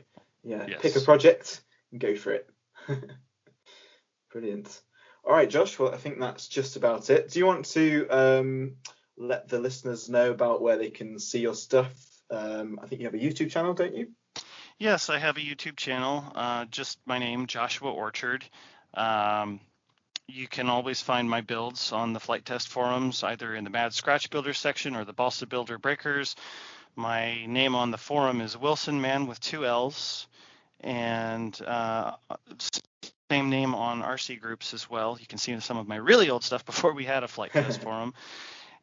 yeah, 0.43 0.65
pick 0.79 0.95
a 0.95 1.01
project 1.01 1.61
and 1.91 1.99
go 1.99 2.15
for 2.15 2.33
it. 2.33 2.49
Brilliant. 4.31 4.81
All 5.23 5.33
right, 5.33 5.49
Josh. 5.49 5.77
Well, 5.77 5.93
I 5.93 5.97
think 5.97 6.19
that's 6.19 6.47
just 6.47 6.75
about 6.75 7.09
it. 7.09 7.29
Do 7.31 7.39
you 7.39 7.45
want 7.45 7.65
to 7.65 8.07
um, 8.09 8.75
let 9.17 9.47
the 9.47 9.59
listeners 9.59 10.09
know 10.09 10.31
about 10.31 10.61
where 10.61 10.77
they 10.77 10.89
can 10.89 11.19
see 11.19 11.39
your 11.39 11.53
stuff? 11.53 11.93
Um, 12.31 12.79
I 12.81 12.87
think 12.87 13.01
you 13.01 13.07
have 13.07 13.13
a 13.13 13.19
YouTube 13.19 13.51
channel, 13.51 13.73
don't 13.73 13.95
you? 13.95 14.07
Yes, 14.79 15.09
I 15.09 15.19
have 15.19 15.37
a 15.37 15.41
YouTube 15.41 15.75
channel. 15.75 16.23
Uh, 16.33 16.65
just 16.65 16.97
my 17.05 17.19
name, 17.19 17.45
Joshua 17.45 17.91
Orchard. 17.91 18.43
Um, 18.95 19.59
you 20.31 20.47
can 20.47 20.69
always 20.69 21.01
find 21.01 21.29
my 21.29 21.41
builds 21.41 21.91
on 21.91 22.13
the 22.13 22.19
Flite 22.19 22.45
Test 22.45 22.67
forums, 22.69 23.23
either 23.23 23.53
in 23.53 23.63
the 23.63 23.69
Mad 23.69 23.93
Scratch 23.93 24.29
Builder 24.29 24.53
section 24.53 24.95
or 24.95 25.05
the 25.05 25.13
Balsa 25.13 25.45
Builder 25.45 25.77
Breakers. 25.77 26.35
My 26.95 27.45
name 27.45 27.75
on 27.75 27.91
the 27.91 27.97
forum 27.97 28.41
is 28.41 28.57
Wilson 28.57 29.01
Man 29.01 29.27
with 29.27 29.39
two 29.39 29.65
L's, 29.65 30.27
and 30.81 31.59
uh, 31.65 32.13
same 33.29 33.49
name 33.49 33.75
on 33.75 34.01
RC 34.01 34.39
groups 34.39 34.73
as 34.73 34.89
well. 34.89 35.17
You 35.19 35.27
can 35.27 35.37
see 35.37 35.57
some 35.59 35.77
of 35.77 35.87
my 35.87 35.97
really 35.97 36.29
old 36.29 36.43
stuff 36.43 36.65
before 36.65 36.93
we 36.93 37.05
had 37.05 37.23
a 37.23 37.27
Flite 37.27 37.51
Test 37.51 37.81
forum. 37.83 38.13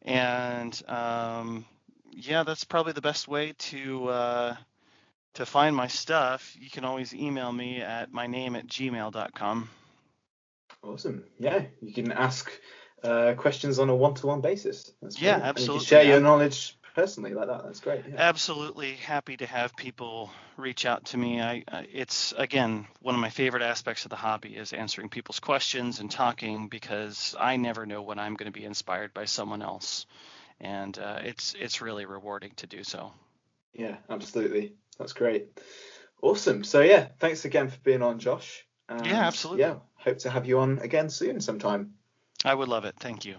And 0.02 0.80
um, 0.88 1.64
yeah, 2.10 2.44
that's 2.44 2.64
probably 2.64 2.92
the 2.92 3.00
best 3.00 3.28
way 3.28 3.54
to 3.58 4.08
uh, 4.08 4.56
to 5.34 5.46
find 5.46 5.74
my 5.74 5.86
stuff. 5.86 6.56
You 6.58 6.70
can 6.70 6.84
always 6.84 7.14
email 7.14 7.52
me 7.52 7.80
at 7.80 8.12
my 8.12 8.26
name 8.26 8.56
at 8.56 8.66
gmail.com. 8.66 9.68
Awesome. 10.82 11.24
Yeah, 11.38 11.64
you 11.80 11.92
can 11.92 12.12
ask 12.12 12.50
uh, 13.02 13.34
questions 13.36 13.78
on 13.78 13.88
a 13.88 13.94
one-to-one 13.94 14.40
basis. 14.40 14.92
That's 15.02 15.20
yeah, 15.20 15.34
brilliant. 15.34 15.48
absolutely. 15.48 15.74
And 15.74 15.82
you 15.82 15.86
can 15.86 15.86
share 15.86 16.02
your 16.04 16.20
knowledge 16.20 16.78
personally 16.94 17.34
like 17.34 17.46
that. 17.46 17.62
That's 17.64 17.80
great. 17.80 18.04
Yeah. 18.08 18.16
Absolutely 18.18 18.94
happy 18.94 19.36
to 19.36 19.46
have 19.46 19.76
people 19.76 20.30
reach 20.56 20.84
out 20.84 21.04
to 21.06 21.16
me. 21.16 21.40
I, 21.40 21.64
it's 21.92 22.34
again 22.36 22.86
one 23.00 23.14
of 23.14 23.20
my 23.20 23.30
favorite 23.30 23.62
aspects 23.62 24.04
of 24.04 24.10
the 24.10 24.16
hobby 24.16 24.56
is 24.56 24.72
answering 24.72 25.08
people's 25.08 25.38
questions 25.38 26.00
and 26.00 26.10
talking 26.10 26.68
because 26.68 27.36
I 27.38 27.56
never 27.56 27.86
know 27.86 28.02
when 28.02 28.18
I'm 28.18 28.34
going 28.34 28.52
to 28.52 28.58
be 28.58 28.64
inspired 28.64 29.14
by 29.14 29.26
someone 29.26 29.62
else, 29.62 30.06
and 30.60 30.98
uh, 30.98 31.20
it's 31.22 31.54
it's 31.58 31.80
really 31.80 32.04
rewarding 32.04 32.52
to 32.56 32.66
do 32.66 32.82
so. 32.82 33.12
Yeah, 33.72 33.96
absolutely. 34.10 34.74
That's 34.98 35.12
great. 35.12 35.48
Awesome. 36.20 36.64
So 36.64 36.80
yeah, 36.80 37.08
thanks 37.20 37.44
again 37.44 37.68
for 37.68 37.78
being 37.78 38.02
on, 38.02 38.18
Josh. 38.18 38.66
And, 38.88 39.06
yeah, 39.06 39.26
absolutely. 39.26 39.62
Yeah, 39.62 39.76
hope 39.96 40.18
to 40.18 40.30
have 40.30 40.46
you 40.46 40.58
on 40.60 40.78
again 40.78 41.10
soon 41.10 41.40
sometime. 41.40 41.94
I 42.44 42.54
would 42.54 42.68
love 42.68 42.84
it. 42.84 42.94
Thank 42.98 43.24
you. 43.24 43.36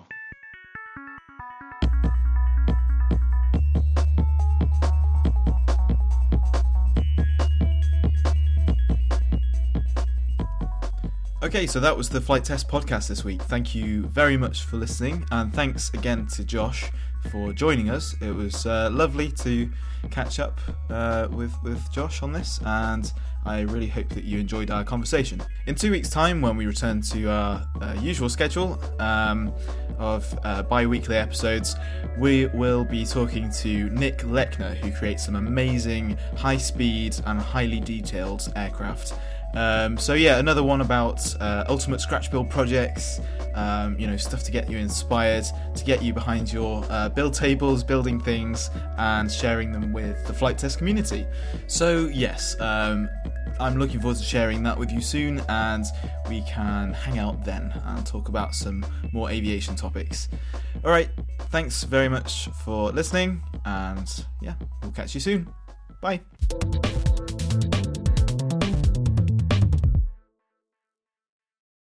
Okay, 11.42 11.66
so 11.66 11.80
that 11.80 11.96
was 11.98 12.10
the 12.10 12.20
Flite 12.20 12.44
Test 12.44 12.68
podcast 12.68 13.08
this 13.08 13.24
week. 13.24 13.42
Thank 13.42 13.74
you 13.74 14.04
very 14.04 14.36
much 14.38 14.66
for 14.66 14.76
listening, 14.76 15.26
and 15.32 15.54
thanks 15.54 15.90
again 15.94 16.28
to 16.28 16.44
Josh 16.44 16.92
for 17.32 17.54
joining 17.54 17.90
us. 17.90 18.14
It 18.22 18.36
was 18.36 18.66
uh, 18.66 18.90
lovely 18.92 19.32
to 19.32 19.72
catch 20.12 20.40
up 20.40 20.60
uh, 20.90 21.28
with 21.32 21.54
with 21.64 21.92
Josh 21.92 22.22
on 22.22 22.34
this, 22.34 22.60
and 22.66 23.12
I 23.46 23.62
really 23.62 23.88
hope 23.88 24.10
that 24.10 24.24
you 24.24 24.40
enjoyed 24.40 24.70
our 24.70 24.84
conversation. 24.84 25.42
In 25.66 25.76
two 25.76 25.92
weeks' 25.92 26.10
time, 26.10 26.42
when 26.42 26.58
we 26.58 26.66
return 26.66 27.02
to 27.02 27.30
our 27.30 27.68
uh, 27.82 27.96
usual 28.00 28.30
schedule 28.30 28.82
um, 29.00 29.54
of 29.98 30.38
uh, 30.44 30.64
bi 30.64 30.86
weekly 30.86 31.16
episodes, 31.16 31.76
we 32.18 32.48
will 32.48 32.84
be 32.84 33.06
talking 33.06 33.50
to 33.52 33.90
Nick 33.90 34.20
Lechner, 34.20 34.76
who 34.76 34.92
creates 34.92 35.26
some 35.26 35.36
amazing 35.36 36.18
high 36.36 36.58
speed 36.58 37.16
and 37.26 37.40
highly 37.40 37.80
detailed 37.80 38.52
aircraft. 38.56 39.14
Um, 39.56 39.98
so 39.98 40.14
yeah, 40.14 40.38
another 40.38 40.64
one 40.64 40.82
about 40.82 41.36
uh, 41.42 41.66
ultimate 41.68 42.02
scratch 42.02 42.32
build 42.32 42.50
projects. 42.50 43.20
Um, 43.56 44.00
you 44.00 44.08
know, 44.08 44.16
stuff 44.16 44.44
to 44.44 44.52
get 44.52 44.70
you 44.70 44.78
inspired, 44.78 45.44
to 45.76 45.84
get 45.84 46.02
you 46.02 46.14
behind 46.14 46.54
your 46.54 46.86
uh, 46.90 47.10
build 47.10 47.34
tables, 47.34 47.84
building 47.84 48.20
things, 48.20 48.70
and 48.98 49.30
sharing 49.30 49.72
them 49.72 49.92
with 49.92 50.26
the 50.28 50.34
Flite 50.34 50.58
Test 50.58 50.78
community. 50.78 51.26
So 51.68 52.06
yes, 52.06 52.60
um, 52.62 53.10
I'm 53.60 53.78
looking 53.78 54.00
forward 54.00 54.18
to 54.18 54.24
sharing 54.24 54.64
that 54.64 54.78
with 54.78 54.92
you 54.92 55.02
soon, 55.02 55.42
and 55.50 55.86
we 56.30 56.42
can 56.44 56.94
hang 56.94 57.20
out 57.20 57.44
then 57.44 57.74
and 57.86 58.06
talk 58.06 58.30
about 58.30 58.56
some 58.56 58.86
more 59.12 59.30
aviation 59.30 59.76
topics. 59.76 60.30
All 60.86 60.92
right, 60.92 61.10
thanks 61.50 61.84
very 61.84 62.08
much 62.08 62.48
for 62.64 62.92
listening, 62.92 63.42
and 63.66 64.26
yeah, 64.42 64.54
we'll 64.82 64.92
catch 64.92 65.14
you 65.14 65.20
soon. 65.20 65.50
Bye. 66.02 66.22